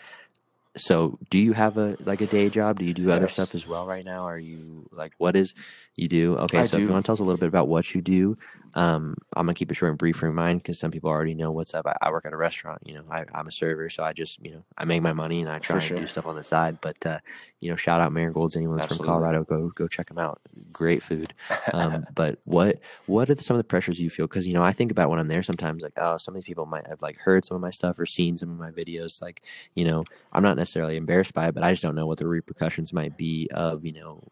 so 0.76 1.18
do 1.30 1.38
you 1.38 1.52
have 1.52 1.76
a 1.78 1.96
like 2.04 2.20
a 2.20 2.26
day 2.26 2.50
job? 2.50 2.78
Do 2.78 2.84
you 2.84 2.94
do 2.94 3.10
other 3.10 3.28
stuff 3.28 3.54
as 3.54 3.66
well 3.66 3.86
right 3.86 4.04
now? 4.04 4.24
Are 4.24 4.38
you 4.38 4.88
like 4.92 5.12
what 5.18 5.36
is 5.36 5.54
you 5.96 6.08
do? 6.08 6.36
Okay 6.36 6.58
I 6.58 6.64
so 6.64 6.76
if 6.76 6.82
you 6.82 6.88
want 6.88 7.04
to 7.04 7.06
tell 7.06 7.14
us 7.14 7.20
a 7.20 7.24
little 7.24 7.38
bit 7.38 7.48
about 7.48 7.68
what 7.68 7.94
you 7.94 8.02
do 8.02 8.36
um 8.74 9.16
i'm 9.34 9.46
gonna 9.46 9.54
keep 9.54 9.70
it 9.70 9.74
short 9.74 9.88
and 9.88 9.98
brief 9.98 10.16
for 10.16 10.30
mine 10.30 10.58
because 10.58 10.78
some 10.78 10.90
people 10.90 11.08
already 11.08 11.34
know 11.34 11.50
what's 11.50 11.72
up. 11.72 11.86
I, 11.86 11.96
I 12.02 12.10
work 12.10 12.26
at 12.26 12.34
a 12.34 12.36
restaurant 12.36 12.82
you 12.84 12.92
know 12.92 13.04
I, 13.10 13.24
i'm 13.32 13.46
a 13.46 13.50
server 13.50 13.88
so 13.88 14.02
i 14.02 14.12
just 14.12 14.38
you 14.44 14.50
know 14.50 14.64
i 14.76 14.84
make 14.84 15.00
my 15.00 15.14
money 15.14 15.40
and 15.40 15.50
i 15.50 15.58
try 15.58 15.80
For 15.80 15.94
and 15.94 16.02
do 16.02 16.06
stuff 16.06 16.26
on 16.26 16.36
the 16.36 16.44
side 16.44 16.78
but 16.82 16.96
uh 17.06 17.18
you 17.60 17.70
know 17.70 17.76
shout 17.76 18.02
out 18.02 18.12
marigolds 18.12 18.54
anyone 18.54 18.76
that's 18.76 18.94
from 18.94 19.06
colorado 19.06 19.44
go 19.44 19.70
go 19.74 19.88
check 19.88 20.08
them 20.08 20.18
out. 20.18 20.40
Great 20.72 21.02
food. 21.02 21.32
Um, 21.72 22.06
but 22.14 22.38
what 22.44 22.80
what 23.06 23.30
are 23.30 23.36
some 23.36 23.54
of 23.54 23.58
the 23.58 23.64
pressures 23.64 24.00
you 24.00 24.10
feel? 24.10 24.26
Because 24.26 24.46
you 24.46 24.54
know, 24.54 24.62
I 24.62 24.72
think 24.72 24.90
about 24.90 25.10
when 25.10 25.18
I'm 25.18 25.28
there 25.28 25.42
sometimes, 25.42 25.82
like, 25.82 25.94
oh, 25.96 26.16
some 26.16 26.34
of 26.34 26.36
these 26.36 26.46
people 26.46 26.66
might 26.66 26.86
have 26.88 27.02
like 27.02 27.18
heard 27.18 27.44
some 27.44 27.54
of 27.54 27.60
my 27.60 27.70
stuff 27.70 27.98
or 27.98 28.06
seen 28.06 28.36
some 28.38 28.50
of 28.50 28.58
my 28.58 28.70
videos. 28.70 29.22
Like, 29.22 29.42
you 29.74 29.84
know, 29.84 30.04
I'm 30.32 30.42
not 30.42 30.56
necessarily 30.56 30.96
embarrassed 30.96 31.34
by 31.34 31.48
it, 31.48 31.54
but 31.54 31.62
I 31.62 31.72
just 31.72 31.82
don't 31.82 31.94
know 31.94 32.06
what 32.06 32.18
the 32.18 32.28
repercussions 32.28 32.92
might 32.92 33.16
be 33.16 33.48
of 33.52 33.84
you 33.84 33.92
know 33.92 34.22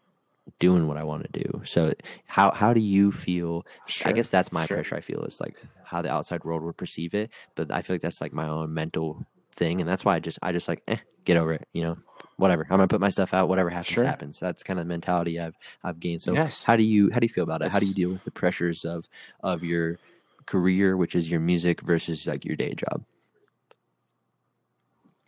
doing 0.59 0.87
what 0.87 0.97
I 0.97 1.03
want 1.03 1.23
to 1.31 1.43
do. 1.43 1.61
So, 1.65 1.93
how 2.25 2.51
how 2.51 2.73
do 2.73 2.79
you 2.79 3.11
feel? 3.11 3.65
I 4.03 4.11
guess 4.13 4.29
that's 4.29 4.51
my 4.51 4.67
Sure. 4.67 4.75
pressure. 4.75 4.95
I 4.95 5.01
feel 5.01 5.23
is 5.25 5.39
like 5.41 5.55
how 5.83 6.01
the 6.01 6.11
outside 6.11 6.43
world 6.43 6.63
would 6.63 6.77
perceive 6.77 7.13
it, 7.13 7.31
but 7.55 7.71
I 7.71 7.81
feel 7.81 7.95
like 7.95 8.01
that's 8.01 8.21
like 8.21 8.33
my 8.33 8.47
own 8.47 8.73
mental 8.73 9.25
thing, 9.55 9.79
and 9.81 9.89
that's 9.89 10.05
why 10.05 10.15
I 10.15 10.19
just 10.19 10.39
I 10.43 10.51
just 10.51 10.67
like 10.67 10.83
eh, 10.87 10.97
get 11.25 11.37
over 11.37 11.53
it. 11.53 11.67
You 11.73 11.83
know, 11.83 11.97
whatever. 12.37 12.63
I'm 12.69 12.77
gonna 12.77 12.87
put 12.87 13.01
my 13.01 13.09
stuff 13.09 13.33
out. 13.33 13.49
Whatever 13.49 13.69
happens, 13.69 13.87
Sure. 13.91 14.03
happens. 14.03 14.39
That's 14.39 14.63
kind 14.63 14.79
of 14.79 14.85
the 14.85 14.89
mentality 14.89 15.39
I've 15.39 15.55
I've 15.83 15.99
gained. 15.99 16.21
So, 16.21 16.35
Yes. 16.35 16.63
how 16.63 16.75
do 16.75 16.83
you 16.83 17.09
how 17.11 17.19
do 17.19 17.25
you 17.25 17.33
feel 17.33 17.43
about 17.43 17.61
it? 17.61 17.69
How 17.69 17.79
do 17.79 17.85
you 17.87 17.93
deal 17.93 18.11
with 18.11 18.23
the 18.23 18.31
pressures 18.31 18.85
of 18.85 19.05
of 19.41 19.63
your 19.63 19.99
career, 20.45 20.97
which 20.97 21.15
is 21.15 21.31
your 21.31 21.39
music, 21.39 21.81
versus 21.81 22.27
like 22.27 22.45
your 22.45 22.55
day 22.55 22.73
job? 22.75 23.03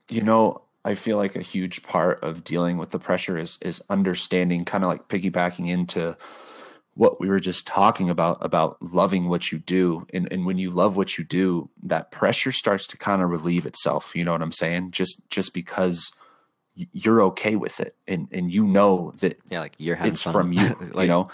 you 0.10 0.22
know 0.22 0.67
i 0.92 0.94
feel 0.96 1.18
like 1.18 1.36
a 1.36 1.42
huge 1.54 1.78
part 1.84 2.18
of 2.24 2.44
dealing 2.44 2.78
with 2.78 2.92
the 2.92 3.00
pressure 3.00 3.38
is 3.38 3.58
is 3.62 3.82
understanding 3.90 4.66
kind 4.66 4.84
of 4.84 4.88
like 4.90 5.08
piggybacking 5.08 5.68
into 5.68 6.16
what 6.94 7.20
we 7.22 7.28
were 7.30 7.40
just 7.40 7.68
talking 7.68 8.10
about 8.10 8.38
about 8.44 8.82
loving 8.82 9.30
what 9.30 9.52
you 9.52 9.60
do. 9.60 10.08
And, 10.16 10.28
and 10.34 10.48
when 10.48 10.58
you 10.58 10.72
love 10.72 10.98
what 10.98 11.16
you 11.16 11.24
do 11.24 11.70
that 11.84 12.10
pressure 12.10 12.52
starts 12.52 12.88
to 12.88 12.98
kind 12.98 13.22
of 13.22 13.30
relieve 13.30 13.68
itself. 13.68 14.16
You 14.16 14.24
know 14.26 14.32
what 14.32 14.42
i'm 14.42 14.52
saying? 14.52 14.92
Just 15.00 15.30
just 15.30 15.54
because 15.54 16.12
you're 16.76 17.22
okay 17.30 17.56
with 17.56 17.80
it. 17.80 17.94
And 18.08 18.28
and 18.32 18.52
you 18.52 18.64
know 18.66 19.14
that 19.20 19.38
Yeah, 19.52 19.60
like 19.60 19.76
you're 19.78 19.96
having 19.96 20.14
it's 20.14 20.24
fun. 20.24 20.34
from 20.34 20.54
you 20.54 20.68
like, 20.92 21.04
you 21.04 21.08
know? 21.14 21.30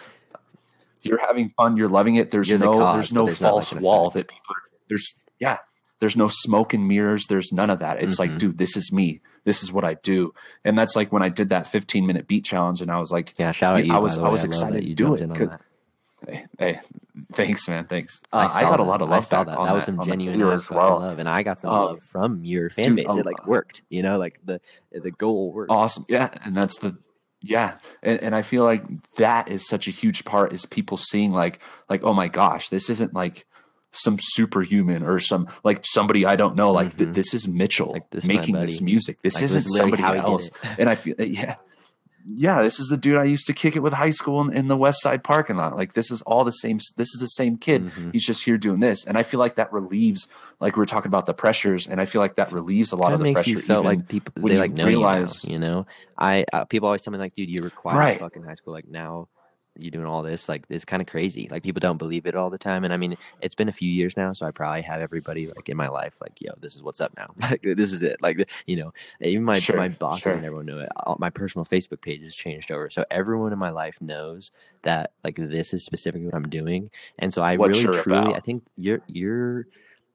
You're 1.02 1.26
having 1.26 1.54
fun 1.56 1.78
you're 1.78 1.88
loving 2.00 2.16
it. 2.16 2.32
There's 2.32 2.50
You're 2.50 2.58
the 2.58 2.66
no 2.66 2.80
cause, 2.80 2.96
there's 2.96 3.14
no 3.14 3.26
there's 3.26 3.40
not, 3.42 3.56
like, 3.56 3.68
false 3.68 3.82
wall 3.82 4.10
that 4.10 4.28
people 4.28 4.56
are, 4.56 4.64
there's 4.90 5.14
yeah 5.40 5.58
there's 6.02 6.18
no 6.18 6.28
smoke 6.28 6.74
and 6.74 6.86
mirrors 6.88 7.28
there's 7.28 7.54
none 7.54 7.70
of 7.70 7.80
that. 7.80 8.04
It's 8.04 8.16
Mhm. 8.16 8.20
like 8.20 8.38
dude 8.38 8.58
this 8.58 8.76
is 8.76 8.92
me 8.92 9.22
this 9.46 9.64
is 9.64 9.72
what 9.72 9.84
i 9.86 9.94
do 9.96 10.34
and 10.66 10.78
that's 10.78 10.96
like 10.96 11.12
when 11.12 11.22
i 11.24 11.30
did 11.30 11.50
that 11.50 11.68
15 11.68 12.06
minute 12.08 12.28
beat 12.28 12.46
challenge 12.46 12.82
and 12.82 12.90
i 12.92 12.98
was 12.98 13.12
like 13.12 13.34
Yeah, 13.38 13.52
shout 13.52 13.76
out 13.78 13.86
you. 13.86 13.94
I 13.94 14.00
was- 14.00 14.18
I 14.18 14.30
was 14.30 14.42
love 14.42 14.50
excited 14.50 14.76
that 14.76 14.82
to 14.82 14.90
you 14.90 14.96
do 14.96 15.14
it, 15.16 15.22
in 15.22 15.32
on 15.32 15.38
'cause- 15.38 15.50
that. 15.50 15.62
hey, 16.28 16.46
hey 16.58 16.80
thanks 17.34 17.68
man 17.68 17.86
thanks 17.86 18.22
I, 18.32 18.46
uh, 18.46 18.48
I, 18.48 18.62
saw 18.62 18.70
got 18.72 18.80
a 18.80 18.84
lot 18.84 19.02
of 19.02 19.10
I 19.10 19.16
love 19.16 19.26
saw 19.26 19.44
back 19.44 19.48
that. 19.48 19.58
on 19.60 19.68
that 19.68 19.76
was 19.76 19.84
some 19.86 19.98
that 19.98 20.06
genuine 20.06 20.42
as 20.50 20.70
well 20.70 21.00
love, 21.00 21.20
and 21.20 21.28
I 21.28 21.44
got 21.44 21.60
some 21.60 21.72
Um, 21.72 21.82
love 21.86 22.00
from 22.12 22.46
your 22.46 22.70
fan 22.70 22.96
dude, 22.96 23.06
base. 23.08 23.16
a 23.16 23.20
It 23.20 23.26
like 23.26 23.46
worked, 23.48 23.82
you 23.90 24.02
know, 24.04 24.18
like 24.18 24.40
the 24.46 24.62
the 24.92 25.12
goal 25.12 25.52
worked. 25.52 25.72
awesome 25.72 26.06
yeah 26.08 26.30
and 26.46 26.56
that's 26.56 26.80
the 26.80 26.96
yeah 27.42 27.78
and, 28.02 28.20
and 28.24 28.34
i 28.36 28.42
feel 28.42 28.64
like 28.64 28.86
that 29.18 29.50
is 29.50 29.68
such 29.68 29.86
a 29.90 29.92
huge 29.92 30.24
part 30.24 30.54
is 30.54 30.66
people 30.66 30.96
seeing 30.96 31.32
like 31.32 31.60
like 31.90 32.02
oh 32.04 32.14
my 32.14 32.30
gosh 32.30 32.70
this 32.70 32.90
isn't 32.90 33.14
like 33.14 33.46
some 33.94 34.18
superhuman 34.20 35.04
or 35.04 35.20
some 35.20 35.48
like 35.64 35.86
somebody 35.86 36.26
i 36.26 36.36
don't 36.36 36.56
know 36.56 36.72
like 36.72 36.98
th- 36.98 37.10
Mhm. 37.10 37.14
this 37.14 37.34
is 37.34 37.48
mitchell 37.48 37.92
Like, 37.94 38.10
this 38.10 38.26
making 38.26 38.56
this 38.56 38.82
music 38.82 39.22
this 39.22 39.36
Like, 39.36 39.44
isn't 39.46 39.58
this 39.58 39.66
is 39.68 39.78
somebody 39.78 40.02
else 40.04 40.50
and 40.80 40.90
i 40.90 40.96
feel 40.96 41.16
yeah 41.22 41.56
yeah 42.26 42.62
this 42.62 42.80
is 42.80 42.88
the 42.88 42.96
dude 42.96 43.18
i 43.18 43.26
used 43.26 43.46
to 43.48 43.54
kick 43.54 43.76
it 43.76 43.82
with 43.82 43.92
high 43.94 44.10
school 44.10 44.40
in, 44.42 44.56
in 44.56 44.68
the 44.70 44.78
west 44.78 45.02
side 45.02 45.24
parking 45.24 45.58
lot 45.58 45.76
like 45.76 45.92
this 45.94 46.10
is 46.10 46.22
all 46.22 46.44
the 46.46 46.52
same 46.54 46.78
this 46.96 47.10
is 47.14 47.20
the 47.20 47.28
same 47.28 47.58
kid 47.58 47.84
Mhm. 47.84 48.14
he's 48.14 48.26
just 48.26 48.46
here 48.46 48.58
doing 48.58 48.80
this 48.80 49.06
and 49.06 49.18
i 49.18 49.24
feel 49.24 49.40
like 49.42 49.56
that 49.56 49.74
relieves 49.74 50.28
like 50.62 50.78
we 50.78 50.84
are 50.84 50.86
talking 50.88 51.10
about 51.10 51.26
the 51.26 51.34
pressures 51.34 51.86
and 51.86 52.00
i 52.00 52.06
feel 52.06 52.22
like 52.22 52.36
that 52.36 52.52
relieves 52.54 52.94
a 52.94 52.96
lot 52.96 53.12
of 53.12 53.20
the 53.20 53.24
makes 53.26 53.44
pressure 53.44 53.60
you 53.74 53.80
like 53.82 54.08
people 54.08 54.32
they 54.48 54.58
like 54.58 54.72
know 54.72 54.86
realize- 54.88 55.44
you 55.44 55.50
now. 55.50 55.54
You 55.54 55.60
know, 55.60 55.86
I 56.18 56.46
uh, 56.54 56.64
people 56.66 56.88
always 56.88 57.02
tell 57.04 57.12
me 57.12 57.20
like, 57.20 57.34
dude, 57.36 57.50
you 57.50 57.62
require 57.62 57.98
Right. 57.98 58.20
fucking 58.20 58.44
high 58.44 58.54
school. 58.54 58.72
Like 58.74 58.88
now, 58.88 59.28
you 59.78 59.92
doing 59.92 60.06
all 60.06 60.22
this. 60.22 60.48
Like 60.48 60.66
it's 60.70 60.86
kind 60.86 61.02
of 61.02 61.08
crazy. 61.08 61.48
Like 61.50 61.64
people 61.64 61.80
don't 61.80 61.98
believe 61.98 62.26
it 62.26 62.36
all 62.36 62.50
the 62.50 62.58
time. 62.58 62.84
And 62.84 62.94
I 62.94 62.98
mean, 62.98 63.18
it's 63.42 63.56
been 63.56 63.70
a 63.70 63.74
few 63.74 63.92
years 63.92 64.16
now, 64.18 64.34
so 64.34 64.46
I 64.46 64.52
probably 64.52 64.82
have 64.84 65.02
everybody 65.02 65.48
like 65.48 65.70
in 65.70 65.78
my 65.78 65.88
life 65.88 66.20
like, 66.22 66.40
yo, 66.42 66.52
this 66.60 66.76
is 66.76 66.84
what's 66.84 67.02
up 67.02 67.14
now. 67.18 67.28
Like 67.50 67.62
this 67.64 67.92
is 67.94 68.02
it. 68.04 68.22
Like 68.22 68.50
you 68.68 68.76
know, 68.76 68.94
even 69.22 69.44
my 69.44 69.60
Sure, 69.60 69.78
my 69.78 69.90
bosses 69.90 70.24
sure. 70.24 70.34
and 70.34 70.46
everyone 70.46 70.66
know 70.66 70.80
it. 70.80 70.90
All, 71.06 71.18
my 71.20 71.30
personal 71.30 71.66
Facebook 71.66 72.02
page 72.02 72.22
has 72.22 72.36
changed 72.36 72.72
over, 72.72 72.90
so 72.90 73.06
everyone 73.12 73.54
in 73.54 73.60
my 73.60 73.70
life 73.70 74.02
knows 74.02 74.52
that 74.84 75.12
like 75.24 75.36
this 75.36 75.74
is 75.74 75.84
specifically 75.84 76.26
what 76.26 76.36
I'm 76.36 76.48
doing. 76.50 76.90
And 77.20 77.34
so 77.34 77.42
I 77.42 77.58
What 77.58 77.70
really 77.70 77.84
truly, 77.84 78.18
about. 78.20 78.36
I 78.36 78.40
think 78.40 78.64
you're 78.78 79.02
you're 79.08 79.68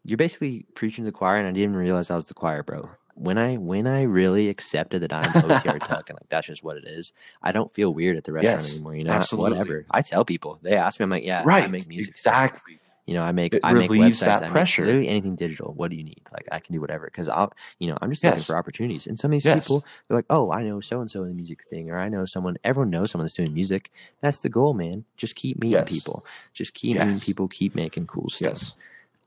you're 0.05 0.16
basically 0.16 0.66
preaching 0.75 1.05
to 1.05 1.11
the 1.11 1.16
choir, 1.16 1.37
and 1.37 1.47
I 1.47 1.51
didn't 1.51 1.71
even 1.71 1.77
realize 1.77 2.11
I 2.11 2.16
was 2.16 2.27
the 2.27 2.35
choir, 2.35 2.62
bro. 2.62 2.88
When 3.18 3.37
I 3.38 3.57
when 3.57 3.87
I 3.87 4.02
really 4.02 4.48
accepted 4.48 5.02
that 5.02 5.12
I'm 5.12 5.33
OTR 5.33 5.78
Tuck 5.81 6.09
and 6.09 6.16
like 6.20 6.28
that's 6.28 6.46
just 6.46 6.62
what 6.62 6.76
it 6.76 6.85
is, 6.87 7.12
I 7.42 7.52
don't 7.52 7.72
feel 7.72 7.92
weird 7.92 8.16
at 8.16 8.24
the 8.24 8.33
restaurant 8.33 8.61
Yes, 8.66 8.74
anymore. 8.74 8.94
You 8.94 9.04
know, 9.04 9.12
absolutely. 9.12 9.50
whatever. 9.59 9.87
I 9.90 10.02
tell 10.02 10.24
people, 10.24 10.59
they 10.62 10.74
ask 10.76 11.00
me, 11.00 11.04
I'm 11.04 11.11
like, 11.11 11.24
yeah, 11.24 11.40
I 11.40 11.44
right 11.44 11.70
make 11.70 11.88
music. 11.88 12.16
stuff. 12.16 12.33
exactly 12.33 12.78
You 13.07 13.14
know, 13.14 13.22
I 13.22 13.33
make 13.33 13.54
It 13.54 13.61
I 13.64 13.72
make 13.74 13.90
websites. 13.90 14.18
that 14.20 14.42
I 14.42 14.46
make 14.46 14.52
pressure. 14.52 14.85
literally 14.85 15.09
anything 15.09 15.35
digital. 15.35 15.72
What 15.74 15.90
do 15.90 15.96
you 15.96 16.04
need? 16.04 16.20
Like 16.33 16.46
I 16.52 16.61
can 16.61 16.74
do 16.74 16.81
whatever 16.81 17.07
because 17.07 17.28
I'll 17.28 17.52
you 17.78 17.88
know 17.88 17.98
I'm 18.00 18.11
just 18.11 18.22
looking 18.22 18.37
Yes. 18.38 18.46
for 18.46 18.57
opportunities. 18.57 19.07
And 19.07 19.18
some 19.18 19.31
of 19.31 19.33
these 19.33 19.44
Yes. 19.44 19.64
people, 19.64 19.85
they're 20.07 20.18
like, 20.18 20.26
oh, 20.31 20.52
I 20.52 20.62
know 20.62 20.81
so 20.81 21.00
and 21.00 21.11
so 21.11 21.22
in 21.22 21.28
the 21.31 21.35
music 21.35 21.64
thing, 21.68 21.90
or 21.90 21.98
I 21.98 22.09
know 22.09 22.24
someone. 22.24 22.57
Everyone 22.62 22.90
knows 22.90 23.11
someone 23.11 23.24
that's 23.24 23.35
doing 23.35 23.52
music. 23.54 23.90
That's 24.20 24.40
the 24.40 24.48
goal, 24.48 24.74
man. 24.74 25.07
Just 25.16 25.35
keep 25.35 25.59
meeting 25.59 25.78
Yes. 25.81 25.88
people. 25.88 26.24
Just 26.52 26.74
keep 26.74 26.96
meeting 26.98 27.18
people. 27.20 27.48
Keep 27.48 27.74
making 27.74 28.07
cool 28.07 28.28
stuff. 28.28 28.50
yes 28.52 28.74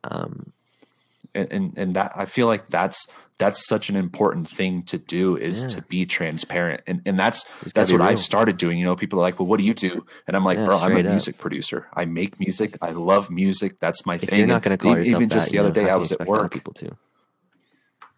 Um, 0.03 0.53
and, 1.35 1.73
and 1.77 1.95
that 1.95 2.11
I 2.15 2.25
feel 2.25 2.47
like 2.47 2.67
that's 2.67 3.07
that's 3.37 3.65
such 3.67 3.89
an 3.89 3.95
important 3.95 4.47
thing 4.47 4.83
to 4.83 4.97
do 4.99 5.35
is 5.35 5.63
Yeah. 5.63 5.67
to 5.69 5.81
be 5.83 6.05
transparent. 6.05 6.81
And 6.85 7.01
and 7.05 7.17
that's 7.17 7.45
that's 7.73 7.91
what 7.91 8.01
real. 8.01 8.09
I've 8.09 8.19
started 8.19 8.57
doing. 8.57 8.77
You 8.77 8.85
know 8.85 8.95
people 8.95 9.19
are 9.19 9.23
like 9.23 9.39
well 9.39 9.47
what 9.47 9.57
do 9.59 9.63
you 9.65 9.73
do? 9.73 10.05
And 10.27 10.35
I'm 10.37 10.43
like 10.45 10.57
Yeah, 10.57 10.65
bro 10.65 10.77
I'm 10.77 10.95
a 10.95 10.99
up. 10.99 11.05
music 11.05 11.37
producer. 11.37 11.87
I 11.93 12.05
make 12.05 12.39
music. 12.39 12.77
I 12.81 12.91
love 12.91 13.29
music. 13.31 13.79
That's 13.79 14.05
my 14.05 14.15
if 14.15 14.21
thing. 14.21 14.37
you're 14.39 14.47
not 14.47 14.61
going 14.61 14.77
to 14.77 14.83
call 14.83 14.95
yourself 14.97 15.15
even 15.21 15.29
that, 15.29 15.35
just 15.35 15.51
the 15.51 15.57
other 15.59 15.71
day 15.71 15.89
I 15.89 15.95
was 15.95 16.11
at 16.11 16.27
work. 16.27 16.53
people 16.53 16.73
too 16.73 16.95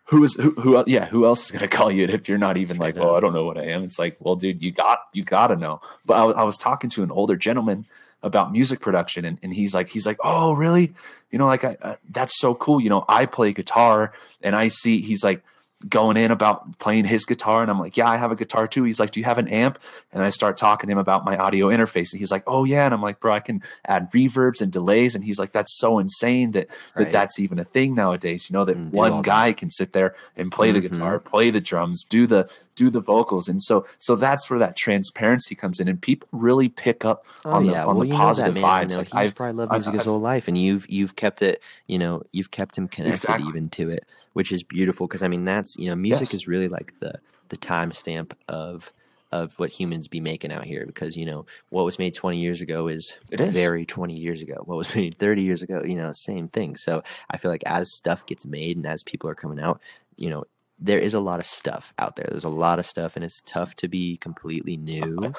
who 0.08 0.24
is 0.24 0.36
who, 0.36 0.52
who 0.52 0.84
yeah 0.86 1.06
who 1.06 1.26
else 1.26 1.46
is 1.46 1.52
going 1.52 1.62
to 1.62 1.68
call 1.68 1.90
you 1.92 2.06
if 2.10 2.28
you're 2.28 2.38
not 2.38 2.58
even 2.58 2.78
like 2.78 2.98
oh. 2.98 3.16
I 3.16 3.20
don't 3.20 3.34
know 3.34 3.46
what 3.46 3.58
I 3.58 3.64
am. 3.68 3.84
It's 3.84 3.98
like 3.98 4.18
well 4.20 4.36
dude 4.36 4.62
you 4.62 4.72
got 4.72 5.00
you 5.14 5.24
got 5.24 5.48
to 5.48 5.56
know. 5.56 5.80
But 6.06 6.16
I, 6.16 6.24
was- 6.26 6.36
I 6.36 6.44
was 6.44 6.58
talking 6.58 6.90
to 6.92 7.04
an 7.04 7.12
older 7.12 7.36
gentleman 7.36 7.86
about 8.24 8.52
music 8.52 8.80
production 8.80 9.26
and, 9.26 9.38
and 9.44 9.54
he's 9.54 9.76
like 9.76 9.90
he's 9.90 10.06
like 10.06 10.18
oh 10.24 10.54
really 10.54 10.94
you 11.30 11.38
know 11.38 11.46
like 11.46 11.64
I, 11.64 11.78
uh, 11.82 11.96
that's 12.10 12.40
so 12.40 12.56
cool 12.56 12.80
you 12.82 12.90
know 12.90 13.04
I 13.10 13.26
play 13.26 13.52
guitar 13.54 14.14
and 14.42 14.56
I 14.56 14.70
see 14.70 15.02
he's 15.02 15.24
like 15.24 15.44
going 15.90 16.16
in 16.16 16.32
about 16.32 16.80
playing 16.80 17.04
his 17.04 17.26
guitar 17.26 17.62
and 17.62 17.70
I'm 17.70 17.78
like 17.78 17.98
yeah 17.98 18.08
I 18.10 18.16
have 18.16 18.32
a 18.32 18.36
guitar 18.38 18.66
too 18.70 18.86
he's 18.86 19.02
like 19.02 19.12
do 19.12 19.20
you 19.20 19.26
have 19.26 19.38
an 19.38 19.50
amp 19.50 19.78
and 20.14 20.24
I 20.24 20.30
start 20.30 20.56
talking 20.56 20.88
to 20.88 20.92
him 20.94 20.98
about 20.98 21.26
my 21.26 21.36
audio 21.36 21.68
interface 21.68 22.14
and 22.14 22.20
he's 22.22 22.32
like 22.32 22.44
oh 22.48 22.64
yeah 22.64 22.86
and 22.86 22.94
I'm 22.94 23.02
like 23.02 23.20
bro 23.20 23.34
I 23.34 23.42
can 23.42 23.62
add 23.86 24.10
reverbs 24.14 24.62
and 24.62 24.72
delays 24.72 25.14
and 25.14 25.26
he's 25.26 25.38
like 25.38 25.52
that's 25.52 25.78
so 25.78 26.00
insane 26.00 26.52
that 26.52 26.68
that 26.96 27.04
Right. 27.04 27.12
that's 27.12 27.38
even 27.38 27.60
a 27.60 27.66
thing 27.66 27.96
nowadays 27.96 28.50
you 28.50 28.54
know 28.54 28.64
that 28.64 28.78
all 28.78 28.84
one 28.84 29.12
that. 29.18 29.24
guy 29.26 29.52
can 29.52 29.70
sit 29.70 29.92
there 29.92 30.16
and 30.38 30.50
play 30.50 30.72
the 30.72 30.80
Mhm. 30.80 30.90
guitar 30.94 31.20
play 31.20 31.50
the 31.50 31.60
drums 31.60 32.06
do 32.06 32.26
the 32.28 32.50
do 32.76 32.90
the 32.90 33.00
vocals 33.00 33.48
and 33.48 33.62
so 33.62 33.86
so 34.00 34.16
that's 34.16 34.50
where 34.50 34.60
that 34.60 34.76
transparency 34.76 35.56
comes 35.56 35.80
in 35.80 35.88
and 35.88 36.02
people 36.02 36.28
really 36.32 36.70
pick 36.70 37.06
up 37.06 37.26
oh, 37.46 37.52
on 37.52 37.68
the 37.68 37.76
on 37.78 38.00
the 38.00 38.08
you 38.08 38.14
positive 38.14 38.56
that, 38.56 38.62
man. 38.62 38.88
vibes 38.90 38.98
like 38.98 39.08
he's 39.08 39.14
I've 39.16 39.36
probably 39.36 39.54
loved 39.54 39.72
I've- 39.72 39.80
music 39.80 39.94
his 39.94 40.02
I've- 40.02 40.10
whole 40.10 40.20
life, 40.20 40.48
and 40.48 40.58
you've 40.58 40.90
you've 40.90 41.16
kept 41.16 41.42
it. 41.42 41.62
You 41.88 42.00
know, 42.00 42.24
you've 42.32 42.52
kept 42.52 42.78
him 42.78 42.88
connected 42.88 43.24
Exactly. 43.26 43.48
even 43.50 43.70
to 43.70 43.90
it, 43.90 44.06
which 44.34 44.52
is 44.52 44.64
beautiful. 44.64 45.08
Because 45.08 45.24
I 45.24 45.28
mean, 45.28 45.46
that's 45.46 45.76
you 45.78 45.90
know, 45.90 45.96
music 45.96 46.30
Yes. 46.30 46.34
is 46.36 46.48
really 46.48 46.68
like 46.68 46.94
the 47.00 47.20
the 47.50 47.58
timestamp 47.58 48.32
of 48.48 48.92
of 49.32 49.58
what 49.58 49.72
humans 49.72 50.08
be 50.08 50.20
making 50.20 50.52
out 50.52 50.64
here. 50.66 50.86
Because 50.86 51.18
you 51.18 51.26
know, 51.26 51.46
what 51.70 51.86
was 51.86 51.98
made 52.00 52.14
twenty 52.14 52.40
years 52.40 52.62
ago 52.62 52.88
is 52.88 53.16
is. 53.32 53.54
very 53.54 53.86
twenty 53.86 54.16
years 54.16 54.42
ago. 54.42 54.62
What 54.66 54.78
was 54.78 54.94
made 54.96 55.16
thirty 55.18 55.42
years 55.42 55.62
ago, 55.62 55.84
you 55.84 55.96
know, 55.96 56.12
same 56.12 56.48
thing. 56.48 56.76
So 56.76 57.04
I 57.30 57.38
feel 57.38 57.52
like 57.52 57.64
as 57.66 57.92
stuff 57.92 58.26
gets 58.26 58.46
made 58.46 58.78
and 58.78 58.86
as 58.86 59.04
people 59.04 59.30
are 59.30 59.36
coming 59.36 59.60
out, 59.60 59.82
you 60.18 60.30
know. 60.30 60.44
There 60.80 61.00
is 61.00 61.14
a 61.14 61.20
lot 61.20 61.40
of 61.40 61.46
stuff 61.46 61.94
out 61.98 62.16
there. 62.16 62.28
There's 62.30 62.44
a 62.44 62.50
lot 62.50 62.80
of 62.80 62.86
stuff, 62.86 63.16
and 63.16 63.24
it's 63.24 63.42
tough 63.46 63.76
to 63.78 63.88
be 63.88 64.18
completely 64.18 64.76
new. 64.78 65.34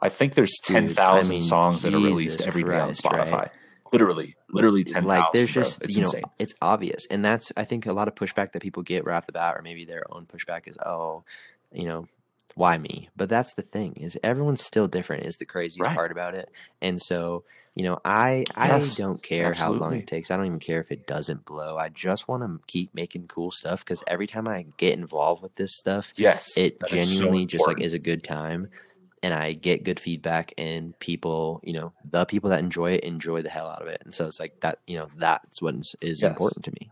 I 0.00 0.08
think 0.08 0.34
there's 0.34 0.58
I 0.68 0.72
ten 0.72 0.88
thousand 0.90 1.32
mean, 1.32 1.42
songs 1.42 1.82
that 1.82 1.94
are 1.94 1.98
released 1.98 2.38
Jesus 2.38 2.46
every 2.46 2.62
day 2.64 2.78
on 2.78 2.92
Spotify. 2.92 3.32
right? 3.32 3.50
Literally, 3.92 4.36
literally 4.50 4.84
ten 4.84 4.94
thousand. 5.04 5.08
like 5.08 5.32
there's 5.32 5.52
bro. 5.52 5.62
just 5.62 5.82
it's 5.82 5.96
you 5.96 6.04
know 6.04 6.12
it's 6.38 6.54
obvious 6.62 7.06
and 7.10 7.22
that's 7.24 7.52
i 7.58 7.64
think 7.64 7.84
a 7.84 7.92
lot 7.92 8.08
of 8.08 8.14
pushback 8.14 8.52
that 8.52 8.62
people 8.62 8.82
get 8.82 9.04
right 9.04 9.16
off 9.16 9.26
the 9.26 9.32
bat 9.32 9.54
or 9.56 9.62
maybe 9.62 9.84
their 9.84 10.02
own 10.10 10.24
pushback 10.24 10.66
is 10.66 10.76
oh 10.86 11.24
you 11.72 11.86
know 11.86 12.06
why 12.54 12.78
me? 12.78 13.08
But 13.16 13.28
that's 13.28 13.54
the 13.54 13.62
thing 13.62 13.94
is 13.94 14.18
everyone's 14.22 14.64
still 14.64 14.88
different 14.88 15.26
is 15.26 15.36
the 15.36 15.44
craziest 15.46 15.80
Right. 15.80 15.94
part 15.94 16.12
about 16.12 16.34
it 16.34 16.50
and 16.80 17.00
so 17.00 17.44
you 17.74 17.82
know 17.82 17.98
i 18.04 18.44
Yes, 18.62 18.94
i 18.94 19.00
don't 19.00 19.22
care 19.22 19.54
how 19.54 19.72
long 19.72 19.94
it 19.94 20.06
takes 20.06 20.30
i 20.30 20.36
don't 20.36 20.46
even 20.46 20.58
care 20.58 20.80
if 20.80 20.90
it 20.92 21.06
doesn't 21.06 21.44
blow 21.44 21.76
i 21.78 21.88
just 21.88 22.28
want 22.28 22.42
to 22.42 22.60
keep 22.66 22.94
making 22.94 23.26
cool 23.28 23.50
stuff 23.50 23.84
because 23.84 24.04
every 24.06 24.26
time 24.26 24.46
i 24.46 24.66
get 24.76 24.98
involved 24.98 25.42
with 25.42 25.54
this 25.54 25.74
stuff 25.76 26.12
Yes, 26.16 26.56
it 26.56 26.74
is 26.74 26.80
so 26.80 26.86
genuinely 26.96 27.46
just 27.46 27.66
like 27.66 27.80
is 27.80 27.94
a 27.94 27.98
good 27.98 28.22
time 28.22 28.68
and 29.22 29.32
i 29.32 29.52
get 29.52 29.84
good 29.84 29.98
feedback 29.98 30.52
and 30.58 30.98
people 30.98 31.60
you 31.62 31.72
know 31.72 31.92
the 32.10 32.24
people 32.26 32.50
that 32.50 32.60
enjoy 32.60 32.92
it 32.92 33.04
enjoy 33.04 33.40
the 33.40 33.48
hell 33.48 33.68
out 33.68 33.80
of 33.82 33.88
it 33.88 34.02
and 34.04 34.12
so 34.12 34.26
it's 34.26 34.40
like 34.40 34.60
that 34.60 34.78
you 34.86 34.98
know 34.98 35.08
that's 35.16 35.62
what 35.62 35.74
is, 35.74 35.94
is 36.02 36.22
Yes. 36.22 36.30
important 36.30 36.64
to 36.64 36.72
me 36.72 36.90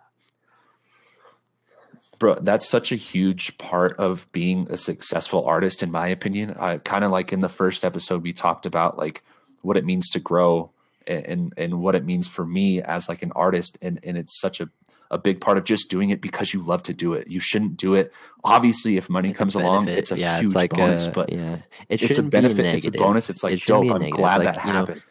bro 2.20 2.36
that's 2.40 2.68
such 2.68 2.92
a 2.92 2.96
huge 2.96 3.58
part 3.58 3.96
of 3.98 4.30
being 4.30 4.68
a 4.70 4.76
successful 4.76 5.44
artist 5.44 5.82
in 5.82 5.90
my 5.90 6.06
opinion 6.06 6.50
uh, 6.60 6.78
kind 6.84 7.02
of 7.04 7.10
like 7.10 7.32
in 7.32 7.40
the 7.40 7.48
first 7.48 7.84
episode 7.84 8.22
we 8.22 8.32
talked 8.32 8.64
about 8.66 8.96
like 8.96 9.24
what 9.62 9.76
it 9.76 9.84
means 9.84 10.08
to 10.10 10.20
grow 10.20 10.70
and, 11.06 11.52
and 11.56 11.80
what 11.82 11.96
it 11.96 12.04
means 12.04 12.28
for 12.28 12.46
me 12.46 12.80
as 12.80 13.08
like 13.08 13.22
an 13.24 13.32
artist 13.34 13.76
and 13.82 13.98
and 14.04 14.16
it's 14.16 14.38
such 14.40 14.60
a 14.60 14.68
a 15.12 15.18
big 15.18 15.40
part 15.40 15.58
of 15.58 15.64
just 15.64 15.90
doing 15.90 16.10
it 16.10 16.20
because 16.20 16.54
you 16.54 16.62
love 16.62 16.84
to 16.84 16.94
do 16.94 17.14
it. 17.14 17.26
You 17.26 17.40
shouldn't 17.40 17.76
do 17.76 17.94
it. 17.94 18.12
Obviously, 18.44 18.96
if 18.96 19.10
money 19.10 19.30
It's 19.30 19.38
comes 19.38 19.56
along, 19.56 19.88
it's 19.88 20.12
a 20.12 20.16
yeah, 20.16 20.36
huge 20.38 20.44
it's 20.50 20.54
like 20.54 20.70
bonus. 20.70 21.08
a, 21.08 21.10
but 21.10 21.32
yeah, 21.32 21.56
it 21.88 22.00
it's 22.00 22.18
a 22.18 22.22
benefit. 22.22 22.58
Be 22.58 22.62
a 22.68 22.74
it's 22.74 22.86
a 22.86 22.90
bonus. 22.92 23.28
It's 23.28 23.42
like 23.42 23.54
It 23.54 23.66
dope. 23.66 23.90
I'm 23.90 24.08
glad 24.10 24.44
Like, 24.44 24.54
that 24.54 24.64
you 24.64 24.72
know, 24.72 24.78
happened. 24.86 25.02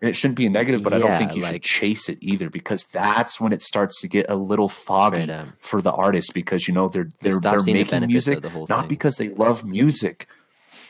It 0.00 0.04
and 0.04 0.10
It 0.10 0.14
shouldn't 0.14 0.36
be 0.36 0.46
a 0.46 0.50
negative, 0.50 0.82
but 0.82 0.92
I 0.92 0.98
don't 0.98 1.18
think 1.18 1.36
you 1.36 1.44
should 1.44 1.62
chase 1.62 2.08
it 2.08 2.18
either 2.20 2.50
because 2.50 2.84
that's 2.84 3.40
when 3.40 3.52
it 3.52 3.62
starts 3.62 4.00
to 4.00 4.08
get 4.08 4.26
a 4.28 4.36
little 4.36 4.68
foggy 4.68 5.30
for 5.60 5.82
the 5.82 5.92
artist 5.92 6.34
because 6.34 6.66
you 6.66 6.74
know 6.74 6.88
they're 6.88 7.04
They 7.04 7.30
they're, 7.30 7.32
stop 7.38 7.52
they're 7.52 7.60
seeing 7.60 7.76
the 7.76 7.92
making 7.92 8.08
music 8.08 8.42
the 8.42 8.50
whole 8.50 8.66
not 8.68 8.88
because 8.88 9.16
they 9.16 9.28
love 9.28 9.64
music. 9.64 10.26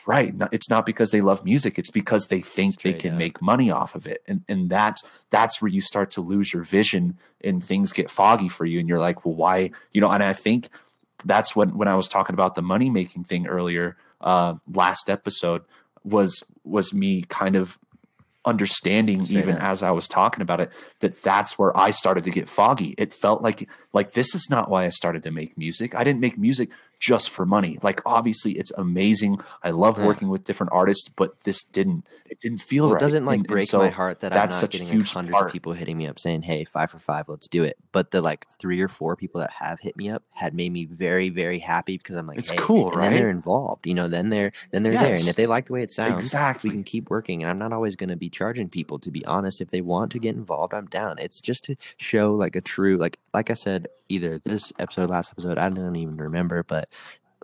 Right. 0.07 0.33
It's 0.51 0.69
not 0.69 0.85
because 0.85 1.11
they 1.11 1.21
love 1.21 1.45
music. 1.45 1.77
It's 1.77 1.91
because 1.91 2.27
they 2.27 2.41
think 2.41 2.73
Straight 2.73 2.93
they 2.93 2.99
can 2.99 3.11
up. 3.13 3.17
make 3.19 3.41
money 3.41 3.69
off 3.69 3.93
of 3.93 4.07
it. 4.07 4.23
And 4.27 4.43
and 4.47 4.69
that's 4.69 5.03
that's 5.29 5.61
where 5.61 5.69
you 5.69 5.81
start 5.81 6.11
to 6.11 6.21
lose 6.21 6.53
your 6.53 6.63
vision 6.63 7.17
and 7.43 7.63
things 7.63 7.93
get 7.93 8.09
foggy 8.09 8.49
for 8.49 8.65
you. 8.65 8.79
And 8.79 8.89
you're 8.89 8.99
like, 8.99 9.25
well, 9.25 9.35
why? 9.35 9.71
You 9.91 10.01
know, 10.01 10.09
and 10.09 10.23
I 10.23 10.33
think 10.33 10.69
that's 11.23 11.55
when 11.55 11.77
when 11.77 11.87
I 11.87 11.95
was 11.95 12.07
talking 12.07 12.33
about 12.33 12.55
the 12.55 12.61
money 12.61 12.89
making 12.89 13.25
thing 13.25 13.45
earlier, 13.47 13.95
uh, 14.21 14.55
last 14.71 15.09
episode 15.09 15.63
was 16.03 16.43
was 16.63 16.93
me 16.93 17.23
kind 17.23 17.55
of 17.55 17.77
understanding 18.43 19.23
even 19.29 19.55
as 19.55 19.83
I 19.83 19.91
was 19.91 20.07
talking 20.07 20.41
about 20.41 20.59
it 20.59 20.71
that 20.99 21.21
that's 21.21 21.59
where 21.59 21.75
I 21.77 21.91
started 21.91 22.23
to 22.23 22.31
get 22.31 22.49
foggy. 22.49 22.95
It 22.97 23.13
felt 23.13 23.43
like 23.43 23.69
like 23.93 24.13
this 24.13 24.33
is 24.33 24.47
not 24.49 24.69
why 24.69 24.85
I 24.85 24.89
started 24.89 25.23
to 25.23 25.31
make 25.31 25.57
music. 25.57 25.93
I 25.93 26.03
didn't 26.03 26.21
make 26.21 26.37
music 26.37 26.69
just 27.01 27.31
for 27.31 27.45
money. 27.47 27.79
Like 27.81 27.99
obviously 28.05 28.53
it's 28.53 28.71
amazing. 28.77 29.39
I 29.63 29.71
love 29.71 29.97
Yeah. 29.97 30.05
working 30.05 30.29
with 30.29 30.43
different 30.45 30.71
artists, 30.71 31.09
but 31.09 31.43
this 31.43 31.63
didn't 31.63 32.07
it 32.29 32.39
didn't 32.39 32.61
feel 32.61 32.85
Well, 32.85 32.93
right. 32.93 33.01
it 33.01 33.03
doesn't 33.05 33.25
like 33.25 33.39
And- 33.39 33.45
and 33.47 33.47
break 33.47 33.67
so 33.67 33.79
my 33.79 33.89
heart 33.89 34.21
that 34.21 34.31
I'm 34.31 34.47
not 34.49 34.61
getting 34.71 34.87
like 34.87 34.93
huge 34.95 35.11
hundreds 35.11 35.33
part. 35.33 35.47
of 35.47 35.51
people 35.51 35.73
hitting 35.73 35.97
me 35.97 36.07
up 36.07 36.17
saying, 36.19 36.43
"Hey, 36.43 36.63
five 36.63 36.89
for 36.91 36.99
five, 36.99 37.27
let's 37.27 37.47
do 37.49 37.63
it." 37.63 37.75
But 37.91 38.11
the 38.11 38.21
like 38.21 38.45
three 38.57 38.79
or 38.79 38.87
four 38.87 39.15
people 39.17 39.41
that 39.41 39.51
have 39.59 39.79
hit 39.81 39.97
me 39.97 40.09
up 40.09 40.23
had 40.31 40.53
made 40.53 40.71
me 40.71 40.85
very, 40.85 41.27
very 41.29 41.59
happy 41.59 41.97
because 41.97 42.15
I'm 42.15 42.27
like, 42.27 42.37
It's 42.37 42.51
hey, 42.51 42.55
cool, 42.57 42.93
and 42.93 43.03
then 43.03 43.13
they're 43.15 43.29
involved. 43.29 43.85
You 43.87 43.95
know, 43.95 44.07
then 44.07 44.29
they're 44.29 44.53
then 44.71 44.83
they're 44.83 44.93
there, 44.93 45.15
and 45.15 45.27
if 45.27 45.35
they 45.35 45.47
like 45.47 45.65
the 45.65 45.73
way 45.73 45.81
it 45.81 45.91
sounds, 45.91 46.23
Exactly. 46.23 46.69
we 46.69 46.75
can 46.75 46.83
keep 46.85 47.09
working. 47.09 47.41
And 47.43 47.49
I'm 47.49 47.57
not 47.59 47.73
always 47.73 47.95
going 47.97 48.09
to 48.11 48.15
be 48.15 48.29
charging 48.29 48.69
people. 48.69 48.97
To 48.99 49.11
be 49.11 49.25
honest, 49.25 49.59
if 49.59 49.69
they 49.71 49.81
want 49.81 50.11
to 50.13 50.19
get 50.19 50.35
involved, 50.35 50.73
I'm 50.73 50.85
down. 50.85 51.17
It's 51.19 51.41
just 51.41 51.63
to 51.65 51.75
show 51.97 52.33
like 52.33 52.55
a 52.55 52.61
true 52.61 52.95
like 52.97 53.17
like 53.33 53.49
I 53.49 53.55
said, 53.55 53.87
either 54.11 54.39
this 54.39 54.73
episode, 54.79 55.09
last 55.09 55.31
episode, 55.31 55.57
I 55.57 55.69
don't 55.69 55.95
even 55.95 56.17
remember, 56.17 56.63
but 56.63 56.89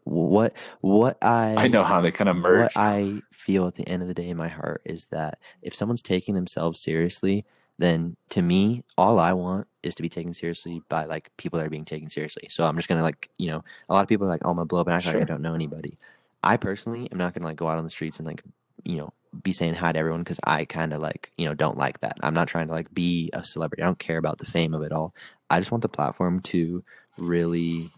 what 0.04 0.56
what 0.82 1.18
I 1.22 1.56
I 1.58 1.68
know 1.68 1.84
how 1.84 2.00
they 2.00 2.12
kind 2.12 2.30
of 2.30 2.38
merge. 2.38 2.62
what 2.62 2.72
I 2.76 3.22
feel 3.32 3.68
at 3.68 3.76
the 3.76 3.88
end 3.88 4.02
of 4.02 4.08
the 4.08 4.14
day 4.14 4.30
in 4.30 4.38
my 4.38 4.48
heart 4.48 4.82
is 4.86 5.08
that 5.08 5.40
if 5.62 5.76
someone's 5.76 6.02
taking 6.02 6.34
themselves 6.34 6.80
seriously, 6.80 7.46
then 7.78 8.16
to 8.30 8.42
me, 8.42 8.84
all 8.98 9.20
I 9.20 9.34
want 9.34 9.68
is 9.84 9.96
to 9.96 10.02
be 10.02 10.10
taken 10.10 10.34
seriously 10.34 10.82
by 10.90 11.06
like 11.06 11.30
people 11.38 11.60
that 11.60 11.66
are 11.66 11.70
being 11.70 11.86
taken 11.86 12.10
seriously. 12.10 12.48
So 12.50 12.66
I'm 12.66 12.76
just 12.76 12.88
gonna 12.88 13.04
like, 13.04 13.30
you 13.38 13.48
know, 13.48 13.64
a 13.90 13.94
lot 13.94 14.02
of 14.02 14.08
people 14.08 14.26
are 14.26 14.30
like, 14.30 14.42
oh, 14.46 14.52
I'm 14.52 14.56
gonna 14.56 14.66
blow 14.66 14.82
up 14.82 14.88
and 14.88 14.96
act 14.96 15.06
like 15.08 15.16
I 15.18 15.24
don't 15.24 15.42
know 15.42 15.54
anybody. 15.54 15.98
I 16.44 16.58
personally 16.58 17.10
am 17.12 17.18
not 17.18 17.34
gonna 17.34 17.46
like 17.46 17.58
go 17.58 17.68
out 17.68 17.78
on 17.78 17.84
the 17.84 17.90
streets 17.90 18.18
and 18.18 18.28
like, 18.28 18.44
you 18.88 18.98
know, 18.98 19.14
be 19.44 19.52
saying 19.52 19.74
hi 19.76 19.92
to 19.92 20.00
everyone 20.00 20.22
because 20.22 20.40
I 20.46 20.64
kind 20.66 20.94
of 20.94 21.00
like, 21.00 21.32
you 21.38 21.46
know, 21.46 21.54
don't 21.54 21.78
like 21.78 22.00
that. 22.00 22.18
I'm 22.24 22.34
not 22.34 22.48
trying 22.48 22.68
to 22.68 22.74
like 22.74 22.94
be 22.94 23.30
a 23.34 23.44
celebrity. 23.44 23.84
I 23.84 23.86
don't 23.86 24.00
care 24.00 24.18
about 24.18 24.38
the 24.38 24.46
fame 24.46 24.74
of 24.74 24.82
it 24.82 24.94
all. 24.94 25.14
I 25.50 25.60
just 25.60 25.72
want 25.72 25.82
the 25.82 25.90
platform 25.90 26.40
to 26.42 26.84
really 27.18 27.92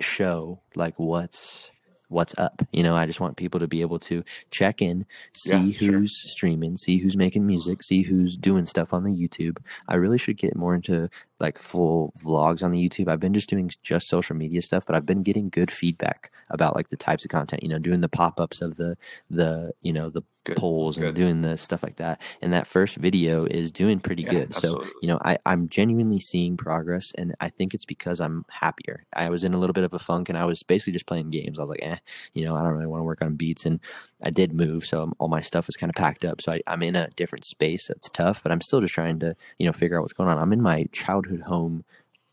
show 0.00 0.60
like 0.74 0.94
what's 0.96 1.70
what's 2.08 2.34
up. 2.38 2.62
You 2.72 2.82
know, 2.82 2.96
I 2.96 3.06
just 3.06 3.20
want 3.20 3.36
people 3.36 3.60
to 3.60 3.68
be 3.68 3.82
able 3.82 3.98
to 4.00 4.24
check 4.50 4.80
in, 4.82 5.06
see 5.34 5.56
Yeah, 5.72 5.78
sure. 5.78 5.92
who's 5.92 6.32
streaming, 6.32 6.76
see 6.78 6.98
who's 6.98 7.16
making 7.16 7.46
music, 7.46 7.82
see 7.82 8.02
who's 8.02 8.36
doing 8.36 8.64
stuff 8.64 8.92
on 8.94 9.04
the 9.04 9.10
YouTube. 9.10 9.58
I 9.88 9.94
really 9.94 10.18
should 10.18 10.38
get 10.38 10.56
more 10.56 10.74
into 10.74 11.10
like 11.38 11.58
full 11.58 12.12
vlogs 12.22 12.62
on 12.62 12.70
the 12.72 12.88
YouTube. 12.88 13.08
I've 13.08 13.20
been 13.20 13.34
just 13.34 13.48
doing 13.48 13.70
just 13.82 14.08
social 14.08 14.36
media 14.36 14.62
stuff, 14.62 14.84
but 14.86 14.96
I've 14.96 15.06
been 15.06 15.22
getting 15.22 15.50
good 15.50 15.70
feedback 15.70 16.30
about 16.50 16.76
like 16.76 16.90
the 16.90 16.96
types 16.96 17.24
of 17.24 17.30
content, 17.30 17.62
you 17.62 17.68
know, 17.68 17.78
doing 17.78 18.00
the 18.00 18.08
pop-ups 18.08 18.60
of 18.60 18.76
the 18.76 18.96
the, 19.30 19.72
you 19.82 19.92
know, 19.92 20.08
the 20.10 20.22
Good, 20.44 20.56
polls 20.56 20.98
and 20.98 21.14
doing 21.14 21.42
the 21.42 21.56
stuff 21.56 21.84
like 21.84 21.96
that. 21.96 22.20
And 22.40 22.52
that 22.52 22.66
first 22.66 22.96
video 22.96 23.44
is 23.44 23.70
doing 23.70 24.00
pretty 24.00 24.24
Yeah, 24.24 24.30
good. 24.30 24.54
So 24.54 24.82
you 25.00 25.06
know, 25.06 25.20
I, 25.24 25.38
I'm 25.46 25.68
genuinely 25.68 26.18
seeing 26.18 26.56
progress, 26.56 27.12
and 27.16 27.32
I 27.40 27.48
think 27.48 27.74
it's 27.74 27.84
because 27.84 28.20
I'm 28.20 28.44
happier. 28.48 29.04
I 29.14 29.30
was 29.30 29.44
in 29.44 29.54
a 29.54 29.58
little 29.58 29.72
bit 29.72 29.84
of 29.84 29.94
a 29.94 30.00
funk, 30.00 30.28
and 30.28 30.36
I 30.36 30.44
was 30.44 30.64
basically 30.64 30.94
just 30.94 31.06
playing 31.06 31.30
games. 31.30 31.60
I 31.60 31.62
was 31.62 31.70
like, 31.70 31.82
eh, 31.82 31.98
you 32.34 32.44
know, 32.44 32.56
I 32.56 32.62
don't 32.62 32.72
really 32.72 32.88
want 32.88 33.02
to 33.02 33.04
work 33.04 33.22
on 33.22 33.36
beats, 33.36 33.64
and 33.64 33.78
I 34.20 34.30
did 34.30 34.52
move, 34.52 34.84
so 34.84 35.12
all 35.20 35.28
my 35.28 35.40
stuff 35.42 35.68
is 35.68 35.76
kind 35.76 35.90
of 35.90 35.94
packed 35.94 36.24
up. 36.24 36.40
So 36.42 36.52
I, 36.52 36.60
I'm 36.66 36.82
in 36.82 36.96
a 36.96 37.08
different 37.10 37.44
space. 37.44 37.86
That's 37.86 38.08
tough, 38.08 38.42
but 38.42 38.50
I'm 38.50 38.62
still 38.62 38.80
just 38.80 38.94
trying 38.94 39.20
to, 39.20 39.36
you 39.58 39.66
know, 39.66 39.72
figure 39.72 39.96
out 39.96 40.02
what's 40.02 40.12
going 40.12 40.28
on. 40.28 40.38
I'm 40.38 40.52
in 40.52 40.60
my 40.60 40.86
childhood 40.90 41.42
home 41.42 41.84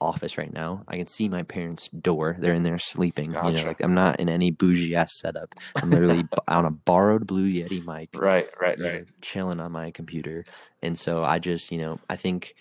office 0.02 0.38
right 0.38 0.52
now. 0.54 0.84
I 0.88 0.98
can 0.98 1.08
see 1.08 1.30
my 1.30 1.44
parents' 1.44 1.90
door. 1.90 2.38
They're 2.40 2.54
in 2.54 2.64
there 2.64 2.80
sleeping. 2.80 3.38
You 3.42 3.54
know, 3.54 3.66
like 3.66 3.82
I'm 3.82 3.94
not 3.94 4.20
in 4.20 4.30
any 4.30 4.52
bougie 4.52 4.96
ass 4.96 5.18
setup. 5.20 5.56
I'm 5.82 5.92
literally 5.92 6.28
on 6.48 6.66
a 6.66 6.72
borrowed 6.72 7.28
Blue 7.28 7.48
Yeti 7.50 7.84
mic 7.84 8.10
right, 8.14 8.48
right, 8.60 8.78
you 8.78 8.92
know, 8.92 9.00
right. 9.00 9.06
chilling 9.22 9.60
on 9.60 9.72
my 9.72 9.92
computer. 9.92 10.46
And 10.82 10.98
so 10.98 11.24
I 11.24 11.40
just, 11.40 11.72
you 11.72 11.80
know, 11.80 12.00
I 12.10 12.16
think 12.16 12.54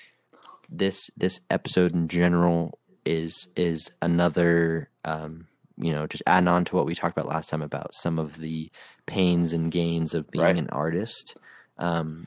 this 0.68 1.10
this 1.16 1.40
episode 1.50 1.92
in 1.94 2.08
general 2.08 2.78
is 3.04 3.48
is 3.56 3.90
another 4.02 4.90
um 5.04 5.46
you 5.80 5.92
know, 5.92 6.08
just 6.08 6.24
adding 6.26 6.48
on 6.48 6.64
to 6.64 6.74
what 6.76 6.86
we 6.86 6.94
talked 6.94 7.16
about 7.16 7.28
last 7.30 7.48
time 7.50 7.62
about 7.62 7.94
some 7.94 8.18
of 8.18 8.38
the 8.38 8.68
pains 9.06 9.52
and 9.52 9.70
gains 9.70 10.12
of 10.12 10.28
being 10.30 10.42
Right. 10.42 10.58
an 10.58 10.68
artist. 10.70 11.36
Um 11.78 12.26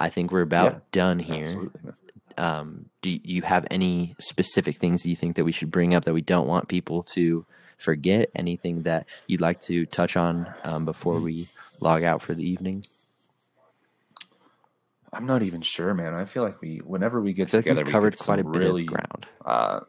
I 0.00 0.08
think 0.08 0.32
we're 0.32 0.40
about 0.42 0.72
Yeah, 0.74 0.80
done 0.92 1.18
here. 1.18 1.44
Absolutely. 1.44 1.92
Um, 2.38 2.86
do 3.02 3.10
you 3.22 3.42
have 3.42 3.66
any 3.70 4.14
specific 4.18 4.76
things 4.76 5.02
that 5.02 5.08
you 5.08 5.16
think 5.16 5.36
that 5.36 5.44
we 5.44 5.52
should 5.52 5.70
bring 5.70 5.94
up 5.94 6.04
that 6.04 6.14
we 6.14 6.22
don't 6.22 6.46
want 6.46 6.68
people 6.68 7.02
to 7.14 7.46
forget? 7.76 8.30
Anything 8.34 8.82
that 8.82 9.06
you'd 9.26 9.40
like 9.40 9.60
to 9.62 9.86
touch 9.86 10.16
on 10.16 10.52
um, 10.64 10.84
before 10.84 11.20
we 11.20 11.48
log 11.80 12.02
out 12.02 12.22
for 12.22 12.34
the 12.34 12.48
evening? 12.48 12.86
I'm 15.12 15.26
not 15.26 15.42
even 15.42 15.62
sure, 15.62 15.92
man. 15.92 16.14
I 16.14 16.24
feel 16.24 16.42
like 16.42 16.60
we, 16.60 16.78
whenever 16.78 17.20
we 17.20 17.32
get 17.32 17.52
like 17.52 17.64
together, 17.64 17.80
we've 17.80 17.86
we 17.86 17.92
covered 17.92 18.18
quite 18.18 18.38
a 18.38 18.44
bit 18.44 18.58
really, 18.60 18.82
of 18.82 18.86
ground. 18.86 19.26
uh, 19.44 19.80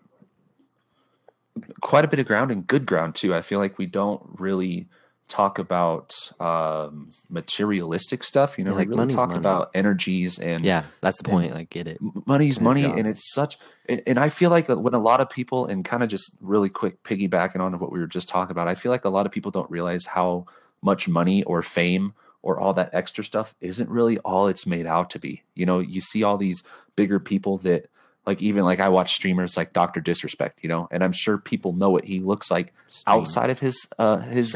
quite 1.81 2.05
a 2.05 2.07
bit 2.07 2.19
of 2.19 2.25
ground 2.25 2.51
and 2.51 2.65
good 2.65 2.85
ground 2.85 3.15
too. 3.15 3.33
I 3.33 3.41
feel 3.41 3.59
like 3.59 3.77
we 3.77 3.85
don't 3.85 4.21
really 4.39 4.87
talk 5.31 5.57
about 5.57 6.13
um, 6.39 7.09
materialistic 7.29 8.23
stuff. 8.23 8.57
You 8.57 8.65
know, 8.65 8.71
Yeah, 8.71 8.77
like 8.77 8.89
really 8.89 9.07
talk 9.07 9.29
money. 9.29 9.39
about 9.39 9.71
energies 9.73 10.37
and 10.37 10.63
Yeah, 10.63 10.83
that's 11.01 11.17
the 11.17 11.29
point. 11.29 11.53
Like, 11.53 11.69
get 11.69 11.87
it. 11.87 11.97
Money's 12.27 12.57
Good 12.57 12.63
money 12.63 12.83
and 12.83 13.07
it's 13.07 13.33
such 13.33 13.57
and, 13.87 14.01
and 14.07 14.19
i 14.19 14.29
feel 14.29 14.49
like 14.49 14.67
when 14.67 14.93
a 14.93 14.99
lot 14.99 15.21
of 15.21 15.29
people 15.29 15.65
and 15.65 15.83
kind 15.83 16.03
of 16.03 16.09
just 16.09 16.35
really 16.39 16.69
quick 16.69 17.03
piggybacking 17.03 17.59
on 17.59 17.77
what 17.79 17.91
we 17.91 17.99
were 17.99 18.07
just 18.07 18.29
talking 18.29 18.51
about 18.51 18.67
i 18.67 18.75
feel 18.75 18.91
like 18.91 19.05
a 19.05 19.09
lot 19.09 19.25
of 19.25 19.31
people 19.31 19.51
don't 19.51 19.69
realize 19.69 20.05
how 20.05 20.45
much 20.81 21.07
money 21.07 21.43
or 21.43 21.61
fame 21.61 22.13
or 22.41 22.59
all 22.59 22.73
that 22.73 22.89
extra 22.93 23.23
stuff 23.23 23.53
isn't 23.61 23.89
really 23.89 24.17
all 24.19 24.47
it's 24.47 24.65
made 24.65 24.85
out 24.85 25.09
to 25.09 25.19
be 25.19 25.43
you 25.55 25.65
know 25.65 25.79
you 25.79 26.01
see 26.01 26.23
all 26.23 26.37
these 26.37 26.63
bigger 26.95 27.19
people 27.19 27.57
that 27.57 27.87
like 28.25 28.41
even 28.41 28.63
like 28.63 28.79
i 28.79 28.87
watch 28.89 29.13
streamers 29.13 29.57
like 29.57 29.73
dr 29.73 29.99
disrespect 30.01 30.59
you 30.61 30.69
know 30.69 30.87
and 30.91 31.03
i'm 31.03 31.11
sure 31.11 31.37
people 31.37 31.73
know 31.73 31.89
what 31.89 32.05
he 32.05 32.19
looks 32.19 32.51
like 32.51 32.73
Stream, 32.87 33.17
outside 33.19 33.49
of 33.49 33.59
his 33.59 33.87
uh 33.97 34.17
his 34.17 34.53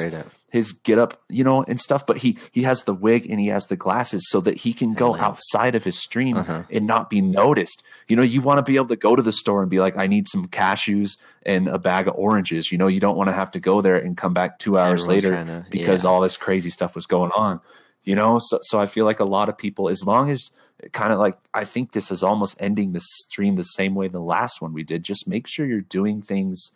his 0.49 0.71
get 0.73 0.97
up, 0.99 1.13
you 1.29 1.43
know, 1.43 1.63
and 1.63 1.79
stuff. 1.79 2.05
But 2.05 2.17
he 2.17 2.37
he 2.51 2.63
has 2.63 2.83
the 2.83 2.93
wig 2.93 3.29
and 3.29 3.39
he 3.39 3.47
has 3.47 3.65
the 3.67 3.75
glasses 3.77 4.27
so 4.29 4.39
that 4.41 4.57
he 4.57 4.73
can 4.73 4.93
go 4.93 5.13
Hell 5.13 5.17
yeah. 5.21 5.25
outside 5.27 5.75
of 5.75 5.83
his 5.85 5.97
stream 6.01 6.37
Uh-huh. 6.37 6.63
and 6.69 6.85
not 6.85 7.09
be 7.09 7.21
noticed. 7.21 7.83
You 8.09 8.15
know, 8.17 8.23
you 8.23 8.41
want 8.41 8.57
to 8.59 8.69
be 8.69 8.75
able 8.75 8.87
to 8.89 8.95
go 8.97 9.15
to 9.15 9.21
the 9.21 9.31
store 9.31 9.61
and 9.61 9.69
be 9.71 9.79
like, 9.79 9.95
I 9.97 10.07
need 10.07 10.27
some 10.27 10.47
cashews 10.47 11.17
and 11.45 11.67
a 11.69 11.77
bag 11.79 12.07
of 12.09 12.15
oranges. 12.15 12.71
You 12.73 12.77
know, 12.77 12.87
you 12.87 12.99
don't 12.99 13.15
want 13.17 13.29
to 13.29 13.33
have 13.33 13.51
to 13.51 13.59
go 13.61 13.79
there 13.81 13.95
and 13.95 14.15
come 14.17 14.33
back 14.33 14.59
two 14.59 14.77
hours 14.77 15.03
Everyone's 15.03 15.23
later 15.25 15.45
to- 15.45 15.65
because 15.69 16.03
yeah. 16.03 16.09
all 16.09 16.19
this 16.21 16.35
crazy 16.37 16.69
stuff 16.69 16.93
was 16.95 17.05
going 17.05 17.31
on. 17.31 17.61
You 18.05 18.15
know, 18.15 18.37
so 18.39 18.59
so 18.61 18.79
I 18.79 18.85
feel 18.85 19.05
like 19.05 19.19
a 19.19 19.25
lot 19.25 19.49
of 19.49 19.57
people, 19.57 19.89
as 19.89 20.05
long 20.05 20.29
as 20.29 20.51
kind 20.91 21.11
of 21.11 21.19
like 21.19 21.37
I 21.53 21.65
think 21.65 21.91
this 21.91 22.11
is 22.11 22.23
almost 22.23 22.55
ending 22.59 22.93
the 22.93 23.01
stream 23.01 23.55
the 23.55 23.63
same 23.63 23.95
way 23.95 24.07
the 24.07 24.19
last 24.19 24.61
one 24.61 24.73
we 24.73 24.83
did. 24.83 25.03
Just 25.03 25.27
make 25.27 25.47
sure 25.47 25.65
you're 25.65 25.81
doing 25.81 26.21
things 26.21 26.71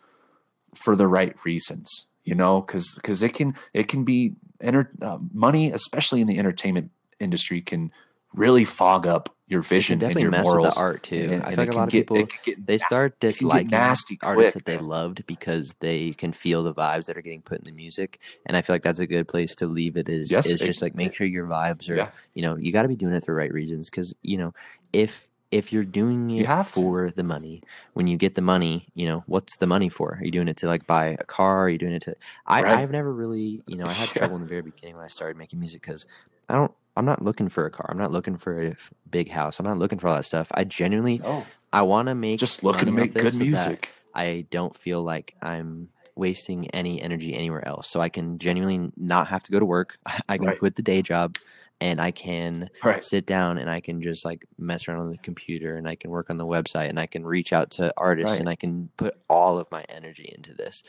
for 0.74 0.94
the 0.96 1.06
right 1.06 1.34
reasons 1.44 2.06
you 2.24 2.34
know 2.34 2.60
because 2.60 2.94
because 2.94 3.22
it 3.22 3.34
can 3.34 3.54
it 3.74 3.88
can 3.88 4.04
be 4.04 4.34
enter 4.60 4.90
uh, 5.02 5.18
money 5.32 5.70
especially 5.72 6.20
in 6.20 6.26
the 6.26 6.38
entertainment 6.38 6.90
industry 7.18 7.60
can 7.60 7.90
really 8.34 8.64
fog 8.64 9.06
up 9.06 9.34
your 9.48 9.60
It 9.60 9.64
can 9.64 9.68
vision 9.68 10.04
and 10.04 10.20
your 10.20 10.30
mess 10.30 10.44
morals 10.44 10.66
with 10.66 10.74
the 10.74 10.80
art 10.80 11.02
too. 11.02 11.28
and- 11.32 11.42
I 11.42 11.46
think 11.48 11.58
like 11.58 11.72
a 11.72 11.76
lot 11.76 11.82
of 11.88 11.90
get- 11.90 12.06
people 12.06 12.16
it 12.46 12.66
they 12.66 12.78
start 12.78 13.18
disliking 13.18 13.70
nasty 13.70 14.16
artists 14.22 14.52
quick, 14.52 14.64
that 14.64 14.70
they 14.70 14.78
loved 14.78 15.26
because 15.26 15.74
they 15.80 16.12
can 16.12 16.32
feel 16.32 16.62
the 16.62 16.72
vibes 16.72 17.06
that 17.06 17.16
are 17.18 17.22
getting 17.22 17.42
put 17.42 17.58
in 17.58 17.64
the 17.64 17.72
music, 17.72 18.20
and 18.46 18.56
I 18.56 18.62
feel 18.62 18.74
like 18.74 18.82
that's 18.84 19.00
a 19.00 19.06
good 19.08 19.26
place 19.26 19.56
to 19.56 19.66
leave 19.66 19.96
it. 19.96 20.08
Is 20.08 20.30
Yes, 20.30 20.46
is 20.46 20.62
it- 20.62 20.66
just 20.66 20.80
like 20.82 20.94
make 20.94 21.14
sure 21.14 21.26
your 21.26 21.46
vibes 21.46 21.90
are 21.90 21.96
Yeah. 21.96 22.10
you 22.34 22.42
know 22.42 22.56
you 22.56 22.70
got 22.70 22.82
to 22.82 22.88
be 22.88 22.94
doing 22.96 23.12
it 23.14 23.24
for 23.24 23.32
the 23.32 23.36
right 23.36 23.52
reasons 23.52 23.90
because 23.90 24.14
you 24.22 24.38
know 24.38 24.54
if 24.92 25.26
if 25.50 25.72
you're 25.72 25.84
doing 25.84 26.30
You 26.30 26.44
it 26.44 26.46
to. 26.46 26.62
for 26.62 27.10
the 27.10 27.24
money 27.24 27.60
when 27.94 28.06
you 28.06 28.16
get 28.16 28.36
the 28.36 28.40
money 28.42 28.86
you 28.94 29.04
know 29.08 29.24
what's 29.26 29.56
the 29.56 29.66
money 29.66 29.88
for 29.88 30.16
are 30.20 30.24
you 30.24 30.30
doing 30.30 30.46
it 30.46 30.56
to 30.58 30.68
like 30.68 30.86
buy 30.86 31.16
a 31.18 31.24
car 31.24 31.64
are 31.64 31.68
you 31.68 31.76
doing 31.76 31.94
it 31.94 32.02
to 32.02 32.14
i 32.46 32.62
Right. 32.62 32.78
i've 32.78 32.92
never 32.92 33.12
really 33.12 33.60
you 33.66 33.76
know 33.76 33.86
i 33.86 33.92
had 33.92 34.08
trouble 34.10 34.36
in 34.36 34.42
the 34.42 34.46
very 34.48 34.62
beginning 34.62 34.94
when 34.94 35.04
i 35.04 35.08
started 35.08 35.36
making 35.36 35.58
music 35.58 35.82
because 35.82 36.06
i 36.48 36.54
don't 36.54 36.70
i'm 36.96 37.04
not 37.04 37.22
looking 37.22 37.48
for 37.48 37.66
a 37.66 37.70
car 37.70 37.86
i'm 37.90 37.98
not 37.98 38.12
looking 38.12 38.36
for 38.36 38.62
a 38.62 38.76
big 39.08 39.30
house 39.30 39.58
i'm 39.58 39.66
not 39.66 39.78
looking 39.78 39.98
for 39.98 40.08
all 40.08 40.16
that 40.16 40.24
stuff 40.24 40.48
i 40.54 40.64
genuinely 40.64 41.22
oh 41.24 41.46
i 41.72 41.82
want 41.82 42.08
to 42.08 42.14
make 42.14 42.38
just 42.38 42.62
looking 42.64 42.86
to 42.86 42.92
make 42.92 43.14
good 43.14 43.34
so 43.34 43.38
music 43.38 43.92
I 44.14 44.46
don't 44.50 44.76
feel 44.76 45.02
like 45.02 45.36
I'm 45.40 45.90
wasting 46.16 46.68
any 46.70 47.00
energy 47.00 47.32
anywhere 47.34 47.66
else. 47.66 47.88
So 47.88 48.00
I 48.00 48.08
can 48.08 48.38
genuinely 48.38 48.90
not 48.96 49.28
have 49.28 49.42
to 49.44 49.52
go 49.52 49.60
to 49.60 49.64
work. 49.64 49.98
I 50.28 50.36
can 50.36 50.46
Right. 50.46 50.58
quit 50.58 50.74
the 50.76 50.82
day 50.82 51.00
job 51.02 51.36
and 51.80 52.00
I 52.00 52.10
can 52.10 52.70
right 52.84 53.02
sit 53.02 53.24
down 53.24 53.56
and 53.56 53.70
I 53.70 53.80
can 53.80 54.02
just 54.02 54.24
like 54.24 54.42
mess 54.58 54.88
around 54.88 55.00
on 55.00 55.10
the 55.10 55.18
computer 55.18 55.76
and 55.76 55.88
I 55.88 55.94
can 55.94 56.10
work 56.10 56.28
on 56.28 56.38
the 56.38 56.46
website 56.46 56.88
and 56.88 56.98
I 56.98 57.06
can 57.06 57.24
reach 57.24 57.52
out 57.52 57.70
to 57.72 57.92
artists 57.96 58.32
Right. 58.32 58.40
and 58.40 58.48
I 58.48 58.56
can 58.56 58.90
put 58.96 59.14
all 59.28 59.58
of 59.58 59.70
my 59.70 59.84
energy 59.88 60.30
into 60.36 60.54
this. 60.54 60.82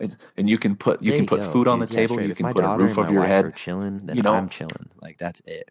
And, 0.00 0.16
and 0.36 0.48
you 0.48 0.58
can 0.58 0.76
put 0.76 1.02
you 1.02 1.10
There 1.12 1.18
can 1.20 1.26
put 1.26 1.40
go, 1.40 1.50
food 1.50 1.68
on 1.68 1.78
the. 1.80 1.86
Yeah, 1.86 1.92
table 1.92 2.14
straight. 2.16 2.26
you 2.26 2.32
If 2.32 2.38
can 2.38 2.52
put 2.52 2.64
a 2.64 2.76
roof 2.76 2.98
over 2.98 3.12
your 3.12 3.24
head 3.24 3.54
chilling, 3.56 4.06
then 4.06 4.16
you 4.16 4.22
know? 4.22 4.32
I'm 4.32 4.48
chilling. 4.48 4.88
Like 5.00 5.18
that's 5.18 5.40
it. 5.46 5.68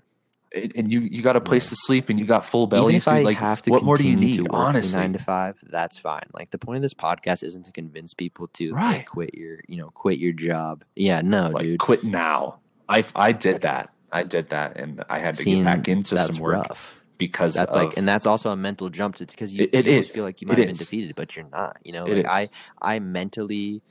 and 0.54 0.74
and 0.76 0.92
you 0.92 1.00
you 1.02 1.22
got 1.22 1.36
a 1.36 1.42
place 1.42 1.66
Yeah. 1.66 1.70
to 1.70 1.76
sleep 1.78 2.10
and 2.10 2.20
you 2.20 2.26
got 2.26 2.44
full 2.46 2.64
Even 2.64 2.70
bellies 2.70 3.08
if 3.08 3.14
dude, 3.16 3.24
like 3.26 3.38
have 3.38 3.62
to 3.64 3.72
what 3.72 3.84
more 3.84 3.96
do 3.98 4.08
you 4.08 4.16
need 4.18 4.36
to 4.36 4.44
work 4.44 4.52
honestly 4.54 5.00
nine 5.00 5.14
to 5.14 5.20
five, 5.20 5.56
that's 5.64 5.98
fine. 5.98 6.28
Like 6.34 6.52
the 6.52 6.58
point 6.58 6.78
of 6.78 6.82
this 6.84 6.94
podcast 6.94 7.42
isn't 7.44 7.64
to 7.66 7.72
convince 7.72 8.14
people 8.14 8.48
to 8.56 8.74
Right. 8.74 8.98
like, 8.98 9.06
quit 9.08 9.34
your, 9.34 9.60
you 9.68 9.78
know, 9.78 9.90
quit 9.92 10.20
your 10.20 10.34
job. 10.34 10.84
Yeah, 10.96 11.22
no, 11.22 11.50
like 11.52 11.64
dude. 11.64 11.80
quit 11.80 12.04
now 12.04 12.60
i 12.90 13.04
i 13.16 13.32
did 13.32 13.62
that 13.62 13.90
I 14.14 14.24
did 14.24 14.50
that, 14.50 14.76
and 14.76 15.02
I 15.10 15.20
had 15.20 15.36
to 15.36 15.42
Seeing 15.44 15.64
get 15.64 15.78
back 15.78 15.88
into 15.88 16.18
some 16.18 16.36
work 16.44 16.68
rough. 16.68 17.00
because 17.18 17.54
That's 17.54 17.74
of, 17.74 17.82
like, 17.82 17.96
and 17.98 18.06
that's 18.06 18.26
also 18.26 18.52
a 18.52 18.58
mental 18.58 18.90
jump 18.90 19.16
to 19.16 19.26
because 19.26 19.54
you, 19.54 19.64
It- 19.64 19.70
it 19.74 19.86
you 19.88 20.00
is. 20.00 20.10
feel 20.10 20.26
like 20.26 20.42
you 20.42 20.48
It 20.48 20.50
might 20.50 20.58
have 20.58 20.68
been 20.68 20.74
is. 20.74 20.80
defeated, 20.80 21.16
but 21.16 21.34
you're 21.38 21.48
not. 21.50 21.78
You 21.86 21.94
know, 21.94 22.06
It 22.08 22.26
like. 22.26 22.50
I, 22.82 22.96
I 22.96 23.00
mentally, 23.00 23.82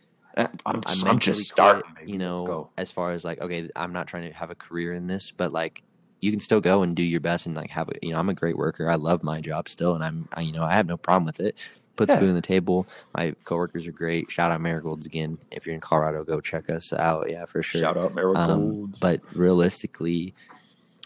I'm, 0.66 0.82
I 0.86 0.96
I'm 1.06 1.18
just 1.18 1.46
starting. 1.46 1.82
You 2.04 2.18
know, 2.18 2.70
as 2.76 2.90
far 2.90 3.12
as 3.12 3.24
like, 3.24 3.40
okay, 3.40 3.68
I'm 3.76 3.92
not 3.92 4.06
trying 4.06 4.28
to 4.30 4.36
have 4.36 4.50
a 4.50 4.54
career 4.54 4.94
in 4.94 5.06
this, 5.06 5.30
but 5.30 5.52
like, 5.52 5.82
you 6.20 6.30
can 6.30 6.40
still 6.40 6.60
go 6.60 6.82
and 6.82 6.94
do 6.94 7.02
your 7.02 7.20
best 7.20 7.46
and 7.46 7.54
like 7.56 7.70
have 7.70 7.88
a, 7.88 7.92
you 8.02 8.12
know, 8.12 8.18
I'm 8.18 8.28
a 8.28 8.34
great 8.34 8.56
worker. 8.56 8.90
I 8.90 8.96
love 8.96 9.22
my 9.22 9.40
job 9.40 9.68
still, 9.68 9.94
and 9.94 10.04
I'm, 10.04 10.28
I, 10.32 10.42
you 10.42 10.52
know, 10.52 10.64
I 10.64 10.74
have 10.74 10.86
no 10.86 10.96
problem 10.96 11.24
with 11.24 11.40
it. 11.40 11.56
Puts 11.96 12.12
Yeah. 12.12 12.20
food 12.20 12.28
on 12.30 12.34
the 12.34 12.42
table. 12.42 12.86
My 13.14 13.34
coworkers 13.44 13.86
are 13.86 13.92
great. 13.92 14.30
Shout 14.30 14.50
out 14.50 14.60
Marigolds 14.60 15.06
again. 15.06 15.38
If 15.50 15.66
you're 15.66 15.74
in 15.74 15.80
Colorado, 15.80 16.24
go 16.24 16.40
check 16.40 16.70
us 16.70 16.92
out. 16.92 17.30
Yeah, 17.30 17.44
for 17.46 17.62
sure. 17.62 17.80
Shout 17.82 17.96
out 17.96 18.14
Marigolds. 18.14 18.50
Um, 18.50 18.94
but 19.00 19.20
realistically, 19.34 20.34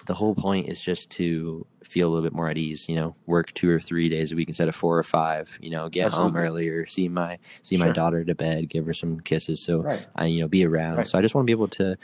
the 0.07 0.15
whole 0.15 0.35
point 0.35 0.69
is 0.69 0.81
just 0.81 1.11
to 1.11 1.67
feel 1.83 2.09
a 2.09 2.11
little 2.11 2.25
bit 2.29 2.35
more 2.35 2.49
at 2.49 2.59
ease. 2.59 2.89
You 2.89 2.97
know, 2.97 3.15
work 3.27 3.53
two 3.55 3.71
or 3.71 3.81
three 3.81 4.09
days 4.09 4.33
a 4.33 4.37
week 4.37 4.49
instead 4.49 4.69
of 4.69 4.75
four 4.75 4.99
or 4.99 5.03
five. 5.03 5.59
You 5.61 5.71
know, 5.71 5.89
get 5.89 6.13
home 6.13 6.37
earlier, 6.37 6.87
see 6.87 7.09
my 7.09 7.39
see 7.63 7.77
my 7.77 7.91
daughter 7.91 8.25
to 8.25 8.35
bed, 8.35 8.69
give 8.69 8.87
her 8.87 8.93
some 8.93 9.21
kisses. 9.21 9.65
So 9.65 9.83
right. 9.83 10.07
I 10.17 10.27
you 10.27 10.41
know 10.41 10.49
be 10.49 10.65
around. 10.65 10.97
Right. 10.97 11.07
So 11.07 11.19
I 11.19 11.23
just 11.23 11.35
want 11.35 11.45
to 11.45 11.47
be 11.47 11.53
able 11.53 11.69
to 11.69 11.97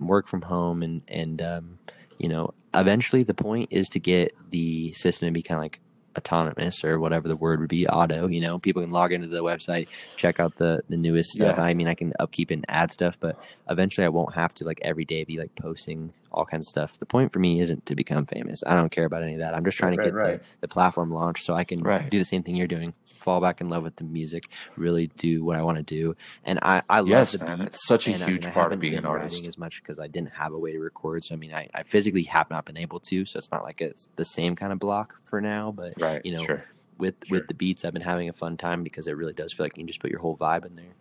work 0.00 0.26
from 0.26 0.42
home 0.42 0.82
and 0.82 1.02
and 1.08 1.42
um, 1.42 1.78
you 2.18 2.28
know 2.28 2.54
eventually 2.74 3.22
the 3.22 3.34
point 3.34 3.68
is 3.72 3.88
to 3.88 3.98
get 3.98 4.34
the 4.50 4.92
system 4.92 5.26
to 5.26 5.32
be 5.32 5.42
kind 5.42 5.58
of 5.58 5.62
like 5.62 5.80
autonomous 6.16 6.82
or 6.84 6.98
whatever 6.98 7.28
the 7.28 7.36
word 7.36 7.60
would 7.60 7.68
be 7.68 7.86
auto 7.86 8.26
you 8.26 8.40
know 8.40 8.58
people 8.58 8.82
can 8.82 8.90
log 8.90 9.12
into 9.12 9.28
the 9.28 9.42
website 9.42 9.86
check 10.16 10.40
out 10.40 10.56
the 10.56 10.82
the 10.88 10.96
newest 10.96 11.30
stuff 11.30 11.56
Yeah. 11.56 11.62
i 11.64 11.74
mean 11.74 11.86
i 11.86 11.94
can 11.94 12.12
upkeep 12.18 12.50
and 12.50 12.64
add 12.68 12.90
stuff 12.90 13.18
but 13.20 13.38
eventually 13.70 14.04
i 14.04 14.08
won't 14.08 14.34
have 14.34 14.52
to 14.54 14.64
like 14.64 14.80
every 14.82 15.04
day 15.04 15.22
be 15.24 15.38
like 15.38 15.54
posting 15.54 16.12
all 16.38 16.46
kinds 16.46 16.66
of 16.66 16.70
stuff 16.70 16.98
the 17.00 17.06
point 17.06 17.32
for 17.32 17.38
me 17.40 17.60
isn't 17.60 17.84
to 17.84 17.94
become 17.94 18.24
famous 18.24 18.62
i 18.66 18.74
don't 18.74 18.90
care 18.90 19.04
about 19.04 19.22
any 19.22 19.34
of 19.34 19.40
that 19.40 19.54
i'm 19.54 19.64
just 19.64 19.76
trying 19.76 19.90
Right, 19.96 20.04
to 20.04 20.10
get 20.10 20.14
right, 20.14 20.30
right. 20.30 20.42
The, 20.42 20.46
the 20.62 20.68
platform 20.68 21.10
launched 21.12 21.44
so 21.44 21.52
i 21.54 21.64
can 21.64 21.80
Right. 21.82 22.08
do 22.08 22.18
the 22.18 22.24
same 22.24 22.42
thing 22.42 22.54
you're 22.56 22.66
doing 22.68 22.94
fall 23.16 23.40
back 23.40 23.60
in 23.60 23.68
love 23.68 23.82
with 23.82 23.96
the 23.96 24.04
music 24.04 24.44
really 24.76 25.08
do 25.18 25.44
what 25.44 25.56
i 25.56 25.62
want 25.62 25.76
to 25.78 25.82
do 25.82 26.14
and 26.44 26.58
i 26.62 26.82
i 26.88 27.00
love 27.00 27.08
Yes, 27.08 27.32
the 27.32 27.44
man. 27.44 27.58
beats 27.58 27.76
It's 27.76 27.86
such 27.86 28.06
a 28.08 28.12
and, 28.12 28.22
I 28.22 28.26
huge 28.26 28.42
mean, 28.42 28.50
I 28.50 28.54
part 28.54 28.66
of 28.66 28.70
haven't 28.76 28.80
being 28.80 28.96
an 28.96 29.04
artist. 29.04 29.46
as 29.46 29.58
much 29.58 29.82
because 29.82 29.98
I 29.98 30.06
didn't 30.06 30.32
have 30.34 30.52
a 30.52 30.58
way 30.58 30.72
to 30.72 30.78
record. 30.78 31.24
So 31.24 31.34
I 31.34 31.38
mean, 31.38 31.52
I, 31.52 31.68
I 31.74 31.82
physically 31.82 32.22
have 32.24 32.48
not 32.50 32.64
been 32.64 32.76
able 32.76 33.00
to. 33.08 33.24
So 33.26 33.38
it's 33.38 33.50
not 33.50 33.64
like 33.64 33.80
it's 33.80 34.08
the 34.16 34.24
same 34.24 34.54
kind 34.56 34.72
of 34.72 34.78
block 34.78 35.16
for 35.24 35.40
now. 35.40 35.72
But 35.72 36.00
Right. 36.00 36.20
you 36.24 36.32
know, 36.32 36.44
sure. 36.44 36.64
with 36.96 37.16
Sure. 37.26 37.38
with 37.38 37.46
the 37.48 37.54
beats, 37.54 37.84
I've 37.84 37.92
been 37.92 38.02
having 38.02 38.28
a 38.28 38.32
fun 38.32 38.56
time 38.56 38.82
because 38.84 39.06
it 39.08 39.16
really 39.16 39.32
does 39.32 39.52
feel 39.52 39.64
like 39.66 39.76
you 39.76 39.82
can 39.82 39.88
just 39.88 40.00
put 40.00 40.10
your 40.10 40.20
whole 40.20 40.36
vibe 40.36 40.64
in 40.66 40.76
there. 40.76 40.94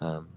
Um, 0.00 0.28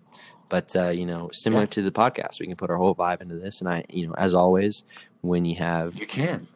but 0.49 0.75
uh, 0.75 0.89
you 0.89 1.05
know, 1.05 1.29
similar 1.31 1.63
Yeah. 1.63 1.67
to 1.67 1.81
the 1.83 1.91
podcast, 1.91 2.39
we 2.39 2.47
can 2.47 2.55
put 2.55 2.69
our 2.69 2.77
whole 2.77 2.95
vibe 2.95 3.21
into 3.21 3.35
this. 3.35 3.61
And 3.61 3.69
I, 3.69 3.85
you 3.89 4.07
know, 4.07 4.13
as 4.15 4.33
always, 4.33 4.83
when 5.21 5.45
you 5.45 5.55
have 5.57 5.95
You 5.95 6.05
can. 6.07 6.47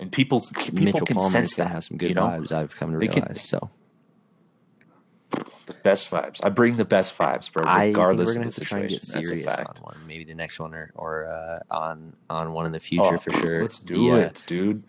And 0.00 0.10
people, 0.10 0.40
people 0.58 0.82
Mitchell 0.82 1.06
can 1.06 1.16
Palmer, 1.16 1.30
can 1.32 1.46
that. 1.58 1.68
have 1.68 1.84
some 1.84 1.96
good 1.96 2.08
you 2.08 2.14
know? 2.14 2.22
vibes. 2.22 2.50
I've 2.50 2.74
come 2.74 2.90
to 2.92 2.98
realize. 2.98 3.22
can- 3.24 3.36
so 3.36 3.70
The 5.66 5.74
best 5.84 6.10
vibes. 6.10 6.40
I 6.42 6.48
bring 6.48 6.76
the 6.76 6.84
best 6.84 7.16
vibes, 7.16 7.52
bro. 7.52 7.64
I 7.66 7.84
think 7.86 7.96
Regardless 7.96 8.26
we're 8.26 8.34
gonna 8.34 8.46
of 8.48 8.54
have 8.54 8.54
the 8.54 8.60
to 8.62 8.66
try 8.66 8.78
and 8.80 8.88
get 8.88 9.02
serious 9.02 9.44
fact. 9.46 9.78
on 9.78 9.82
one, 9.84 9.96
maybe 10.06 10.24
the 10.24 10.34
next 10.34 10.58
one 10.58 10.74
or 10.74 10.90
or 10.94 11.26
uh, 11.26 11.60
on 11.70 12.14
on 12.28 12.52
one 12.52 12.66
in 12.66 12.72
the 12.72 12.80
future 12.80 13.14
Oh, 13.14 13.18
for 13.18 13.30
sure. 13.32 13.62
Let's 13.62 13.78
do 13.78 13.94
The, 13.94 14.12
uh, 14.12 14.16
it, 14.26 14.44
dude. 14.46 14.82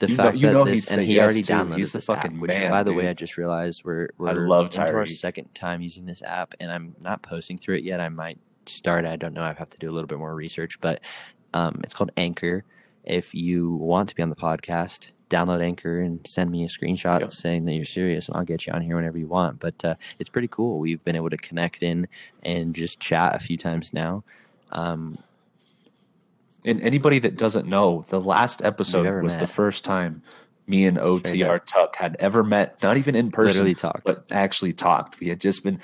The 0.00 0.08
You 0.10 0.16
know- 0.16 0.22
fact 0.24 0.36
you 0.38 0.46
that 0.48 0.52
know 0.52 0.64
this 0.64 0.90
and 0.90 1.00
he 1.02 1.14
yes, 1.14 1.24
already 1.24 1.42
too. 1.42 1.52
downloaded 1.52 1.76
He's 1.78 1.92
the 1.92 1.98
this 1.98 2.06
fucking 2.06 2.34
app, 2.34 2.40
which 2.40 2.48
man, 2.50 2.70
by 2.70 2.82
the 2.82 2.92
way. 2.92 3.08
I 3.08 3.12
just 3.14 3.36
realized 3.36 3.84
we're 3.84 4.08
we're 4.18 4.28
I 4.28 4.32
love 4.32 4.66
into 4.66 4.80
our 4.80 5.06
second 5.06 5.54
time 5.54 5.80
using 5.80 6.06
this 6.06 6.22
app 6.22 6.54
and 6.58 6.72
I'm 6.72 6.96
not 7.00 7.22
posting 7.22 7.56
through 7.58 7.76
it 7.76 7.84
yet. 7.84 8.00
I 8.00 8.08
might 8.08 8.38
start. 8.66 9.04
I 9.04 9.16
don't 9.16 9.32
know. 9.34 9.42
I 9.42 9.52
have 9.52 9.70
to 9.70 9.78
do 9.78 9.88
a 9.88 9.92
little 9.92 10.08
bit 10.08 10.18
more 10.18 10.34
research, 10.34 10.80
but 10.80 11.00
um, 11.54 11.80
it's 11.84 11.94
called 11.94 12.10
Anchor. 12.16 12.64
If 13.04 13.34
you 13.34 13.72
want 13.74 14.08
to 14.10 14.14
be 14.14 14.22
on 14.22 14.28
the 14.30 14.36
podcast, 14.36 15.12
download 15.30 15.62
Anchor 15.62 16.00
and 16.00 16.20
send 16.26 16.50
me 16.50 16.64
a 16.64 16.68
screenshot 16.68 17.20
Yep. 17.20 17.32
saying 17.32 17.64
that 17.64 17.74
you're 17.74 17.84
serious, 17.84 18.28
and 18.28 18.36
I'll 18.36 18.44
get 18.44 18.66
you 18.66 18.72
on 18.72 18.82
here 18.82 18.96
whenever 18.96 19.16
you 19.18 19.26
want. 19.26 19.58
But 19.58 19.84
uh, 19.84 19.94
it's 20.18 20.28
pretty 20.28 20.48
cool. 20.48 20.78
We've 20.78 21.02
been 21.02 21.16
able 21.16 21.30
to 21.30 21.36
connect 21.36 21.82
in 21.82 22.08
and 22.42 22.74
just 22.74 23.00
chat 23.00 23.34
a 23.34 23.38
few 23.38 23.56
times 23.56 23.92
now. 23.94 24.22
Um, 24.72 25.18
And 26.64 26.82
anybody 26.82 27.18
that 27.20 27.36
doesn't 27.36 27.66
know, 27.66 28.04
the 28.08 28.20
last 28.20 28.62
episode 28.62 29.22
was 29.22 29.38
the 29.38 29.46
first 29.46 29.84
time 29.84 30.22
me 30.66 30.84
and 30.86 30.98
OTR. 30.98 31.64
Tuck 31.66 31.96
had 31.96 32.16
ever 32.20 32.44
met, 32.44 32.80
not 32.82 32.96
even 32.96 33.16
in 33.16 33.30
person, 33.30 33.48
literally 33.64 33.74
talked. 33.74 34.04
but 34.04 34.24
actually 34.30 34.72
talked. 34.72 35.18
We 35.18 35.28
had 35.28 35.40
just 35.40 35.64
been, 35.64 35.80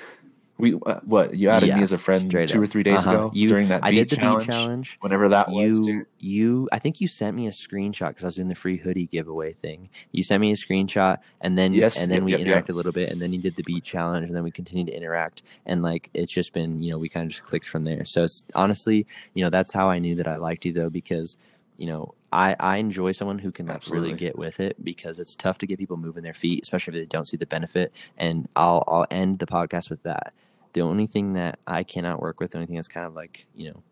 we 0.59 0.73
uh, 0.85 0.99
what 1.05 1.35
you 1.35 1.49
added 1.49 1.67
Yeah, 1.67 1.77
me 1.77 1.83
as 1.83 1.91
a 1.91 1.97
friend 1.97 2.29
two 2.31 2.39
up. 2.41 2.55
or 2.55 2.65
three 2.65 2.83
days 2.83 2.99
Uh-huh. 3.05 3.11
ago 3.11 3.31
You- 3.33 3.47
during 3.47 3.67
that 3.67 3.81
I 3.83 3.91
beat 3.91 3.95
did 3.97 4.09
the 4.09 4.15
challenge, 4.17 4.47
beat 4.47 4.53
challenge. 4.53 4.97
whenever 5.01 5.29
that 5.29 5.49
was. 5.49 5.55
you 5.55 5.85
dude. 5.85 6.05
you 6.19 6.69
I 6.71 6.79
think 6.79 6.99
you 6.99 7.07
sent 7.07 7.35
me 7.37 7.47
a 7.47 7.51
screenshot 7.51 8.09
because 8.09 8.23
I 8.23 8.27
was 8.27 8.35
doing 8.35 8.47
the 8.47 8.55
free 8.55 8.77
hoodie 8.77 9.05
giveaway 9.07 9.53
thing. 9.53 9.89
You 10.11 10.23
sent 10.23 10.41
me 10.41 10.51
a 10.51 10.55
screenshot 10.55 11.19
and 11.41 11.57
then 11.57 11.73
Yes, 11.73 12.01
and 12.01 12.09
then 12.11 12.19
yep, 12.19 12.23
we 12.25 12.31
yep, 12.31 12.41
interacted 12.41 12.67
yep. 12.67 12.69
a 12.69 12.73
little 12.73 12.91
bit 12.91 13.11
and 13.11 13.21
then 13.21 13.33
you 13.33 13.41
did 13.41 13.55
the 13.55 13.63
beat 13.63 13.83
challenge 13.83 14.25
and 14.27 14.35
then 14.35 14.43
we 14.43 14.51
continued 14.51 14.87
to 14.87 14.95
interact 14.97 15.43
and 15.65 15.83
like 15.83 16.09
it's 16.13 16.31
just 16.33 16.53
been 16.53 16.81
you 16.81 16.91
know 16.91 16.97
we 16.97 17.09
kind 17.09 17.25
of 17.25 17.31
just 17.31 17.43
clicked 17.43 17.67
from 17.69 17.83
there. 17.83 18.03
So 18.05 18.23
it's 18.23 18.43
honestly 18.55 19.05
you 19.33 19.43
know 19.43 19.49
that's 19.49 19.73
how 19.73 19.89
I 19.89 19.99
knew 19.99 20.15
that 20.15 20.27
I 20.27 20.37
liked 20.37 20.65
you 20.65 20.73
though 20.73 20.89
because 20.89 21.37
you 21.77 21.85
know 21.85 22.15
I 22.33 22.55
I 22.59 22.77
enjoy 22.77 23.11
someone 23.11 23.37
who 23.39 23.51
can 23.51 23.67
like 23.67 23.75
Absolutely. 23.77 24.07
really 24.09 24.19
get 24.19 24.37
with 24.37 24.59
it 24.59 24.83
because 24.83 25.19
it's 25.19 25.35
tough 25.35 25.59
to 25.59 25.67
get 25.67 25.77
people 25.77 25.95
moving 25.97 26.23
their 26.23 26.33
feet 26.33 26.61
especially 26.63 26.95
if 26.97 27.01
they 27.01 27.05
don't 27.05 27.27
see 27.27 27.37
the 27.37 27.45
benefit 27.45 27.93
and 28.17 28.49
I'll 28.55 28.83
I'll 28.87 29.05
end 29.11 29.37
the 29.39 29.45
podcast 29.45 29.89
with 29.91 30.01
that. 30.03 30.33
The 30.73 30.81
only 30.81 31.07
thing 31.07 31.33
that 31.33 31.59
I 31.65 31.83
cannot 31.83 32.21
work 32.21 32.39
with, 32.39 32.51
the 32.51 32.57
only 32.57 32.67
thing 32.67 32.75
that's 32.75 32.87
kind 32.87 33.05
of 33.07 33.13
like 33.15 33.45
you 33.55 33.71
know 33.71 33.83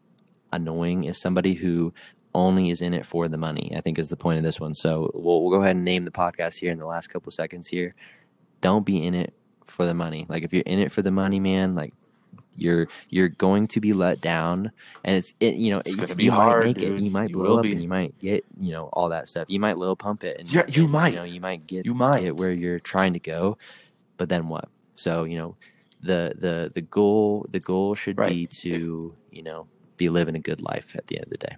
annoying 0.52 1.04
is 1.06 1.20
somebody 1.20 1.54
who 1.56 1.94
only 2.34 2.70
is 2.70 2.82
in 2.82 2.94
it 2.94 3.06
for 3.06 3.28
the 3.28 3.38
money. 3.38 3.72
I 3.76 3.82
think 3.82 3.98
is 3.98 4.10
the 4.10 4.18
point 4.18 4.38
of 4.38 4.44
this 4.44 4.60
one. 4.60 4.74
So 4.74 5.12
we'll 5.14 5.42
we'll 5.42 5.52
go 5.52 5.62
ahead 5.62 5.76
and 5.76 5.86
name 5.86 6.04
the 6.04 6.12
podcast 6.12 6.58
here 6.60 6.72
in 6.72 6.78
the 6.78 6.86
last 6.86 7.08
couple 7.08 7.32
seconds 7.32 7.68
here. 7.68 7.96
Don't 8.62 8.86
be 8.86 9.04
in 9.06 9.14
it 9.16 9.34
for 9.64 9.86
the 9.86 9.94
money. 9.94 10.26
Like 10.30 10.44
if 10.44 10.54
you're 10.54 10.64
in 10.66 10.80
it 10.80 10.92
for 10.92 11.02
the 11.02 11.12
money, 11.12 11.40
man, 11.40 11.76
like 11.76 11.94
you're 12.58 12.88
you're 13.10 13.30
going 13.30 13.68
to 13.68 13.82
be 13.82 13.92
let 13.94 14.22
down, 14.22 14.72
and 15.04 15.16
it's 15.18 15.34
it, 15.40 15.56
you 15.56 15.72
know 15.72 15.80
It's 15.80 15.94
it- 15.94 16.00
gonna 16.00 16.16
be 16.16 16.26
you 16.26 16.32
hard, 16.32 16.66
might 16.66 16.78
make 16.78 16.84
it, 16.84 17.02
you 17.02 17.10
might 17.12 17.30
You 17.30 17.36
blow 17.36 17.58
up, 17.58 17.64
be. 17.64 17.72
and 17.74 17.82
you 17.82 17.90
might 17.90 18.18
get 18.20 18.46
you 18.60 18.72
know 18.72 18.90
all 18.94 19.10
that 19.10 19.28
stuff. 19.30 19.46
You 19.50 19.60
might 19.60 19.78
little 19.78 19.96
pump 19.96 20.24
it, 20.24 20.40
and 20.40 20.52
Yeah, 20.52 20.64
you 20.68 20.88
might. 20.88 21.10
you 21.14 21.16
know 21.20 21.24
you 21.26 21.42
might 21.42 21.68
get 21.68 21.86
You 21.86 21.94
might. 21.94 22.22
get 22.22 22.38
where 22.38 22.52
you're 22.52 22.80
trying 22.80 23.14
to 23.14 23.20
go, 23.20 23.58
but 24.18 24.30
then 24.30 24.48
what? 24.48 24.70
So 24.96 25.24
you 25.26 25.38
know 25.38 25.56
the 26.06 26.34
the 26.38 26.72
the 26.74 26.82
goal 26.82 27.46
the 27.50 27.60
goal 27.60 27.96
should 27.96 28.18
Right. 28.18 28.30
be 28.30 28.48
to 28.62 29.16
you 29.32 29.44
know 29.44 29.68
be 29.98 30.10
living 30.10 30.36
a 30.36 30.40
good 30.40 30.62
life 30.62 30.96
at 30.96 31.08
the 31.08 31.18
end 31.18 31.26
of 31.26 31.32
the 31.32 31.38
day. 31.38 31.56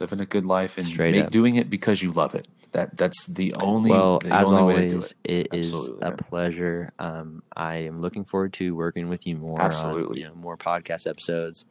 living 0.00 0.20
a 0.20 0.26
good 0.26 0.44
life 0.44 0.76
and 0.76 0.86
Straight 0.86 1.14
make, 1.14 1.30
doing 1.30 1.56
it 1.56 1.70
because 1.70 2.02
you 2.02 2.10
love 2.12 2.34
it. 2.34 2.48
That 2.72 2.96
that's 2.96 3.26
the 3.26 3.54
only 3.60 3.90
well, 3.90 4.18
the 4.18 4.32
as 4.34 4.50
only 4.50 4.74
way 4.74 4.82
to 4.82 4.88
do 4.90 4.96
always, 4.96 5.14
it. 5.24 5.46
it 5.52 5.54
is 5.54 5.72
a 6.02 6.10
man. 6.10 6.16
pleasure. 6.16 6.92
Um, 6.98 7.42
I 7.56 7.76
am 7.76 8.00
looking 8.00 8.24
forward 8.24 8.52
to 8.54 8.74
working 8.74 9.08
with 9.08 9.26
you 9.26 9.36
more. 9.36 9.60
Absolutely. 9.60 10.16
on, 10.16 10.16
you 10.16 10.28
know, 10.28 10.34
more 10.34 10.56
podcast 10.56 11.06
episodes. 11.06 11.64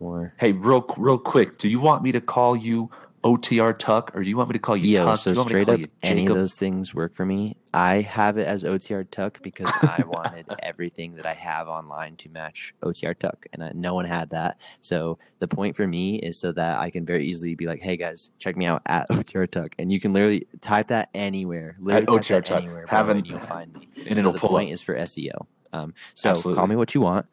More. 0.00 0.34
Hey, 0.38 0.52
real 0.52 0.84
real 0.98 1.18
quick, 1.18 1.58
do 1.58 1.68
you 1.68 1.80
want 1.80 2.02
me 2.02 2.12
to 2.12 2.20
call 2.20 2.54
you 2.56 2.90
OTR 3.24 3.76
Tuck 3.78 4.10
or 4.14 4.22
do 4.22 4.28
you 4.28 4.36
want 4.36 4.48
me 4.48 4.54
to 4.54 4.58
call 4.58 4.76
you 4.76 4.96
Yo, 4.96 5.04
Tuck? 5.04 5.18
so 5.20 5.30
do 5.30 5.34
you 5.34 5.38
want 5.38 5.48
me 5.48 5.52
to 5.52 5.62
straight 5.62 5.66
call 5.66 5.84
up, 5.84 5.90
any 6.02 6.26
of 6.26 6.34
those 6.34 6.56
things 6.56 6.94
work 6.94 7.14
for 7.14 7.24
me. 7.24 7.56
I 7.72 8.00
have 8.00 8.36
it 8.36 8.46
as 8.46 8.64
OTR 8.64 9.08
Tuck 9.10 9.40
because 9.42 9.70
I 9.80 10.04
wanted 10.06 10.46
everything 10.60 11.14
that 11.16 11.26
I 11.26 11.34
have 11.34 11.68
online 11.68 12.16
to 12.16 12.28
match 12.30 12.74
OTR 12.82 13.16
Tuck, 13.16 13.46
and 13.52 13.62
I, 13.62 13.70
no 13.74 13.94
one 13.94 14.04
had 14.06 14.30
that. 14.30 14.58
So 14.80 15.18
the 15.38 15.48
point 15.48 15.76
for 15.76 15.86
me 15.86 16.16
is 16.16 16.38
so 16.38 16.52
that 16.52 16.78
I 16.80 16.90
can 16.90 17.06
very 17.06 17.26
easily 17.26 17.54
be 17.54 17.66
like, 17.66 17.80
"Hey 17.80 17.96
guys, 17.96 18.30
check 18.38 18.56
me 18.56 18.66
out 18.66 18.82
at 18.86 19.08
OTR 19.10 19.48
Tuck," 19.50 19.74
and 19.78 19.92
you 19.92 20.00
can 20.00 20.12
literally 20.12 20.46
type 20.60 20.88
that 20.88 21.08
anywhere. 21.14 21.76
Literally 21.78 22.06
type 22.06 22.42
OTR 22.42 22.44
Tuck. 22.44 22.62
anywhere, 22.62 22.86
Have 22.88 23.08
and 23.08 23.26
you'll 23.26 23.38
find 23.38 23.72
me. 23.72 23.88
and 24.06 24.14
So 24.14 24.18
it'll 24.18 24.32
the 24.32 24.40
point 24.40 24.68
up. 24.70 24.74
is 24.74 24.82
for 24.82 24.94
SEO. 24.96 25.46
Um, 25.72 25.94
so 26.14 26.30
Absolutely. 26.30 26.58
call 26.58 26.66
me 26.66 26.76
what 26.76 26.94
you 26.94 27.00
want. 27.00 27.26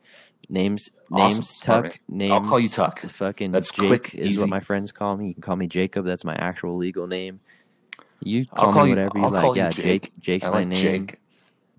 Names, 0.52 0.90
Awesome. 1.12 1.36
names, 1.38 1.50
Smart, 1.50 1.86
Tuck. 1.92 2.00
Names. 2.10 2.32
I'll 2.32 2.42
call 2.42 2.60
you 2.60 2.70
Tuck. 2.70 3.00
Fucking 3.02 3.52
That's 3.52 3.72
Jake 3.72 3.88
quick, 3.88 4.16
is 4.16 4.30
easy. 4.30 4.40
what 4.40 4.50
my 4.50 4.60
friends 4.60 4.92
call 4.92 5.16
me. 5.16 5.28
You 5.30 5.34
can 5.36 5.42
call 5.44 5.56
me 5.56 5.68
Jacob. 5.68 6.06
That's 6.06 6.24
my 6.24 6.34
actual 6.36 6.78
legal 6.78 7.06
name. 7.08 7.40
You 8.22 8.46
call, 8.48 8.74
call 8.74 8.84
me 8.86 8.90
whatever 8.90 9.12
you 9.18 9.24
I'll 9.24 9.30
like. 9.30 9.46
you 9.46 9.54
yeah, 9.56 9.70
Jake. 9.70 9.84
Jake. 9.84 10.12
Jake's 10.20 10.46
I 10.46 10.50
my 10.50 10.64
name. 10.64 11.08
Jake. 11.08 11.20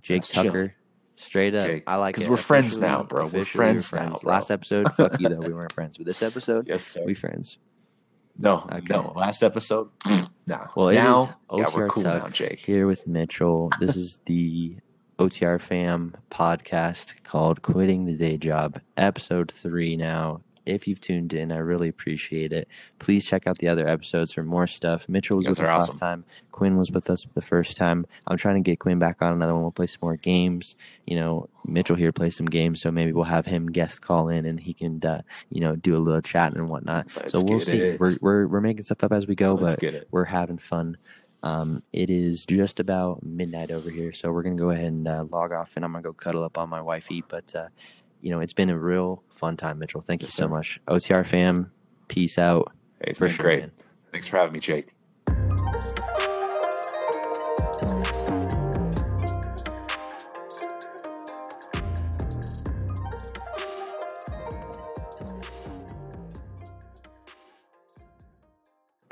Jake. 0.02 0.22
Tucker. 0.22 0.74
Straight 1.16 1.54
up, 1.54 1.66
Jake. 1.66 1.82
I 1.86 1.96
like. 1.96 2.14
Because 2.14 2.30
we're 2.30 2.36
friends 2.38 2.78
now, 2.78 3.02
bro. 3.02 3.24
We're 3.24 3.26
officially 3.42 3.44
friends 3.64 3.92
now, 3.92 4.10
bro. 4.22 4.30
Last 4.30 4.50
episode, 4.50 4.90
fuck 4.94 5.20
you 5.20 5.28
though. 5.28 5.40
We 5.40 5.52
weren't 5.52 5.72
friends, 5.72 5.98
but 5.98 6.06
this 6.06 6.22
episode, 6.22 6.66
Yes, 6.68 6.82
sir. 6.86 7.02
we 7.04 7.12
friends. 7.14 7.58
No, 8.38 8.66
Okay. 8.72 8.84
no. 8.94 9.12
Last 9.14 9.42
episode, 9.42 9.90
nah. 10.46 10.68
Well, 10.74 10.92
now, 10.94 11.36
yeah, 11.52 11.66
we're 11.74 11.88
cool 11.88 12.02
Tuck 12.04 12.22
now, 12.22 12.28
Jake. 12.30 12.58
here 12.60 12.86
with 12.86 13.06
Mitchell. 13.06 13.70
This 13.80 13.96
is 13.96 14.20
the 14.24 14.76
OTR 15.20 15.60
Fam 15.60 16.16
podcast 16.30 17.22
called 17.24 17.60
"Quitting 17.60 18.06
the 18.06 18.14
Day 18.16 18.38
Job," 18.38 18.80
episode 18.96 19.50
three. 19.50 19.94
Now, 19.94 20.40
if 20.64 20.88
you've 20.88 20.98
tuned 20.98 21.34
in, 21.34 21.52
I 21.52 21.58
really 21.58 21.88
appreciate 21.88 22.54
it. 22.54 22.68
Please 22.98 23.26
check 23.26 23.46
out 23.46 23.58
the 23.58 23.68
other 23.68 23.86
episodes 23.86 24.32
for 24.32 24.42
more 24.42 24.66
stuff. 24.66 25.10
Mitchell 25.10 25.36
was 25.36 25.46
with 25.46 25.60
us 25.60 25.68
are 25.68 25.78
last 25.78 25.98
time. 25.98 26.24
Quinn 26.52 26.78
was 26.78 26.90
with 26.90 27.10
us 27.10 27.26
the 27.34 27.42
first 27.42 27.76
time. 27.76 28.06
I'm 28.26 28.38
trying 28.38 28.54
to 28.54 28.62
get 28.62 28.78
Quinn 28.78 28.98
back 28.98 29.18
on 29.20 29.34
another 29.34 29.52
one. 29.52 29.60
We'll 29.60 29.72
play 29.72 29.88
some 29.88 29.98
more 30.00 30.16
games. 30.16 30.74
You 31.06 31.16
know, 31.16 31.50
Mitchell 31.66 31.96
here 31.96 32.12
plays 32.12 32.36
some 32.36 32.46
games, 32.46 32.80
so 32.80 32.90
maybe 32.90 33.12
we'll 33.12 33.24
have 33.24 33.44
him 33.44 33.70
guest 33.70 34.00
call 34.00 34.30
in 34.30 34.46
and 34.46 34.58
he 34.58 34.72
can, 34.72 35.04
uh, 35.04 35.20
you 35.50 35.60
know, 35.60 35.76
do 35.76 35.94
a 35.94 35.98
little 35.98 36.22
chat 36.22 36.54
and 36.54 36.70
whatnot. 36.70 37.08
Let's 37.14 37.32
so 37.32 37.42
we'll 37.42 37.60
see. 37.60 37.78
it. 37.78 38.00
We're, 38.00 38.16
we're 38.22 38.46
we're 38.46 38.60
making 38.62 38.84
stuff 38.84 39.04
up 39.04 39.12
as 39.12 39.26
we 39.26 39.34
go, 39.34 39.52
Let's 39.52 39.76
but 39.80 40.06
we're 40.10 40.24
having 40.24 40.56
fun. 40.56 40.96
Um, 41.42 41.82
it 41.92 42.10
is 42.10 42.44
just 42.44 42.80
about 42.80 43.22
midnight 43.22 43.70
over 43.70 43.88
here, 43.90 44.12
so 44.12 44.30
we're 44.30 44.42
gonna 44.42 44.56
go 44.56 44.70
ahead 44.70 44.86
and 44.86 45.08
uh, 45.08 45.24
log 45.30 45.52
off, 45.52 45.72
and 45.76 45.84
I'm 45.84 45.92
gonna 45.92 46.02
go 46.02 46.12
cuddle 46.12 46.44
up 46.44 46.58
on 46.58 46.68
my 46.68 46.80
wifey. 46.82 47.24
But 47.26 47.54
uh, 47.54 47.68
you 48.20 48.30
know, 48.30 48.40
it's 48.40 48.52
been 48.52 48.68
a 48.70 48.78
real 48.78 49.22
fun 49.30 49.56
time, 49.56 49.78
Mitchell. 49.78 50.00
Thank 50.02 50.22
you 50.22 50.26
Yes, 50.26 50.34
so 50.34 50.44
sir. 50.44 50.48
much. 50.48 50.80
OTR 50.88 51.24
fam, 51.26 51.72
peace 52.08 52.38
out. 52.38 52.72
Hey, 53.00 53.06
it's 53.10 53.18
For 53.18 53.26
been 53.26 53.34
sure, 53.34 53.44
great. 53.44 53.60
man. 53.60 53.72
Thanks 54.12 54.26
for 54.26 54.36
having 54.36 54.52
me, 54.52 54.60
Jake. 54.60 54.94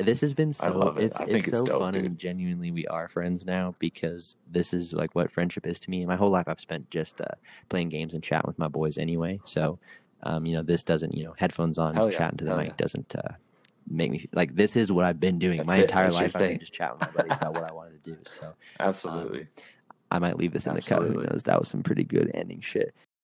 This 0.08 0.22
has 0.22 0.32
been 0.32 0.54
so. 0.54 0.66
I 0.66 0.70
love 0.70 0.96
it. 0.96 1.04
It's, 1.04 1.16
I 1.18 1.26
think 1.26 1.38
it's 1.40 1.48
it's 1.48 1.58
so 1.58 1.66
dope, 1.66 1.80
fun, 1.80 1.92
dude. 1.92 2.06
and 2.06 2.18
genuinely, 2.18 2.70
we 2.70 2.86
are 2.86 3.08
friends 3.08 3.44
now 3.44 3.74
because 3.78 4.36
this 4.50 4.72
is 4.72 4.94
like 4.94 5.14
what 5.14 5.30
friendship 5.30 5.66
is 5.66 5.78
to 5.80 5.90
me. 5.90 6.06
My 6.06 6.16
whole 6.16 6.30
life, 6.30 6.48
I've 6.48 6.60
spent 6.60 6.90
just 6.90 7.20
uh, 7.20 7.26
playing 7.68 7.90
games 7.90 8.14
and 8.14 8.22
chatting 8.22 8.48
with 8.48 8.58
my 8.58 8.68
boys 8.68 8.96
anyway. 8.96 9.38
So, 9.44 9.78
um, 10.22 10.46
you 10.46 10.54
know, 10.54 10.62
this 10.62 10.82
doesn't, 10.82 11.14
you 11.14 11.24
know, 11.24 11.34
headphones 11.36 11.78
on, 11.78 11.94
yeah. 11.94 12.10
chatting 12.10 12.38
to 12.38 12.46
the 12.46 12.56
mic 12.56 12.68
yeah. 12.68 12.74
doesn't 12.78 13.14
uh, 13.16 13.34
make 13.86 14.10
me 14.10 14.28
like 14.32 14.54
this 14.54 14.76
is 14.76 14.90
what 14.90 15.04
I've 15.04 15.20
been 15.20 15.38
doing 15.38 15.58
That's 15.58 15.66
my 15.66 15.76
it. 15.76 15.82
entire 15.82 16.04
That's 16.04 16.14
life. 16.14 16.36
I've 16.36 16.48
been 16.48 16.58
just 16.58 16.72
chatting 16.72 16.98
with 17.00 17.08
my 17.08 17.22
buddies 17.22 17.36
about 17.38 17.52
what 17.52 17.64
I 17.64 17.72
wanted 17.72 18.02
to 18.02 18.10
do. 18.10 18.18
So, 18.24 18.54
Absolutely. 18.80 19.48
I 20.10 20.18
might 20.18 20.38
leave 20.38 20.54
this 20.54 20.66
in 20.66 20.74
the 20.74 20.80
cut. 20.80 21.02
Who 21.02 21.22
knows? 21.22 21.42
That 21.44 21.58
was 21.58 21.68
some 21.68 21.82
pretty 21.82 22.04
good 22.04 22.30
ending 22.32 22.60
shit. 22.60 22.94